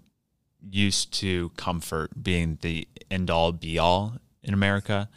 used 0.69 1.13
to 1.13 1.49
comfort 1.57 2.11
being 2.21 2.57
the 2.61 2.87
end 3.09 3.29
all 3.29 3.51
be 3.51 3.77
all 3.77 4.13
in 4.43 4.53
america 4.53 5.09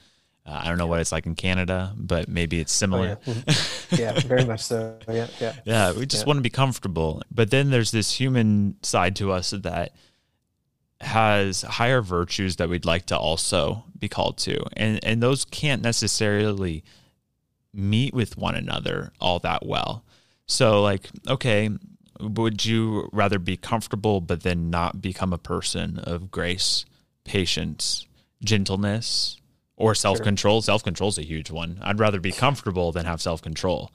uh, 0.46 0.60
I 0.62 0.68
don't 0.68 0.76
know 0.76 0.86
what 0.86 1.00
it's 1.00 1.10
like 1.10 1.24
in 1.24 1.34
Canada, 1.34 1.94
but 1.96 2.28
maybe 2.28 2.60
it's 2.60 2.72
similar. 2.72 3.18
Oh, 3.26 3.30
yeah. 3.30 3.34
Mm-hmm. 3.34 3.94
yeah. 4.02 4.20
very 4.20 4.44
much 4.44 4.60
so. 4.60 4.98
Yeah, 5.08 5.26
yeah. 5.40 5.54
yeah, 5.64 5.92
we 5.92 6.04
just 6.04 6.24
yeah. 6.24 6.26
want 6.26 6.36
to 6.36 6.42
be 6.42 6.50
comfortable. 6.50 7.22
But 7.30 7.50
then 7.50 7.70
there's 7.70 7.92
this 7.92 8.12
human 8.12 8.76
side 8.82 9.16
to 9.16 9.32
us 9.32 9.52
that 9.52 9.92
has 11.04 11.62
higher 11.62 12.00
virtues 12.00 12.56
that 12.56 12.68
we'd 12.68 12.84
like 12.84 13.06
to 13.06 13.16
also 13.16 13.84
be 13.98 14.08
called 14.08 14.38
to. 14.38 14.64
And 14.76 15.02
and 15.04 15.22
those 15.22 15.44
can't 15.44 15.82
necessarily 15.82 16.82
meet 17.72 18.14
with 18.14 18.36
one 18.36 18.54
another 18.54 19.12
all 19.20 19.38
that 19.40 19.66
well. 19.66 20.04
So 20.46 20.82
like, 20.82 21.08
okay, 21.28 21.70
would 22.20 22.64
you 22.64 23.08
rather 23.12 23.38
be 23.38 23.56
comfortable 23.56 24.20
but 24.20 24.42
then 24.42 24.70
not 24.70 25.00
become 25.00 25.32
a 25.32 25.38
person 25.38 25.98
of 25.98 26.30
grace, 26.30 26.84
patience, 27.24 28.06
gentleness, 28.42 29.40
or 29.76 29.94
self-control? 29.94 30.60
Sure. 30.60 30.66
Self-control 30.66 31.08
is 31.08 31.18
a 31.18 31.22
huge 31.22 31.50
one. 31.50 31.78
I'd 31.82 31.98
rather 31.98 32.20
be 32.20 32.32
comfortable 32.32 32.92
than 32.92 33.06
have 33.06 33.20
self-control. 33.20 33.90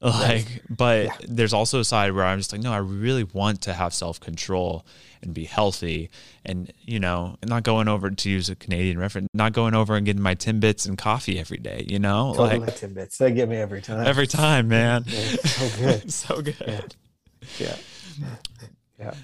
Like, 0.00 0.62
but 0.70 1.06
yeah. 1.06 1.16
there's 1.26 1.52
also 1.52 1.80
a 1.80 1.84
side 1.84 2.12
where 2.12 2.24
I'm 2.24 2.38
just 2.38 2.52
like, 2.52 2.62
no, 2.62 2.72
I 2.72 2.78
really 2.78 3.24
want 3.24 3.62
to 3.62 3.72
have 3.72 3.92
self 3.92 4.20
control 4.20 4.86
and 5.22 5.34
be 5.34 5.44
healthy, 5.44 6.08
and 6.44 6.72
you 6.82 7.00
know, 7.00 7.36
not 7.44 7.64
going 7.64 7.88
over 7.88 8.08
to 8.08 8.30
use 8.30 8.48
a 8.48 8.54
Canadian 8.54 8.98
reference, 8.98 9.26
not 9.34 9.52
going 9.52 9.74
over 9.74 9.96
and 9.96 10.06
getting 10.06 10.22
my 10.22 10.36
Timbits 10.36 10.86
and 10.86 10.96
coffee 10.96 11.40
every 11.40 11.58
day. 11.58 11.84
You 11.88 11.98
know, 11.98 12.32
totally 12.36 12.60
like 12.60 12.76
Timbits, 12.76 13.16
they 13.16 13.32
get 13.32 13.48
me 13.48 13.56
every 13.56 13.82
time. 13.82 14.06
Every 14.06 14.28
time, 14.28 14.68
man. 14.68 15.04
so 15.04 15.78
good, 15.80 16.12
so 16.12 16.42
good. 16.42 16.94
Yeah, 17.58 17.76
yeah. 18.20 18.34
yeah. 19.00 19.14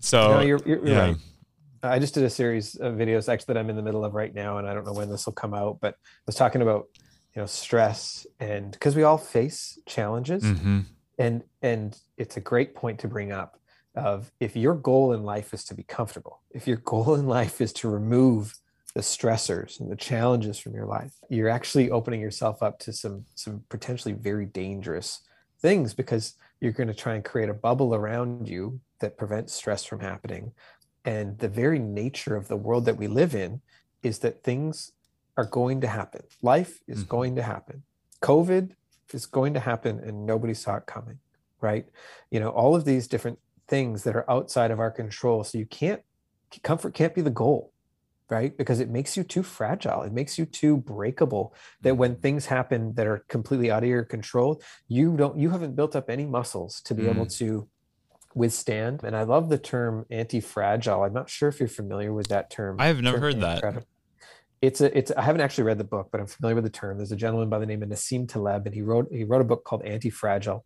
So 0.00 0.36
no, 0.36 0.40
you're, 0.40 0.60
you're, 0.64 0.78
you're 0.78 0.86
yeah. 0.86 1.00
right. 1.00 1.16
I 1.82 1.98
just 1.98 2.14
did 2.14 2.24
a 2.24 2.30
series 2.30 2.76
of 2.76 2.94
videos 2.94 3.30
actually 3.30 3.52
that 3.52 3.60
I'm 3.60 3.68
in 3.68 3.76
the 3.76 3.82
middle 3.82 4.06
of 4.06 4.14
right 4.14 4.34
now, 4.34 4.56
and 4.56 4.66
I 4.66 4.72
don't 4.72 4.86
know 4.86 4.94
when 4.94 5.10
this 5.10 5.26
will 5.26 5.34
come 5.34 5.52
out, 5.52 5.80
but 5.80 5.94
I 5.94 6.22
was 6.24 6.34
talking 6.34 6.62
about 6.62 6.86
you 7.34 7.42
know 7.42 7.46
stress 7.46 8.26
and 8.40 8.72
because 8.72 8.94
we 8.94 9.02
all 9.02 9.18
face 9.18 9.78
challenges 9.86 10.42
mm-hmm. 10.42 10.80
and 11.18 11.42
and 11.62 11.98
it's 12.16 12.36
a 12.36 12.40
great 12.40 12.74
point 12.74 12.98
to 13.00 13.08
bring 13.08 13.32
up 13.32 13.58
of 13.96 14.32
if 14.40 14.56
your 14.56 14.74
goal 14.74 15.12
in 15.12 15.22
life 15.22 15.54
is 15.54 15.64
to 15.64 15.74
be 15.74 15.82
comfortable 15.82 16.40
if 16.50 16.66
your 16.66 16.76
goal 16.78 17.14
in 17.14 17.26
life 17.26 17.60
is 17.60 17.72
to 17.72 17.88
remove 17.88 18.56
the 18.94 19.00
stressors 19.00 19.80
and 19.80 19.90
the 19.90 19.96
challenges 19.96 20.58
from 20.58 20.74
your 20.74 20.86
life 20.86 21.14
you're 21.28 21.48
actually 21.48 21.90
opening 21.90 22.20
yourself 22.20 22.62
up 22.62 22.78
to 22.78 22.92
some 22.92 23.24
some 23.34 23.62
potentially 23.68 24.14
very 24.14 24.46
dangerous 24.46 25.20
things 25.60 25.94
because 25.94 26.34
you're 26.60 26.72
going 26.72 26.88
to 26.88 26.94
try 26.94 27.14
and 27.14 27.24
create 27.24 27.48
a 27.48 27.54
bubble 27.54 27.94
around 27.94 28.48
you 28.48 28.80
that 29.00 29.18
prevents 29.18 29.52
stress 29.52 29.84
from 29.84 30.00
happening 30.00 30.52
and 31.04 31.38
the 31.38 31.48
very 31.48 31.78
nature 31.78 32.36
of 32.36 32.48
the 32.48 32.56
world 32.56 32.84
that 32.84 32.96
we 32.96 33.08
live 33.08 33.34
in 33.34 33.60
is 34.02 34.20
that 34.20 34.42
things 34.42 34.92
are 35.36 35.44
going 35.44 35.80
to 35.80 35.88
happen. 35.88 36.22
Life 36.42 36.80
is 36.86 37.00
mm-hmm. 37.00 37.08
going 37.08 37.36
to 37.36 37.42
happen. 37.42 37.82
COVID 38.22 38.72
is 39.12 39.26
going 39.26 39.54
to 39.54 39.60
happen 39.60 40.00
and 40.00 40.26
nobody 40.26 40.54
saw 40.54 40.76
it 40.76 40.86
coming, 40.86 41.18
right? 41.60 41.86
You 42.30 42.40
know, 42.40 42.50
all 42.50 42.74
of 42.74 42.84
these 42.84 43.08
different 43.08 43.38
things 43.68 44.04
that 44.04 44.16
are 44.16 44.30
outside 44.30 44.70
of 44.70 44.78
our 44.80 44.90
control. 44.90 45.44
So 45.44 45.58
you 45.58 45.66
can't, 45.66 46.02
comfort 46.62 46.94
can't 46.94 47.14
be 47.14 47.20
the 47.20 47.30
goal, 47.30 47.72
right? 48.30 48.56
Because 48.56 48.80
it 48.80 48.88
makes 48.88 49.16
you 49.16 49.24
too 49.24 49.42
fragile. 49.42 50.02
It 50.02 50.12
makes 50.12 50.38
you 50.38 50.46
too 50.46 50.76
breakable 50.76 51.54
that 51.82 51.96
when 51.96 52.12
mm-hmm. 52.12 52.20
things 52.20 52.46
happen 52.46 52.94
that 52.94 53.06
are 53.06 53.24
completely 53.28 53.70
out 53.70 53.82
of 53.82 53.88
your 53.88 54.04
control, 54.04 54.62
you 54.88 55.16
don't, 55.16 55.38
you 55.38 55.50
haven't 55.50 55.76
built 55.76 55.96
up 55.96 56.08
any 56.08 56.26
muscles 56.26 56.80
to 56.82 56.94
be 56.94 57.04
mm. 57.04 57.10
able 57.10 57.26
to 57.26 57.68
withstand. 58.34 59.02
And 59.04 59.16
I 59.16 59.22
love 59.22 59.48
the 59.48 59.58
term 59.58 60.06
anti-fragile. 60.10 61.02
I'm 61.04 61.12
not 61.12 61.28
sure 61.28 61.48
if 61.48 61.60
you're 61.60 61.68
familiar 61.68 62.12
with 62.12 62.28
that 62.28 62.50
term. 62.50 62.76
I 62.80 62.86
have 62.86 63.02
never 63.02 63.18
heard 63.18 63.40
that 63.40 63.84
it's 64.66 64.80
a 64.80 64.96
it's 64.96 65.10
i 65.12 65.22
haven't 65.22 65.42
actually 65.42 65.64
read 65.64 65.78
the 65.78 65.84
book 65.84 66.08
but 66.10 66.20
i'm 66.20 66.26
familiar 66.26 66.54
with 66.54 66.64
the 66.64 66.70
term. 66.70 66.96
There's 66.96 67.12
a 67.12 67.16
gentleman 67.16 67.48
by 67.48 67.58
the 67.58 67.66
name 67.66 67.82
of 67.82 67.88
nassim 67.88 68.28
taleb 68.28 68.66
and 68.66 68.74
he 68.74 68.82
wrote 68.82 69.08
he 69.12 69.24
wrote 69.24 69.40
a 69.40 69.44
book 69.44 69.64
called 69.64 69.82
anti-fragile. 69.82 70.64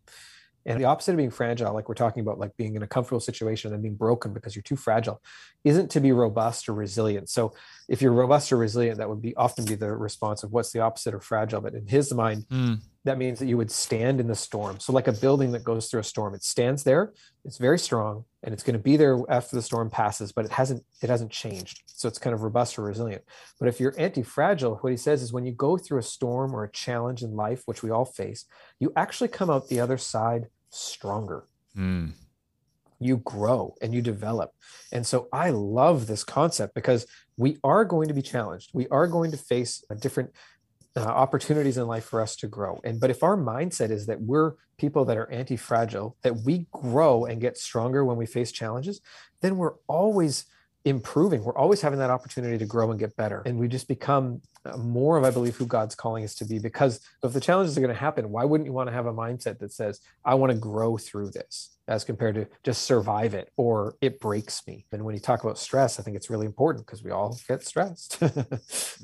And 0.65 0.79
the 0.79 0.85
opposite 0.85 1.11
of 1.11 1.17
being 1.17 1.31
fragile 1.31 1.73
like 1.73 1.89
we're 1.89 1.95
talking 1.95 2.21
about 2.21 2.37
like 2.37 2.55
being 2.57 2.75
in 2.75 2.83
a 2.83 2.87
comfortable 2.87 3.19
situation 3.19 3.73
and 3.73 3.81
being 3.81 3.95
broken 3.95 4.33
because 4.33 4.55
you're 4.55 4.63
too 4.63 4.75
fragile 4.75 5.21
isn't 5.63 5.89
to 5.91 5.99
be 5.99 6.11
robust 6.11 6.69
or 6.69 6.73
resilient. 6.73 7.29
So 7.29 7.53
if 7.87 8.01
you're 8.01 8.11
robust 8.11 8.51
or 8.51 8.57
resilient 8.57 8.97
that 8.99 9.09
would 9.09 9.21
be 9.21 9.35
often 9.35 9.65
be 9.65 9.75
the 9.75 9.91
response 9.91 10.43
of 10.43 10.51
what's 10.51 10.71
the 10.71 10.81
opposite 10.81 11.13
of 11.13 11.23
fragile. 11.23 11.61
But 11.61 11.73
in 11.75 11.87
his 11.87 12.13
mind 12.13 12.45
mm 12.49 12.79
that 13.05 13.17
means 13.17 13.39
that 13.39 13.47
you 13.47 13.57
would 13.57 13.71
stand 13.71 14.19
in 14.19 14.27
the 14.27 14.35
storm. 14.35 14.79
So, 14.79 14.91
like 14.91 15.07
a 15.07 15.13
building 15.13 15.51
that 15.53 15.63
goes 15.63 15.87
through 15.87 16.01
a 16.01 16.03
storm, 16.03 16.33
it 16.33 16.43
stands 16.43 16.83
there, 16.83 17.13
it's 17.45 17.57
very 17.57 17.79
strong, 17.79 18.25
and 18.43 18.53
it's 18.53 18.63
going 18.63 18.73
to 18.73 18.83
be 18.83 18.97
there 18.97 19.19
after 19.29 19.55
the 19.55 19.61
storm 19.61 19.89
passes, 19.89 20.31
but 20.31 20.45
it 20.45 20.51
hasn't 20.51 20.83
it 21.01 21.09
hasn't 21.09 21.31
changed. 21.31 21.83
So 21.87 22.07
it's 22.07 22.19
kind 22.19 22.33
of 22.33 22.43
robust 22.43 22.77
or 22.77 22.83
resilient. 22.83 23.23
But 23.59 23.67
if 23.67 23.79
you're 23.79 23.93
anti-fragile, 23.97 24.77
what 24.77 24.91
he 24.91 24.97
says 24.97 25.21
is 25.21 25.33
when 25.33 25.45
you 25.45 25.51
go 25.51 25.77
through 25.77 25.99
a 25.99 26.03
storm 26.03 26.55
or 26.55 26.63
a 26.63 26.71
challenge 26.71 27.23
in 27.23 27.35
life, 27.35 27.63
which 27.65 27.83
we 27.83 27.89
all 27.89 28.05
face, 28.05 28.45
you 28.79 28.93
actually 28.95 29.27
come 29.29 29.49
out 29.49 29.67
the 29.67 29.79
other 29.79 29.97
side 29.97 30.47
stronger. 30.69 31.45
Mm. 31.77 32.13
You 32.99 33.17
grow 33.17 33.75
and 33.81 33.93
you 33.93 34.01
develop. 34.01 34.51
And 34.91 35.05
so 35.05 35.27
I 35.31 35.49
love 35.51 36.07
this 36.07 36.23
concept 36.23 36.73
because 36.73 37.05
we 37.37 37.57
are 37.63 37.85
going 37.85 38.09
to 38.09 38.13
be 38.13 38.21
challenged. 38.21 38.71
We 38.73 38.87
are 38.89 39.07
going 39.07 39.31
to 39.31 39.37
face 39.37 39.83
a 39.89 39.95
different 39.95 40.31
uh, 40.95 41.01
opportunities 41.01 41.77
in 41.77 41.87
life 41.87 42.05
for 42.05 42.21
us 42.21 42.35
to 42.37 42.47
grow. 42.47 42.79
And 42.83 42.99
but 42.99 43.09
if 43.09 43.23
our 43.23 43.37
mindset 43.37 43.91
is 43.91 44.05
that 44.07 44.21
we're 44.21 44.53
people 44.77 45.05
that 45.05 45.17
are 45.17 45.29
anti-fragile, 45.29 46.17
that 46.23 46.37
we 46.45 46.65
grow 46.71 47.25
and 47.25 47.41
get 47.41 47.57
stronger 47.57 48.05
when 48.05 48.17
we 48.17 48.25
face 48.25 48.51
challenges, 48.51 49.01
then 49.41 49.57
we're 49.57 49.75
always 49.87 50.45
improving. 50.85 51.43
We're 51.43 51.57
always 51.57 51.81
having 51.81 51.99
that 51.99 52.09
opportunity 52.09 52.57
to 52.57 52.65
grow 52.65 52.89
and 52.91 52.99
get 52.99 53.15
better. 53.15 53.43
And 53.45 53.59
we 53.59 53.67
just 53.67 53.87
become 53.87 54.41
uh, 54.65 54.77
more 54.77 55.17
of, 55.17 55.23
I 55.23 55.31
believe, 55.31 55.55
who 55.55 55.65
God's 55.65 55.95
calling 55.95 56.23
us 56.23 56.35
to 56.35 56.45
be. 56.45 56.59
Because 56.59 57.01
if 57.23 57.33
the 57.33 57.39
challenges 57.39 57.77
are 57.77 57.81
going 57.81 57.93
to 57.93 57.99
happen, 57.99 58.31
why 58.31 58.45
wouldn't 58.45 58.65
you 58.65 58.73
want 58.73 58.87
to 58.87 58.93
have 58.93 59.05
a 59.05 59.13
mindset 59.13 59.59
that 59.59 59.73
says, 59.73 59.99
I 60.23 60.35
want 60.35 60.51
to 60.51 60.57
grow 60.57 60.97
through 60.97 61.31
this 61.31 61.77
as 61.87 62.03
compared 62.03 62.35
to 62.35 62.47
just 62.63 62.83
survive 62.83 63.33
it 63.33 63.51
or 63.57 63.95
it 64.01 64.19
breaks 64.19 64.65
me? 64.67 64.85
And 64.91 65.03
when 65.03 65.15
you 65.15 65.21
talk 65.21 65.43
about 65.43 65.57
stress, 65.57 65.99
I 65.99 66.03
think 66.03 66.15
it's 66.15 66.29
really 66.29 66.45
important 66.45 66.85
because 66.85 67.03
we 67.03 67.11
all 67.11 67.37
get 67.47 67.65
stressed. 67.65 68.17
right? 68.21 68.35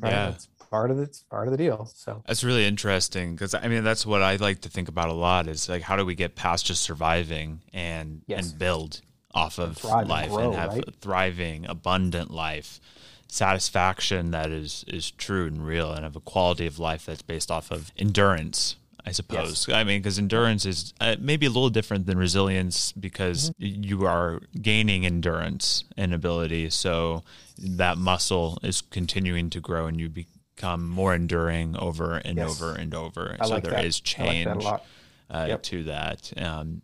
Yeah. 0.02 0.30
It's 0.30 0.48
part 0.70 0.92
of 0.92 0.98
the, 0.98 1.04
it's 1.04 1.24
part 1.24 1.48
of 1.48 1.52
the 1.52 1.58
deal. 1.58 1.90
So 1.94 2.24
that's 2.28 2.44
really 2.44 2.66
interesting 2.66 3.34
because 3.36 3.54
I 3.54 3.68
mean, 3.68 3.84
that's 3.84 4.06
what 4.06 4.22
I 4.22 4.36
like 4.36 4.62
to 4.62 4.70
think 4.70 4.90
about 4.90 5.10
a 5.10 5.14
lot 5.14 5.48
is 5.48 5.70
like, 5.70 5.82
how 5.82 5.96
do 5.96 6.06
we 6.06 6.16
get 6.16 6.36
past 6.36 6.66
just 6.66 6.82
surviving 6.82 7.62
and, 7.74 8.22
yes. 8.28 8.52
and 8.52 8.60
build? 8.60 9.02
off 9.36 9.60
of 9.60 9.84
life 9.84 10.26
and, 10.26 10.32
grow, 10.32 10.46
and 10.46 10.56
have 10.56 10.70
right? 10.70 10.84
a 10.88 10.92
thriving, 10.92 11.66
abundant 11.68 12.32
life, 12.32 12.80
satisfaction 13.28 14.32
that 14.32 14.50
is 14.50 14.86
is 14.88 15.12
true 15.12 15.46
and 15.46 15.68
real, 15.68 15.92
and 15.92 16.04
have 16.04 16.16
a 16.16 16.22
quality 16.22 16.66
of 16.66 16.80
life 16.80 17.06
that's 17.06 17.22
based 17.22 17.52
off 17.52 17.70
of 17.70 17.92
endurance. 17.98 18.78
I 19.08 19.12
suppose. 19.12 19.68
Yes. 19.68 19.76
I 19.76 19.84
mean, 19.84 20.02
because 20.02 20.18
endurance 20.18 20.66
is 20.66 20.92
uh, 21.00 21.16
maybe 21.20 21.46
a 21.46 21.50
little 21.50 21.70
different 21.70 22.08
than 22.08 22.18
resilience 22.18 22.92
because 22.92 23.52
mm-hmm. 23.52 23.84
you 23.84 24.04
are 24.08 24.42
gaining 24.60 25.06
endurance 25.06 25.84
and 25.96 26.12
ability. 26.12 26.72
So 26.72 27.24
that 27.60 28.00
muscle 28.00 28.58
is 28.64 28.82
continuing 28.82 29.52
to 29.52 29.60
grow 29.60 29.86
and 29.86 30.00
you 30.00 30.10
become 30.56 30.88
more 30.88 31.14
enduring 31.14 31.76
over 31.78 32.18
and 32.18 32.38
yes. 32.38 32.50
over 32.50 32.76
and 32.76 32.94
over. 32.94 33.36
I 33.40 33.46
so 33.46 33.54
like 33.54 33.64
there 33.64 33.74
that. 33.74 33.86
is 33.86 34.00
change 34.00 34.48
like 34.48 34.82
that 35.30 35.36
uh, 35.36 35.46
yep. 35.48 35.64
to 35.64 35.84
that. 35.84 36.32
Um, 36.38 36.82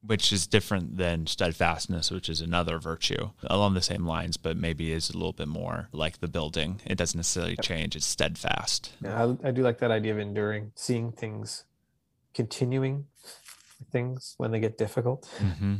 which 0.00 0.32
is 0.32 0.46
different 0.46 0.96
than 0.96 1.26
steadfastness, 1.26 2.10
which 2.10 2.28
is 2.28 2.40
another 2.40 2.78
virtue 2.78 3.30
along 3.42 3.74
the 3.74 3.82
same 3.82 4.06
lines, 4.06 4.36
but 4.36 4.56
maybe 4.56 4.92
is 4.92 5.10
a 5.10 5.12
little 5.12 5.32
bit 5.32 5.48
more 5.48 5.88
like 5.92 6.20
the 6.20 6.28
building. 6.28 6.80
It 6.86 6.96
doesn't 6.96 7.18
necessarily 7.18 7.56
change, 7.56 7.96
it's 7.96 8.06
steadfast. 8.06 8.92
Yeah, 9.02 9.34
I, 9.42 9.48
I 9.48 9.50
do 9.50 9.62
like 9.62 9.78
that 9.78 9.90
idea 9.90 10.12
of 10.12 10.20
enduring, 10.20 10.70
seeing 10.76 11.10
things, 11.10 11.64
continuing 12.32 13.06
things 13.90 14.34
when 14.38 14.52
they 14.52 14.60
get 14.60 14.78
difficult. 14.78 15.28
Mm-hmm. 15.38 15.74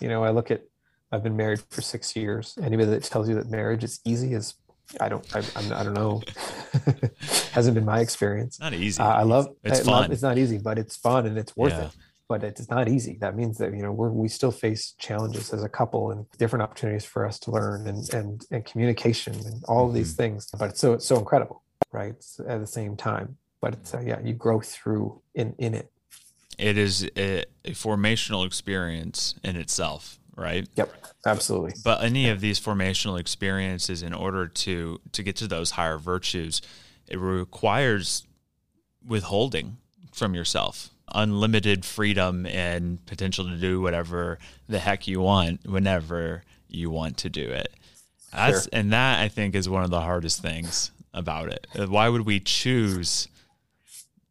You 0.00 0.08
know, 0.08 0.22
I 0.22 0.30
look 0.30 0.50
at, 0.50 0.64
I've 1.10 1.22
been 1.22 1.36
married 1.36 1.62
for 1.70 1.80
six 1.80 2.14
years. 2.14 2.58
Anybody 2.62 2.90
that 2.90 3.02
tells 3.04 3.30
you 3.30 3.34
that 3.36 3.48
marriage 3.48 3.82
is 3.82 4.00
easy 4.04 4.34
is 4.34 4.54
I 5.00 5.08
don't. 5.08 5.36
I, 5.36 5.42
I'm, 5.56 5.72
I 5.72 5.82
don't 5.82 5.94
know. 5.94 6.22
Hasn't 7.52 7.74
been 7.74 7.84
my 7.84 8.00
experience. 8.00 8.60
Not 8.60 8.74
easy. 8.74 9.00
Uh, 9.00 9.08
I 9.08 9.22
love. 9.22 9.48
It's 9.64 9.80
I 9.80 9.84
fun. 9.84 10.02
Love, 10.02 10.12
it's 10.12 10.22
not 10.22 10.38
easy, 10.38 10.58
but 10.58 10.78
it's 10.78 10.96
fun 10.96 11.26
and 11.26 11.38
it's 11.38 11.56
worth 11.56 11.72
yeah. 11.72 11.86
it 11.86 11.92
but 12.32 12.42
it's 12.44 12.70
not 12.70 12.88
easy. 12.88 13.18
That 13.20 13.36
means 13.36 13.58
that 13.58 13.74
you 13.74 13.82
know 13.82 13.92
we're, 13.92 14.08
we 14.08 14.26
still 14.26 14.50
face 14.50 14.94
challenges 14.98 15.52
as 15.52 15.62
a 15.62 15.68
couple 15.68 16.12
and 16.12 16.24
different 16.38 16.62
opportunities 16.62 17.04
for 17.04 17.26
us 17.26 17.38
to 17.40 17.50
learn 17.50 17.86
and 17.86 18.08
and, 18.14 18.42
and 18.50 18.64
communication 18.64 19.34
and 19.34 19.62
all 19.68 19.86
of 19.86 19.92
these 19.92 20.12
mm-hmm. 20.12 20.34
things. 20.34 20.48
But 20.58 20.70
it's 20.70 20.80
so 20.80 20.94
it's 20.94 21.06
so 21.06 21.18
incredible, 21.18 21.62
right? 21.92 22.14
At 22.48 22.60
the 22.60 22.66
same 22.66 22.96
time, 22.96 23.36
but 23.60 23.74
it's 23.74 23.92
uh, 23.92 24.00
yeah, 24.00 24.18
you 24.24 24.32
grow 24.32 24.60
through 24.60 25.20
in 25.34 25.54
in 25.58 25.74
it. 25.74 25.90
It 26.58 26.78
is 26.78 27.04
a, 27.16 27.44
a 27.66 27.72
formational 27.72 28.46
experience 28.46 29.34
in 29.44 29.56
itself, 29.56 30.18
right? 30.36 30.68
Yep, 30.76 30.92
absolutely. 31.26 31.72
But 31.84 32.02
any 32.02 32.28
of 32.28 32.40
these 32.40 32.60
formational 32.60 33.18
experiences, 33.18 34.02
in 34.02 34.12
order 34.14 34.46
to 34.46 35.00
to 35.12 35.22
get 35.22 35.36
to 35.36 35.46
those 35.46 35.72
higher 35.72 35.98
virtues, 35.98 36.62
it 37.08 37.18
requires 37.18 38.26
withholding 39.04 39.78
from 40.12 40.34
yourself 40.34 40.90
unlimited 41.14 41.84
freedom 41.84 42.46
and 42.46 43.04
potential 43.06 43.44
to 43.46 43.56
do 43.56 43.80
whatever 43.80 44.38
the 44.68 44.78
heck 44.78 45.06
you 45.06 45.20
want 45.20 45.60
whenever 45.66 46.42
you 46.68 46.90
want 46.90 47.18
to 47.18 47.28
do 47.28 47.50
it. 47.50 47.72
That's 48.32 48.62
sure. 48.62 48.70
and 48.72 48.92
that 48.92 49.20
I 49.20 49.28
think 49.28 49.54
is 49.54 49.68
one 49.68 49.84
of 49.84 49.90
the 49.90 50.00
hardest 50.00 50.40
things 50.40 50.90
about 51.12 51.52
it. 51.52 51.66
Why 51.88 52.08
would 52.08 52.22
we 52.22 52.40
choose 52.40 53.28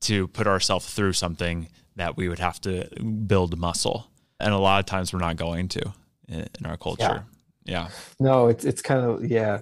to 0.01 0.27
put 0.29 0.47
ourselves 0.47 0.91
through 0.91 1.13
something 1.13 1.67
that 1.95 2.17
we 2.17 2.27
would 2.27 2.39
have 2.39 2.59
to 2.61 2.89
build 3.03 3.57
muscle? 3.57 4.07
And 4.41 4.53
a 4.53 4.57
lot 4.57 4.79
of 4.79 4.85
times 4.85 5.13
we're 5.13 5.19
not 5.19 5.37
going 5.37 5.67
to 5.69 5.93
in, 6.27 6.47
in 6.59 6.65
our 6.65 6.77
culture. 6.77 7.25
Yeah. 7.65 7.83
yeah. 7.83 7.89
No, 8.19 8.47
it's 8.47 8.65
it's 8.65 8.81
kind 8.81 9.05
of 9.05 9.25
yeah 9.25 9.61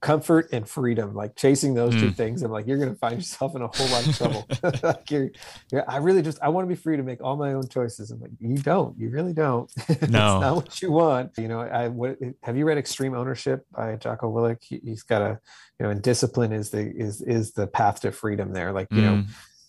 comfort 0.00 0.48
and 0.50 0.68
freedom 0.68 1.14
like 1.14 1.36
chasing 1.36 1.74
those 1.74 1.94
mm. 1.94 2.00
two 2.00 2.10
things 2.10 2.42
i'm 2.42 2.50
like 2.50 2.66
you're 2.66 2.76
going 2.76 2.90
to 2.90 2.98
find 2.98 3.14
yourself 3.14 3.54
in 3.54 3.62
a 3.62 3.68
whole 3.68 3.86
lot 3.88 4.04
of 4.04 4.16
trouble 4.16 4.46
like 4.82 5.08
you're, 5.12 5.30
you're, 5.70 5.88
i 5.88 5.98
really 5.98 6.22
just 6.22 6.42
i 6.42 6.48
want 6.48 6.64
to 6.64 6.68
be 6.68 6.74
free 6.74 6.96
to 6.96 7.04
make 7.04 7.22
all 7.22 7.36
my 7.36 7.52
own 7.52 7.68
choices 7.68 8.10
i'm 8.10 8.18
like 8.18 8.32
you 8.40 8.56
don't 8.56 8.98
you 8.98 9.08
really 9.08 9.32
don't 9.32 9.70
no 10.10 10.40
not 10.40 10.56
what 10.56 10.82
you 10.82 10.90
want 10.90 11.30
you 11.38 11.46
know 11.46 11.60
i 11.60 11.86
what 11.86 12.18
have 12.42 12.56
you 12.56 12.64
read 12.64 12.78
extreme 12.78 13.14
ownership 13.14 13.64
by 13.70 13.94
jocko 13.94 14.28
willink 14.28 14.58
he, 14.60 14.80
has 14.88 15.04
got 15.04 15.22
a 15.22 15.38
you 15.78 15.84
know 15.84 15.90
and 15.90 16.02
discipline 16.02 16.52
is 16.52 16.70
the 16.70 16.92
is 16.96 17.22
is 17.22 17.52
the 17.52 17.68
path 17.68 18.00
to 18.00 18.10
freedom 18.10 18.52
there 18.52 18.72
like 18.72 18.88
you 18.90 19.02
mm. 19.02 19.04
know 19.04 19.24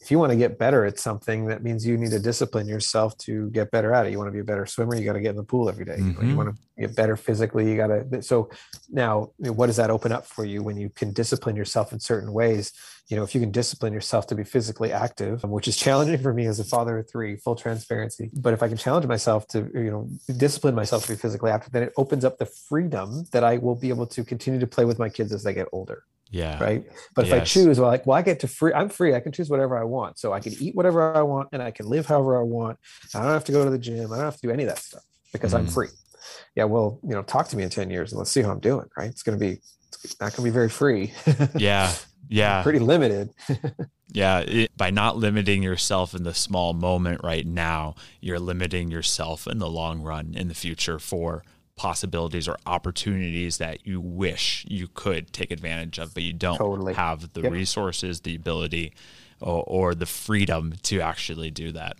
if 0.07 0.11
you 0.11 0.19
want 0.19 0.31
to 0.31 0.37
get 0.37 0.57
better 0.57 0.85
at 0.85 0.97
something, 0.97 1.47
that 1.47 1.63
means 1.63 1.85
you 1.85 1.97
need 1.97 2.11
to 2.11 2.19
discipline 2.19 2.65
yourself 2.65 3.17
to 3.17 3.49
get 3.49 3.69
better 3.71 3.93
at 3.93 4.05
it. 4.05 4.13
You 4.13 4.17
want 4.17 4.29
to 4.29 4.31
be 4.31 4.39
a 4.39 4.43
better 4.45 4.65
swimmer, 4.65 4.95
you 4.95 5.03
got 5.03 5.13
to 5.13 5.19
get 5.19 5.31
in 5.31 5.35
the 5.35 5.43
pool 5.43 5.67
every 5.67 5.83
day. 5.83 5.97
Mm-hmm. 5.97 6.29
You 6.29 6.37
want 6.37 6.55
to 6.55 6.81
get 6.81 6.95
better 6.95 7.17
physically, 7.17 7.69
you 7.69 7.75
got 7.75 7.87
to. 7.87 8.21
So 8.21 8.49
now, 8.89 9.31
what 9.39 9.65
does 9.65 9.75
that 9.75 9.89
open 9.89 10.13
up 10.13 10.25
for 10.25 10.45
you 10.45 10.63
when 10.63 10.77
you 10.77 10.89
can 10.89 11.11
discipline 11.11 11.57
yourself 11.57 11.91
in 11.91 11.99
certain 11.99 12.31
ways? 12.31 12.71
You 13.07 13.15
know, 13.15 13.23
if 13.23 13.33
you 13.33 13.39
can 13.39 13.51
discipline 13.51 13.93
yourself 13.93 14.27
to 14.27 14.35
be 14.35 14.43
physically 14.43 14.91
active, 14.91 15.43
which 15.43 15.67
is 15.67 15.77
challenging 15.85 16.19
for 16.19 16.33
me 16.33 16.45
as 16.45 16.59
a 16.59 16.63
father 16.63 16.99
of 16.99 17.09
three, 17.09 17.37
full 17.37 17.55
transparency. 17.55 18.29
But 18.33 18.53
if 18.53 18.61
I 18.61 18.67
can 18.67 18.77
challenge 18.77 19.05
myself 19.05 19.47
to, 19.49 19.69
you 19.73 19.91
know, 19.91 20.09
discipline 20.35 20.75
myself 20.75 21.05
to 21.05 21.13
be 21.13 21.17
physically 21.17 21.51
active, 21.51 21.71
then 21.71 21.83
it 21.83 21.93
opens 21.97 22.25
up 22.25 22.37
the 22.37 22.45
freedom 22.45 23.25
that 23.31 23.43
I 23.43 23.57
will 23.57 23.75
be 23.75 23.89
able 23.89 24.07
to 24.07 24.23
continue 24.23 24.59
to 24.59 24.67
play 24.67 24.85
with 24.85 24.99
my 24.99 25.09
kids 25.09 25.31
as 25.31 25.43
they 25.43 25.53
get 25.53 25.67
older. 25.71 26.03
Yeah. 26.29 26.61
Right. 26.61 26.85
But 27.15 27.25
if 27.25 27.31
yes. 27.31 27.41
I 27.41 27.43
choose, 27.45 27.79
well, 27.79 27.89
like, 27.89 28.05
well, 28.05 28.17
I 28.17 28.21
get 28.21 28.41
to 28.41 28.47
free, 28.47 28.73
I'm 28.73 28.89
free. 28.89 29.15
I 29.15 29.19
can 29.19 29.31
choose 29.31 29.49
whatever 29.49 29.77
I 29.77 29.83
want. 29.83 30.19
So 30.19 30.33
I 30.33 30.39
can 30.39 30.53
eat 30.59 30.75
whatever 30.75 31.15
I 31.15 31.21
want 31.21 31.49
and 31.51 31.61
I 31.61 31.71
can 31.71 31.87
live 31.87 32.05
however 32.05 32.37
I 32.39 32.43
want. 32.43 32.77
I 33.15 33.21
don't 33.21 33.31
have 33.31 33.45
to 33.45 33.51
go 33.51 33.63
to 33.63 33.69
the 33.69 33.77
gym. 33.77 34.11
I 34.11 34.17
don't 34.17 34.25
have 34.25 34.35
to 34.35 34.47
do 34.47 34.51
any 34.51 34.63
of 34.63 34.69
that 34.69 34.79
stuff 34.79 35.03
because 35.31 35.53
mm. 35.53 35.59
I'm 35.59 35.67
free. 35.67 35.89
Yeah. 36.55 36.65
Well, 36.65 36.99
you 37.03 37.11
know, 37.11 37.23
talk 37.23 37.47
to 37.49 37.57
me 37.57 37.63
in 37.63 37.69
10 37.69 37.89
years 37.89 38.11
and 38.11 38.19
let's 38.19 38.31
see 38.31 38.41
how 38.41 38.51
I'm 38.51 38.59
doing. 38.59 38.87
Right. 38.97 39.09
It's 39.09 39.23
going 39.23 39.37
to 39.37 39.45
be, 39.45 39.59
it's 40.03 40.19
not 40.19 40.35
going 40.35 40.37
to 40.37 40.41
be 40.43 40.49
very 40.49 40.69
free. 40.69 41.13
yeah. 41.55 41.93
Yeah. 42.29 42.63
Pretty 42.63 42.79
limited. 42.79 43.33
yeah. 44.11 44.39
It, 44.39 44.75
by 44.75 44.89
not 44.89 45.17
limiting 45.17 45.63
yourself 45.63 46.13
in 46.13 46.23
the 46.23 46.33
small 46.33 46.73
moment 46.73 47.21
right 47.23 47.45
now, 47.45 47.95
you're 48.21 48.39
limiting 48.39 48.91
yourself 48.91 49.47
in 49.47 49.59
the 49.59 49.69
long 49.69 50.01
run 50.01 50.33
in 50.35 50.47
the 50.47 50.53
future 50.53 50.99
for 50.99 51.43
possibilities 51.75 52.47
or 52.47 52.57
opportunities 52.65 53.59
that 53.59 53.85
you 53.85 54.01
wish 54.01 54.65
you 54.67 54.87
could 54.93 55.31
take 55.31 55.51
advantage 55.51 55.99
of, 55.99 56.13
but 56.13 56.23
you 56.23 56.33
don't 56.33 56.57
totally. 56.57 56.93
have 56.95 57.33
the 57.33 57.41
yep. 57.41 57.51
resources, 57.51 58.21
the 58.21 58.35
ability, 58.35 58.93
or, 59.39 59.63
or, 59.67 59.95
the 59.95 60.07
freedom 60.07 60.73
to 60.81 60.99
actually 60.99 61.51
do 61.51 61.71
that. 61.71 61.95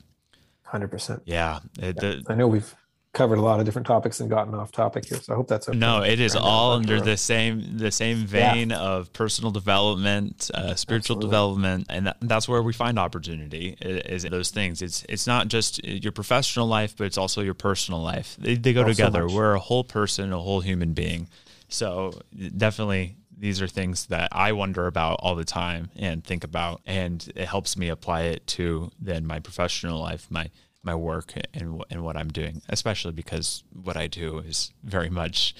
100%. 0.66 1.22
Yeah. 1.26 1.60
It, 1.80 1.96
The, 1.98 2.24
I 2.28 2.34
know 2.34 2.48
we've 2.48 2.76
covered 3.18 3.40
a 3.40 3.42
lot 3.42 3.60
of 3.60 3.66
different 3.66 3.88
topics 3.88 4.20
and 4.20 4.30
gotten 4.30 4.54
off 4.54 4.72
topic 4.72 5.06
here. 5.06 5.20
So 5.20 5.34
I 5.34 5.36
hope 5.36 5.48
that's 5.48 5.68
okay. 5.68 5.78
No, 5.78 6.04
it 6.04 6.20
is 6.20 6.36
all 6.36 6.74
under 6.74 7.02
the 7.02 7.18
same 7.18 7.78
the 7.78 7.92
same 7.92 8.18
vein 8.28 8.70
yeah. 8.70 8.78
of 8.78 9.12
personal 9.12 9.50
development, 9.50 10.52
uh, 10.54 10.76
spiritual 10.76 11.18
Absolutely. 11.18 11.28
development, 11.28 11.86
and 11.90 12.08
that, 12.08 12.18
that's 12.22 12.48
where 12.48 12.62
we 12.62 12.74
find 12.74 13.00
opportunity. 13.00 13.76
Is 13.82 14.24
those 14.24 14.52
things? 14.52 14.84
It's 14.84 15.04
it's 15.10 15.26
not 15.26 15.48
just 15.48 15.84
your 15.84 16.12
professional 16.12 16.68
life, 16.68 16.96
but 16.96 17.06
it's 17.06 17.18
also 17.18 17.42
your 17.42 17.56
personal 17.56 18.02
life. 18.02 18.38
They 18.40 18.56
they 18.56 18.74
go 18.74 18.82
oh, 18.82 18.88
together. 18.88 19.28
So 19.28 19.36
We're 19.36 19.56
a 19.56 19.60
whole 19.60 19.84
person, 19.84 20.32
a 20.32 20.40
whole 20.40 20.62
human 20.62 20.94
being. 20.94 21.28
So 21.70 22.22
definitely 22.56 23.18
these 23.36 23.62
are 23.62 23.68
things 23.68 24.08
that 24.08 24.30
I 24.32 24.52
wonder 24.52 24.88
about 24.88 25.20
all 25.22 25.36
the 25.36 25.44
time 25.44 25.90
and 25.96 26.24
think 26.24 26.44
about, 26.44 26.82
and 26.86 27.28
it 27.36 27.48
helps 27.48 27.78
me 27.78 27.90
apply 27.90 28.22
it 28.24 28.46
to 28.48 28.92
then 29.00 29.26
my 29.26 29.40
professional 29.40 30.00
life, 30.00 30.28
my 30.30 30.50
my 30.88 30.96
work 30.96 31.34
and 31.54 31.84
and 31.92 32.04
what 32.04 32.18
I'm 32.18 32.30
doing, 32.30 32.64
especially 32.70 33.12
because 33.12 33.64
what 33.72 33.96
I 33.96 34.08
do 34.08 34.40
is 34.40 34.74
very 34.84 35.12
much 35.12 35.54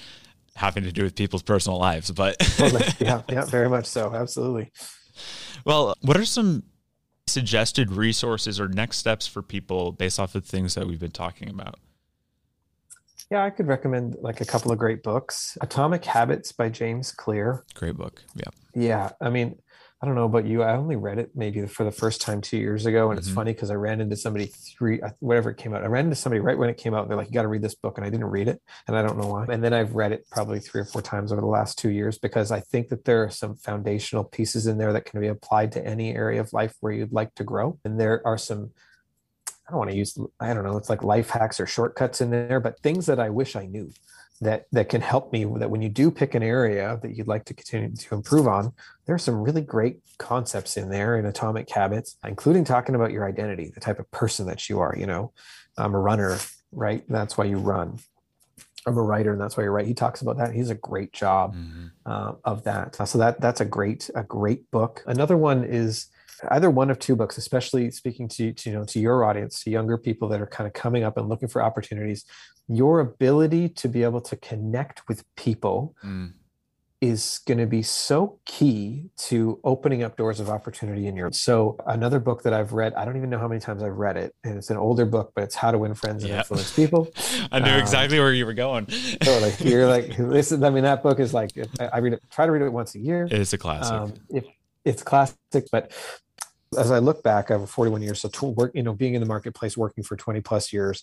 having 0.56 0.82
to 0.82 0.90
do 0.90 1.04
with 1.04 1.14
people's 1.14 1.44
personal 1.44 1.78
lives. 1.78 2.10
But 2.10 2.36
yeah, 2.98 3.22
yeah, 3.28 3.44
very 3.44 3.68
much 3.68 3.86
so, 3.86 4.12
absolutely. 4.12 4.72
Well, 5.64 5.94
what 6.00 6.16
are 6.16 6.24
some 6.24 6.64
suggested 7.28 7.92
resources 7.92 8.58
or 8.58 8.66
next 8.68 8.96
steps 8.96 9.26
for 9.26 9.42
people 9.42 9.92
based 9.92 10.18
off 10.18 10.34
of 10.34 10.44
things 10.44 10.74
that 10.74 10.88
we've 10.88 10.98
been 10.98 11.12
talking 11.12 11.48
about? 11.48 11.78
Yeah, 13.30 13.44
I 13.44 13.50
could 13.50 13.66
recommend 13.66 14.16
like 14.20 14.40
a 14.40 14.44
couple 14.46 14.72
of 14.72 14.78
great 14.78 15.02
books. 15.02 15.56
Atomic 15.60 16.04
Habits 16.04 16.50
by 16.50 16.70
James 16.70 17.12
Clear. 17.12 17.64
Great 17.74 17.96
book. 17.96 18.24
Yeah. 18.34 18.50
Yeah. 18.74 19.10
I 19.20 19.28
mean, 19.28 19.58
I 20.00 20.06
don't 20.06 20.14
know 20.14 20.26
about 20.26 20.46
you. 20.46 20.62
I 20.62 20.76
only 20.76 20.94
read 20.94 21.18
it 21.18 21.32
maybe 21.34 21.66
for 21.66 21.82
the 21.82 21.90
first 21.90 22.20
time 22.20 22.40
two 22.40 22.56
years 22.56 22.86
ago, 22.86 23.10
and 23.10 23.18
mm-hmm. 23.18 23.26
it's 23.26 23.34
funny 23.34 23.52
because 23.52 23.72
I 23.72 23.74
ran 23.74 24.00
into 24.00 24.14
somebody 24.14 24.46
three, 24.46 25.00
whatever 25.18 25.50
it 25.50 25.56
came 25.56 25.74
out. 25.74 25.82
I 25.82 25.86
ran 25.86 26.04
into 26.04 26.16
somebody 26.16 26.38
right 26.38 26.56
when 26.56 26.70
it 26.70 26.76
came 26.76 26.94
out. 26.94 27.02
And 27.02 27.10
They're 27.10 27.16
like, 27.16 27.26
"You 27.26 27.32
got 27.32 27.42
to 27.42 27.48
read 27.48 27.62
this 27.62 27.74
book," 27.74 27.98
and 27.98 28.06
I 28.06 28.10
didn't 28.10 28.26
read 28.26 28.46
it, 28.46 28.62
and 28.86 28.96
I 28.96 29.02
don't 29.02 29.18
know 29.18 29.26
why. 29.26 29.46
And 29.48 29.62
then 29.62 29.72
I've 29.72 29.96
read 29.96 30.12
it 30.12 30.24
probably 30.30 30.60
three 30.60 30.82
or 30.82 30.84
four 30.84 31.02
times 31.02 31.32
over 31.32 31.40
the 31.40 31.48
last 31.48 31.78
two 31.78 31.90
years 31.90 32.16
because 32.16 32.52
I 32.52 32.60
think 32.60 32.90
that 32.90 33.06
there 33.06 33.24
are 33.24 33.30
some 33.30 33.56
foundational 33.56 34.22
pieces 34.22 34.68
in 34.68 34.78
there 34.78 34.92
that 34.92 35.04
can 35.04 35.20
be 35.20 35.26
applied 35.26 35.72
to 35.72 35.84
any 35.84 36.14
area 36.14 36.40
of 36.40 36.52
life 36.52 36.76
where 36.78 36.92
you'd 36.92 37.12
like 37.12 37.34
to 37.34 37.44
grow, 37.44 37.80
and 37.84 37.98
there 37.98 38.24
are 38.24 38.38
some. 38.38 38.70
I 39.66 39.72
don't 39.72 39.78
want 39.78 39.90
to 39.90 39.96
use. 39.96 40.16
I 40.38 40.54
don't 40.54 40.64
know. 40.64 40.76
It's 40.76 40.88
like 40.88 41.02
life 41.02 41.30
hacks 41.30 41.58
or 41.58 41.66
shortcuts 41.66 42.20
in 42.20 42.30
there, 42.30 42.60
but 42.60 42.78
things 42.80 43.06
that 43.06 43.18
I 43.18 43.30
wish 43.30 43.56
I 43.56 43.66
knew 43.66 43.90
that 44.40 44.66
that 44.72 44.88
can 44.88 45.00
help 45.00 45.32
me 45.32 45.44
that 45.44 45.70
when 45.70 45.82
you 45.82 45.88
do 45.88 46.10
pick 46.10 46.34
an 46.34 46.42
area 46.42 46.98
that 47.02 47.16
you'd 47.16 47.28
like 47.28 47.44
to 47.44 47.54
continue 47.54 47.94
to 47.94 48.14
improve 48.14 48.46
on 48.46 48.72
there's 49.06 49.22
some 49.22 49.36
really 49.36 49.60
great 49.60 50.00
concepts 50.18 50.76
in 50.76 50.90
there 50.90 51.18
in 51.18 51.26
atomic 51.26 51.68
habits 51.70 52.16
including 52.24 52.64
talking 52.64 52.94
about 52.94 53.12
your 53.12 53.26
identity 53.26 53.70
the 53.74 53.80
type 53.80 53.98
of 53.98 54.10
person 54.10 54.46
that 54.46 54.68
you 54.68 54.78
are 54.80 54.94
you 54.96 55.06
know? 55.06 55.32
I'm 55.76 55.94
a 55.94 55.98
runner 56.00 56.38
right? 56.72 57.04
That's 57.08 57.36
why 57.36 57.44
you 57.44 57.58
run. 57.58 57.98
I'm 58.86 58.96
a 58.96 59.02
writer 59.02 59.32
and 59.32 59.40
that's 59.40 59.56
why 59.56 59.64
you're 59.64 59.72
right 59.72 59.86
he 59.86 59.94
talks 59.94 60.22
about 60.22 60.38
that. 60.38 60.54
He's 60.54 60.70
a 60.70 60.74
great 60.74 61.12
job 61.12 61.54
mm-hmm. 61.54 61.86
uh, 62.06 62.32
of 62.44 62.64
that. 62.64 62.94
So 63.08 63.18
that 63.18 63.40
that's 63.40 63.60
a 63.60 63.64
great 63.64 64.08
a 64.14 64.22
great 64.22 64.70
book. 64.70 65.02
Another 65.06 65.36
one 65.36 65.64
is 65.64 66.06
either 66.50 66.70
one 66.70 66.90
of 66.90 66.98
two 66.98 67.16
books, 67.16 67.36
especially 67.36 67.90
speaking 67.90 68.28
to, 68.28 68.52
to, 68.52 68.70
you 68.70 68.76
know 68.76 68.84
to 68.84 69.00
your 69.00 69.24
audience, 69.24 69.62
to 69.64 69.70
younger 69.70 69.98
people 69.98 70.28
that 70.28 70.40
are 70.40 70.46
kind 70.46 70.66
of 70.66 70.72
coming 70.72 71.04
up 71.04 71.16
and 71.16 71.28
looking 71.28 71.48
for 71.48 71.62
opportunities. 71.62 72.24
Your 72.68 73.00
ability 73.00 73.70
to 73.70 73.88
be 73.88 74.02
able 74.02 74.20
to 74.22 74.36
connect 74.36 75.08
with 75.08 75.24
people 75.36 75.94
mm. 76.04 76.32
is 77.00 77.40
going 77.46 77.58
to 77.58 77.66
be 77.66 77.82
so 77.82 78.38
key 78.44 79.10
to 79.16 79.58
opening 79.64 80.02
up 80.02 80.16
doors 80.16 80.38
of 80.38 80.50
opportunity 80.50 81.06
in 81.06 81.16
your. 81.16 81.32
So 81.32 81.78
another 81.86 82.20
book 82.20 82.42
that 82.42 82.52
I've 82.52 82.72
read, 82.72 82.92
I 82.94 83.04
don't 83.04 83.16
even 83.16 83.30
know 83.30 83.38
how 83.38 83.48
many 83.48 83.60
times 83.60 83.82
I've 83.82 83.96
read 83.96 84.16
it, 84.16 84.34
and 84.44 84.58
it's 84.58 84.68
an 84.68 84.76
older 84.76 85.06
book, 85.06 85.32
but 85.34 85.44
it's 85.44 85.54
How 85.54 85.70
to 85.70 85.78
Win 85.78 85.94
Friends 85.94 86.24
and 86.24 86.32
Influence 86.32 86.74
People. 86.74 87.08
I 87.52 87.58
knew 87.60 87.70
um, 87.70 87.80
exactly 87.80 88.18
where 88.18 88.32
you 88.32 88.44
were 88.44 88.54
going. 88.54 88.86
totally, 88.86 89.54
you're 89.60 89.88
like, 89.88 90.18
listen. 90.18 90.62
I 90.62 90.70
mean, 90.70 90.84
that 90.84 91.02
book 91.02 91.20
is 91.20 91.32
like 91.32 91.52
I 91.80 91.98
read 91.98 92.12
it. 92.12 92.22
Try 92.30 92.46
to 92.46 92.52
read 92.52 92.62
it 92.62 92.72
once 92.72 92.94
a 92.94 92.98
year. 92.98 93.24
It 93.24 93.32
is 93.32 93.52
a 93.52 93.58
classic. 93.58 93.92
Um, 93.92 94.14
if 94.28 94.44
it's 94.84 95.02
classic, 95.02 95.66
but 95.72 95.92
as 96.76 96.90
I 96.90 96.98
look 96.98 97.22
back 97.22 97.50
over 97.50 97.66
41 97.66 98.02
years, 98.02 98.20
so 98.20 98.28
to 98.28 98.46
work, 98.46 98.72
you 98.74 98.82
know, 98.82 98.92
being 98.92 99.14
in 99.14 99.20
the 99.20 99.26
marketplace, 99.26 99.76
working 99.76 100.04
for 100.04 100.16
20 100.16 100.40
plus 100.42 100.72
years, 100.72 101.02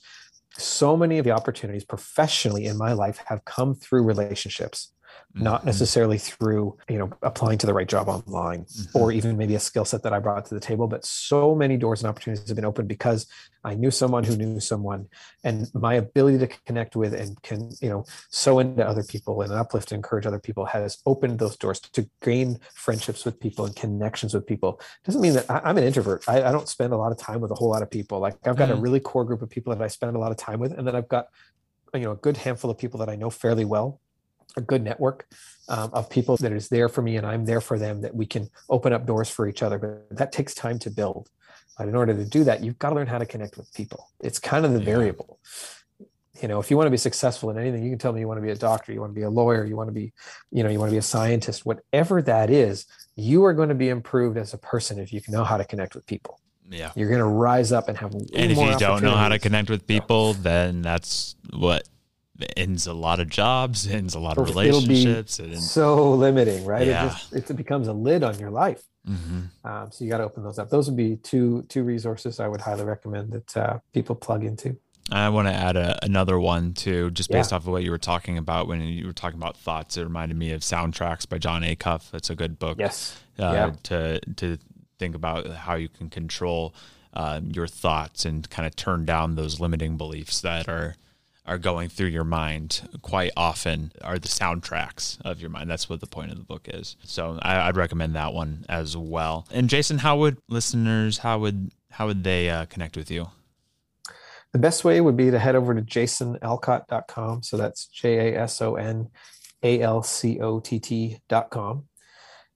so 0.57 0.95
many 0.95 1.17
of 1.17 1.25
the 1.25 1.31
opportunities 1.31 1.83
professionally 1.83 2.65
in 2.65 2.77
my 2.77 2.93
life 2.93 3.19
have 3.25 3.43
come 3.45 3.75
through 3.75 4.03
relationships 4.03 4.91
not 5.35 5.59
mm-hmm. 5.59 5.67
necessarily 5.67 6.17
through 6.17 6.77
you 6.89 6.97
know 6.97 7.11
applying 7.21 7.57
to 7.57 7.65
the 7.65 7.73
right 7.73 7.87
job 7.87 8.07
online 8.07 8.63
mm-hmm. 8.63 8.97
or 8.97 9.11
even 9.11 9.37
maybe 9.37 9.55
a 9.55 9.59
skill 9.59 9.83
set 9.83 10.01
that 10.03 10.13
i 10.13 10.19
brought 10.19 10.45
to 10.45 10.53
the 10.53 10.59
table 10.59 10.87
but 10.87 11.03
so 11.05 11.53
many 11.53 11.77
doors 11.77 12.01
and 12.01 12.09
opportunities 12.09 12.47
have 12.47 12.55
been 12.55 12.65
opened 12.65 12.87
because 12.87 13.27
i 13.63 13.73
knew 13.73 13.91
someone 13.91 14.23
who 14.23 14.35
knew 14.37 14.59
someone 14.59 15.07
and 15.43 15.69
my 15.73 15.95
ability 15.95 16.37
to 16.37 16.47
connect 16.65 16.95
with 16.95 17.13
and 17.13 17.41
can 17.41 17.69
you 17.81 17.89
know 17.89 18.05
sow 18.29 18.59
into 18.59 18.85
other 18.85 19.03
people 19.03 19.41
and 19.41 19.51
uplift 19.51 19.91
and 19.91 19.99
encourage 19.99 20.25
other 20.25 20.39
people 20.39 20.65
has 20.65 20.99
opened 21.05 21.37
those 21.37 21.57
doors 21.57 21.79
to 21.79 22.09
gain 22.21 22.57
friendships 22.73 23.25
with 23.25 23.39
people 23.39 23.65
and 23.65 23.75
connections 23.75 24.33
with 24.33 24.47
people 24.47 24.79
doesn't 25.03 25.21
mean 25.21 25.33
that 25.33 25.49
I, 25.49 25.69
am 25.69 25.77
an 25.77 25.83
introvert 25.83 26.23
I, 26.27 26.43
I, 26.43 26.51
don't 26.51 26.69
spend 26.69 26.93
a 26.93 26.97
lot 26.97 27.11
of 27.11 27.17
time 27.17 27.41
with 27.41 27.51
a 27.51 27.55
whole 27.55 27.69
lot 27.69 27.81
of 27.81 27.91
people 27.91 28.19
like 28.19 28.35
i've 28.45 28.55
got 28.55 28.69
mm-hmm. 28.69 28.77
a 28.77 28.81
really 28.81 28.99
core 29.01 29.25
group 29.25 29.41
of 29.41 29.49
people 29.49 29.75
that 29.75 29.83
i 29.83 29.87
spend 29.87 30.15
a 30.15 30.19
lot 30.19 30.31
of 30.31 30.37
time 30.37 30.59
with 30.59 30.71
and 30.71 30.87
then 30.87 30.95
i've 30.95 31.09
got 31.09 31.27
you 31.93 32.01
know 32.01 32.11
a 32.11 32.15
good 32.15 32.37
handful 32.37 32.69
of 32.69 32.77
people 32.77 32.99
that 32.99 33.09
i 33.09 33.15
know 33.15 33.29
fairly 33.29 33.65
well 33.65 33.99
a 34.57 34.61
good 34.61 34.83
network 34.83 35.27
um, 35.67 35.89
of 35.93 36.09
people 36.09 36.37
that 36.37 36.51
is 36.51 36.69
there 36.69 36.89
for 36.89 37.01
me 37.01 37.17
and 37.17 37.25
I'm 37.25 37.45
there 37.45 37.61
for 37.61 37.77
them 37.77 38.01
that 38.01 38.15
we 38.15 38.25
can 38.25 38.49
open 38.69 38.93
up 38.93 39.05
doors 39.05 39.29
for 39.29 39.47
each 39.47 39.63
other. 39.63 39.77
But 39.77 40.17
that 40.17 40.31
takes 40.31 40.53
time 40.53 40.79
to 40.79 40.89
build. 40.89 41.29
But 41.77 41.87
in 41.87 41.95
order 41.95 42.13
to 42.13 42.25
do 42.25 42.43
that, 42.45 42.63
you've 42.63 42.79
got 42.79 42.89
to 42.89 42.95
learn 42.95 43.07
how 43.07 43.17
to 43.17 43.25
connect 43.25 43.57
with 43.57 43.73
people. 43.73 44.09
It's 44.21 44.39
kind 44.39 44.65
of 44.65 44.73
the 44.73 44.79
yeah. 44.79 44.85
variable. 44.85 45.39
You 46.41 46.49
know, 46.49 46.59
if 46.59 46.69
you 46.69 46.77
want 46.77 46.87
to 46.87 46.91
be 46.91 46.97
successful 46.97 47.49
in 47.49 47.57
anything, 47.57 47.83
you 47.83 47.89
can 47.89 47.99
tell 47.99 48.11
me 48.11 48.19
you 48.19 48.27
want 48.27 48.39
to 48.39 48.41
be 48.41 48.51
a 48.51 48.55
doctor, 48.55 48.91
you 48.91 48.99
want 48.99 49.11
to 49.11 49.15
be 49.15 49.23
a 49.23 49.29
lawyer, 49.29 49.65
you 49.65 49.77
want 49.77 49.87
to 49.87 49.93
be, 49.93 50.11
you 50.51 50.63
know, 50.63 50.69
you 50.69 50.79
want 50.79 50.89
to 50.89 50.93
be 50.93 50.99
a 50.99 51.01
scientist, 51.01 51.65
whatever 51.65 52.21
that 52.21 52.49
is, 52.49 52.85
you 53.15 53.45
are 53.45 53.53
going 53.53 53.69
to 53.69 53.75
be 53.75 53.87
improved 53.87 54.37
as 54.37 54.53
a 54.53 54.57
person 54.57 54.99
if 54.99 55.13
you 55.13 55.21
can 55.21 55.33
know 55.33 55.45
how 55.45 55.57
to 55.57 55.63
connect 55.63 55.95
with 55.95 56.05
people. 56.05 56.39
Yeah. 56.69 56.91
You're 56.95 57.07
going 57.09 57.19
to 57.19 57.25
rise 57.25 57.71
up 57.71 57.87
and 57.87 57.97
have 57.97 58.13
And 58.13 58.51
if 58.51 58.57
you 58.57 58.77
don't 58.77 59.03
know 59.03 59.15
how 59.15 59.29
to 59.29 59.39
connect 59.39 59.69
with 59.69 59.87
people, 59.87 60.33
then 60.33 60.81
that's 60.81 61.35
what 61.53 61.87
ends 62.57 62.87
a 62.87 62.93
lot 62.93 63.19
of 63.19 63.29
jobs, 63.29 63.87
ends 63.87 64.15
a 64.15 64.19
lot 64.19 64.37
of 64.37 64.47
relationships. 64.47 65.39
It'll 65.39 65.51
be 65.51 65.57
so 65.57 66.11
limiting, 66.11 66.65
right? 66.65 66.87
Yeah. 66.87 67.05
It 67.05 67.09
just 67.09 67.51
it 67.51 67.55
becomes 67.55 67.87
a 67.87 67.93
lid 67.93 68.23
on 68.23 68.37
your 68.39 68.51
life. 68.51 68.83
Mm-hmm. 69.07 69.67
Um, 69.67 69.91
so 69.91 70.03
you 70.03 70.09
got 70.09 70.17
to 70.17 70.23
open 70.23 70.43
those 70.43 70.57
up. 70.59 70.69
Those 70.69 70.87
would 70.87 70.97
be 70.97 71.17
two 71.17 71.63
two 71.69 71.83
resources 71.83 72.39
I 72.39 72.47
would 72.47 72.61
highly 72.61 72.83
recommend 72.83 73.31
that 73.31 73.57
uh, 73.57 73.79
people 73.93 74.15
plug 74.15 74.43
into. 74.43 74.77
I 75.11 75.29
want 75.29 75.47
to 75.47 75.53
add 75.53 75.75
a, 75.75 76.03
another 76.03 76.39
one 76.39 76.73
too, 76.73 77.11
just 77.11 77.29
based 77.29 77.51
yeah. 77.51 77.57
off 77.57 77.63
of 77.63 77.67
what 77.67 77.83
you 77.83 77.91
were 77.91 77.99
talking 77.99 78.39
about 78.39 78.67
when 78.67 78.81
you 78.81 79.05
were 79.05 79.13
talking 79.13 79.37
about 79.37 79.55
thoughts. 79.55 79.97
It 79.97 80.03
reminded 80.03 80.35
me 80.35 80.51
of 80.51 80.61
Soundtracks 80.61 81.29
by 81.29 81.37
Jon 81.37 81.61
Acuff. 81.61 82.09
That's 82.09 82.31
a 82.31 82.35
good 82.35 82.57
book. 82.57 82.77
Yes. 82.79 83.21
Uh, 83.37 83.51
yeah. 83.53 83.73
To 83.83 84.19
to 84.37 84.57
think 84.97 85.15
about 85.15 85.47
how 85.47 85.75
you 85.75 85.89
can 85.89 86.09
control 86.09 86.73
uh, 87.13 87.41
your 87.43 87.67
thoughts 87.67 88.25
and 88.25 88.49
kind 88.49 88.65
of 88.65 88.75
turn 88.75 89.05
down 89.05 89.35
those 89.35 89.59
limiting 89.59 89.97
beliefs 89.97 90.41
that 90.41 90.67
are 90.67 90.95
are 91.47 91.57
going 91.57 91.89
through 91.89 92.07
your 92.07 92.23
mind 92.23 92.87
quite 93.01 93.31
often 93.37 93.91
are 94.01 94.17
the 94.17 94.27
soundtracks 94.27 95.19
of 95.21 95.39
your 95.39 95.49
mind. 95.49 95.69
That's 95.69 95.87
what 95.87 95.99
the 95.99 96.07
point 96.07 96.31
of 96.31 96.37
the 96.37 96.43
book 96.43 96.67
is. 96.71 96.97
So 97.03 97.39
I, 97.41 97.67
would 97.67 97.77
recommend 97.77 98.15
that 98.15 98.33
one 98.33 98.65
as 98.67 98.97
well. 98.97 99.47
And 99.51 99.69
Jason, 99.69 99.99
how 99.99 100.17
would 100.17 100.37
listeners, 100.49 101.19
how 101.19 101.39
would 101.39 101.71
how 101.91 102.07
would 102.07 102.23
they 102.23 102.49
uh, 102.49 102.65
connect 102.65 102.97
with 102.97 103.09
you? 103.09 103.27
The 104.51 104.59
best 104.59 104.83
way 104.83 104.99
would 105.01 105.17
be 105.17 105.31
to 105.31 105.39
head 105.39 105.55
over 105.55 105.73
to 105.73 105.81
jasonalcott.com. 105.81 107.43
So 107.43 107.57
that's 107.57 107.87
J 107.87 108.33
A 108.33 108.41
S 108.41 108.61
O 108.61 108.75
N 108.75 109.09
A 109.63 109.81
L 109.81 110.01
C 110.01 110.39
O 110.39 110.59
T 110.59 110.79
T.com 110.79 111.85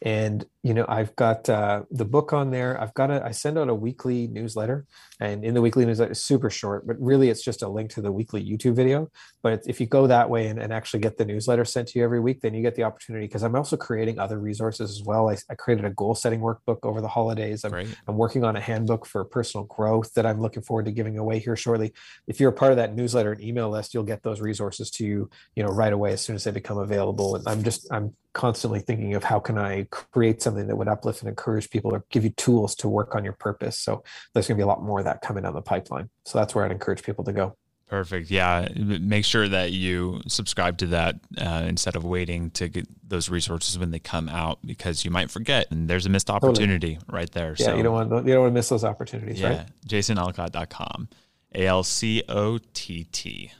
and 0.01 0.45
you 0.63 0.73
know 0.73 0.85
i've 0.89 1.15
got 1.15 1.47
uh, 1.49 1.83
the 1.91 2.05
book 2.05 2.33
on 2.33 2.51
there. 2.51 2.79
I've 2.79 2.93
got 2.93 3.11
a 3.11 3.23
i 3.25 3.31
send 3.31 3.57
out 3.57 3.69
a 3.69 3.75
weekly 3.75 4.27
newsletter 4.27 4.85
and 5.19 5.45
in 5.45 5.53
the 5.53 5.61
weekly 5.61 5.85
newsletter 5.85 6.11
it's 6.11 6.21
super 6.21 6.49
short 6.49 6.85
but 6.85 6.97
really 6.99 7.29
it's 7.29 7.43
just 7.43 7.63
a 7.63 7.69
link 7.69 7.91
to 7.91 8.01
the 8.01 8.11
weekly 8.11 8.43
youtube 8.43 8.75
video. 8.75 9.09
But 9.41 9.61
if 9.65 9.79
you 9.79 9.87
go 9.87 10.07
that 10.07 10.29
way 10.29 10.47
and, 10.47 10.59
and 10.59 10.73
actually 10.73 10.99
get 10.99 11.17
the 11.17 11.25
newsletter 11.25 11.63
sent 11.63 11.89
to 11.89 11.99
you 11.99 12.05
every 12.05 12.19
week 12.19 12.41
then 12.41 12.53
you 12.53 12.61
get 12.61 12.75
the 12.75 12.83
opportunity 12.83 13.25
because 13.25 13.43
i'm 13.43 13.55
also 13.55 13.77
creating 13.77 14.19
other 14.19 14.39
resources 14.39 14.91
as 14.91 15.03
well. 15.03 15.29
I, 15.29 15.37
I, 15.49 15.55
created 15.55 15.85
a 15.85 15.91
goal 15.91 16.15
setting 16.15 16.41
workbook 16.41 16.79
over 16.83 17.01
the 17.01 17.07
holidays. 17.07 17.63
I'm, 17.63 17.73
I'm 18.07 18.17
working 18.17 18.43
on 18.43 18.55
a 18.55 18.61
handbook 18.61 19.05
for 19.05 19.23
personal 19.25 19.65
growth 19.65 20.13
that 20.13 20.25
i'm 20.25 20.41
looking 20.41 20.63
forward 20.63 20.85
to 20.85 20.91
giving 20.91 21.17
away 21.17 21.39
here 21.39 21.55
shortly. 21.55 21.93
If 22.27 22.39
you're 22.39 22.49
a 22.49 22.53
part 22.53 22.71
of 22.71 22.77
that 22.77 22.95
newsletter 22.95 23.31
and 23.31 23.41
email 23.41 23.69
list 23.69 23.93
you'll 23.93 24.03
get 24.03 24.23
those 24.23 24.41
resources 24.41 24.91
to 24.91 25.05
you 25.05 25.29
you 25.55 25.63
know 25.63 25.69
right 25.69 25.93
away 25.93 26.11
as 26.11 26.21
soon 26.21 26.35
as 26.35 26.43
they 26.43 26.51
become 26.51 26.77
available. 26.77 27.35
And 27.35 27.47
i'm 27.47 27.63
just 27.63 27.87
i'm 27.91 28.13
constantly 28.33 28.79
thinking 28.79 29.15
of 29.15 29.23
how 29.23 29.39
can 29.39 29.57
I 29.57 29.83
create 29.89 30.41
something 30.49 30.67
that 30.67 30.75
would 30.75 30.87
uplift 30.87 31.21
and 31.21 31.29
encourage 31.29 31.69
people 31.69 31.93
or 31.93 32.03
give 32.09 32.23
you 32.23 32.31
tools 32.31 32.75
to 32.75 32.89
work 32.89 33.15
on 33.15 33.23
your 33.23 33.33
purpose. 33.33 33.77
So 33.77 34.03
there's 34.33 34.47
going 34.47 34.57
to 34.57 34.61
be 34.61 34.63
a 34.63 34.67
lot 34.67 34.81
more 34.81 34.99
of 34.99 35.05
that 35.05 35.21
coming 35.21 35.43
down 35.43 35.53
the 35.53 35.61
pipeline. 35.61 36.09
So 36.25 36.39
that's 36.39 36.55
where 36.55 36.65
I'd 36.65 36.71
encourage 36.71 37.03
people 37.03 37.23
to 37.25 37.33
go. 37.33 37.55
Perfect. 37.87 38.29
Yeah. 38.29 38.67
Make 38.75 39.25
sure 39.25 39.47
that 39.47 39.71
you 39.71 40.21
subscribe 40.27 40.77
to 40.79 40.87
that 40.87 41.15
uh, 41.37 41.65
instead 41.67 41.95
of 41.95 42.03
waiting 42.03 42.51
to 42.51 42.67
get 42.67 42.87
those 43.07 43.29
resources 43.29 43.79
when 43.79 43.91
they 43.91 43.99
come 43.99 44.29
out 44.29 44.59
because 44.63 45.03
you 45.03 45.09
might 45.09 45.31
forget 45.31 45.67
and 45.71 45.87
there's 45.87 46.05
a 46.05 46.09
missed 46.09 46.29
opportunity 46.29 46.95
totally. 46.95 47.17
right 47.17 47.31
there. 47.31 47.55
Yeah. 47.57 47.65
So, 47.65 47.75
you 47.75 47.83
don't 47.83 47.93
want, 47.93 48.27
you 48.27 48.33
don't 48.33 48.41
want 48.41 48.51
to 48.51 48.53
miss 48.53 48.69
those 48.69 48.83
opportunities, 48.83 49.39
yeah, 49.39 49.49
right? 49.49 49.67
JasonAlcott.com. 49.87 51.09
A 51.55 51.65
L 51.65 51.83
C 51.83 52.21
O 52.29 52.59
T 52.73 53.05
T 53.05 53.51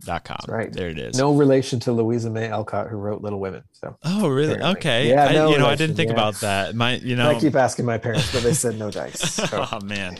dot 0.00 0.24
com. 0.24 0.38
right. 0.48 0.72
There 0.72 0.88
it 0.88 0.98
is. 0.98 1.16
No 1.16 1.34
relation 1.34 1.80
to 1.80 1.92
Louisa 1.92 2.30
May 2.30 2.48
Alcott, 2.48 2.88
who 2.88 2.96
wrote 2.96 3.22
Little 3.22 3.40
Women. 3.40 3.62
So. 3.72 3.96
Oh, 4.04 4.28
really? 4.28 4.54
Apparently. 4.54 4.78
Okay. 4.78 5.08
Yeah. 5.08 5.32
No 5.32 5.48
I, 5.48 5.50
you 5.52 5.58
know, 5.58 5.66
I 5.66 5.76
didn't 5.76 5.96
think 5.96 6.08
yeah. 6.08 6.14
about 6.14 6.34
that. 6.36 6.74
My, 6.74 6.96
you 6.96 7.16
know, 7.16 7.30
I 7.30 7.40
keep 7.40 7.54
asking 7.54 7.84
my 7.84 7.98
parents, 7.98 8.32
but 8.32 8.42
they 8.42 8.54
said 8.54 8.78
no 8.78 8.90
dice. 8.90 9.34
So. 9.44 9.66
oh 9.72 9.80
man. 9.80 10.16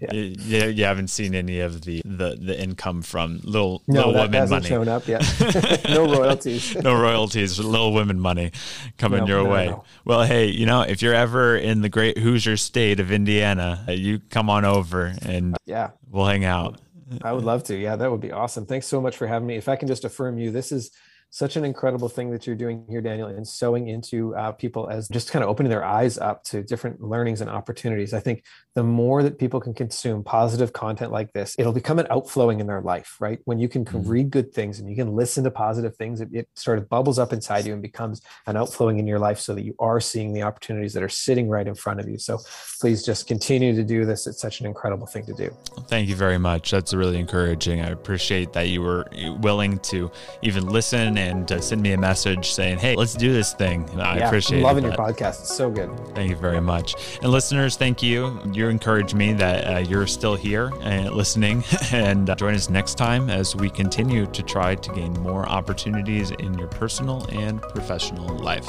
Yeah. 0.00 0.12
You, 0.12 0.68
you, 0.68 0.84
haven't 0.84 1.08
seen 1.08 1.34
any 1.34 1.60
of 1.60 1.82
the 1.82 2.02
the, 2.04 2.36
the 2.40 2.60
income 2.60 3.02
from 3.02 3.40
little 3.44 3.82
no, 3.86 4.08
little 4.08 4.12
that 4.12 4.22
women 4.22 4.40
hasn't 4.40 4.62
money. 4.62 4.68
shown 4.68 4.88
up 4.88 5.08
yet. 5.08 5.84
no 5.88 6.04
royalties. 6.06 6.74
no 6.82 7.00
royalties. 7.00 7.58
Little 7.58 7.92
women 7.92 8.20
money 8.20 8.52
coming 8.98 9.20
no, 9.20 9.26
your 9.26 9.44
no, 9.44 9.50
way. 9.50 9.66
No. 9.68 9.84
Well, 10.04 10.24
hey, 10.24 10.46
you 10.46 10.66
know, 10.66 10.82
if 10.82 11.02
you're 11.02 11.14
ever 11.14 11.56
in 11.56 11.80
the 11.80 11.88
great 11.88 12.18
Hoosier 12.18 12.56
state 12.56 13.00
of 13.00 13.10
Indiana, 13.10 13.84
uh, 13.88 13.92
you 13.92 14.20
come 14.30 14.50
on 14.50 14.64
over 14.64 15.14
and 15.22 15.56
yeah, 15.64 15.90
we'll 16.10 16.26
hang 16.26 16.44
out. 16.44 16.78
I 17.22 17.32
would 17.32 17.44
love 17.44 17.62
to. 17.64 17.76
Yeah, 17.76 17.96
that 17.96 18.10
would 18.10 18.20
be 18.20 18.32
awesome. 18.32 18.66
Thanks 18.66 18.86
so 18.86 19.00
much 19.00 19.16
for 19.16 19.26
having 19.26 19.46
me. 19.46 19.56
If 19.56 19.68
I 19.68 19.76
can 19.76 19.88
just 19.88 20.04
affirm 20.04 20.38
you, 20.38 20.50
this 20.50 20.72
is 20.72 20.90
such 21.30 21.56
an 21.56 21.64
incredible 21.64 22.08
thing 22.08 22.30
that 22.30 22.46
you're 22.46 22.56
doing 22.56 22.84
here, 22.88 23.00
Daniel, 23.00 23.28
and 23.28 23.46
sowing 23.46 23.88
into 23.88 24.34
uh, 24.36 24.52
people 24.52 24.88
as 24.88 25.08
just 25.08 25.30
kind 25.30 25.42
of 25.42 25.50
opening 25.50 25.68
their 25.70 25.84
eyes 25.84 26.16
up 26.18 26.44
to 26.44 26.62
different 26.62 27.02
learnings 27.02 27.40
and 27.40 27.50
opportunities. 27.50 28.14
I 28.14 28.20
think 28.20 28.44
the 28.74 28.82
more 28.82 29.22
that 29.22 29.38
people 29.38 29.60
can 29.60 29.74
consume 29.74 30.22
positive 30.22 30.72
content 30.72 31.12
like 31.12 31.32
this, 31.32 31.54
it'll 31.58 31.72
become 31.72 31.98
an 31.98 32.06
outflowing 32.10 32.60
in 32.60 32.66
their 32.66 32.80
life, 32.80 33.16
right? 33.20 33.40
When 33.44 33.58
you 33.58 33.68
can 33.68 33.84
mm-hmm. 33.84 34.08
read 34.08 34.30
good 34.30 34.52
things 34.52 34.78
and 34.78 34.88
you 34.88 34.96
can 34.96 35.14
listen 35.14 35.44
to 35.44 35.50
positive 35.50 35.96
things, 35.96 36.20
it, 36.20 36.28
it 36.32 36.48
sort 36.54 36.78
of 36.78 36.88
bubbles 36.88 37.18
up 37.18 37.32
inside 37.32 37.66
you 37.66 37.72
and 37.72 37.82
becomes 37.82 38.22
an 38.46 38.56
outflowing 38.56 38.98
in 38.98 39.06
your 39.06 39.18
life 39.18 39.38
so 39.38 39.54
that 39.54 39.64
you 39.64 39.74
are 39.78 40.00
seeing 40.00 40.32
the 40.32 40.42
opportunities 40.42 40.94
that 40.94 41.02
are 41.02 41.08
sitting 41.08 41.48
right 41.48 41.66
in 41.66 41.74
front 41.74 42.00
of 42.00 42.08
you. 42.08 42.18
So 42.18 42.38
please 42.80 43.04
just 43.04 43.26
continue 43.26 43.74
to 43.74 43.84
do 43.84 44.04
this. 44.04 44.26
It's 44.26 44.40
such 44.40 44.60
an 44.60 44.66
incredible 44.66 45.06
thing 45.06 45.26
to 45.26 45.34
do. 45.34 45.54
Thank 45.88 46.08
you 46.08 46.16
very 46.16 46.38
much. 46.38 46.70
That's 46.70 46.94
really 46.94 47.18
encouraging. 47.18 47.80
I 47.80 47.88
appreciate 47.88 48.52
that 48.54 48.68
you 48.68 48.80
were 48.80 49.06
willing 49.40 49.78
to 49.80 50.10
even 50.42 50.66
listen 50.68 51.15
and 51.18 51.50
uh, 51.50 51.60
send 51.60 51.82
me 51.82 51.92
a 51.92 51.98
message 51.98 52.52
saying, 52.52 52.78
"Hey, 52.78 52.96
let's 52.96 53.14
do 53.14 53.32
this 53.32 53.52
thing." 53.54 53.88
I 53.98 54.18
yeah, 54.18 54.26
appreciate. 54.26 54.58
I'm 54.58 54.64
loving 54.64 54.84
your 54.84 54.92
podcast. 54.92 55.40
It's 55.40 55.54
so 55.54 55.70
good. 55.70 55.90
Thank 56.14 56.30
you 56.30 56.36
very 56.36 56.60
much. 56.60 56.94
And 57.22 57.30
listeners, 57.30 57.76
thank 57.76 58.02
you. 58.02 58.40
You 58.52 58.68
encourage 58.68 59.14
me 59.14 59.32
that 59.34 59.66
uh, 59.66 59.78
you're 59.78 60.06
still 60.06 60.36
here 60.36 60.72
and 60.82 61.12
listening, 61.14 61.64
and 61.92 62.28
uh, 62.28 62.34
join 62.34 62.54
us 62.54 62.68
next 62.68 62.96
time 62.96 63.30
as 63.30 63.56
we 63.56 63.70
continue 63.70 64.26
to 64.26 64.42
try 64.42 64.74
to 64.74 64.92
gain 64.92 65.12
more 65.20 65.48
opportunities 65.48 66.30
in 66.32 66.58
your 66.58 66.68
personal 66.68 67.26
and 67.30 67.60
professional 67.62 68.28
life. 68.38 68.68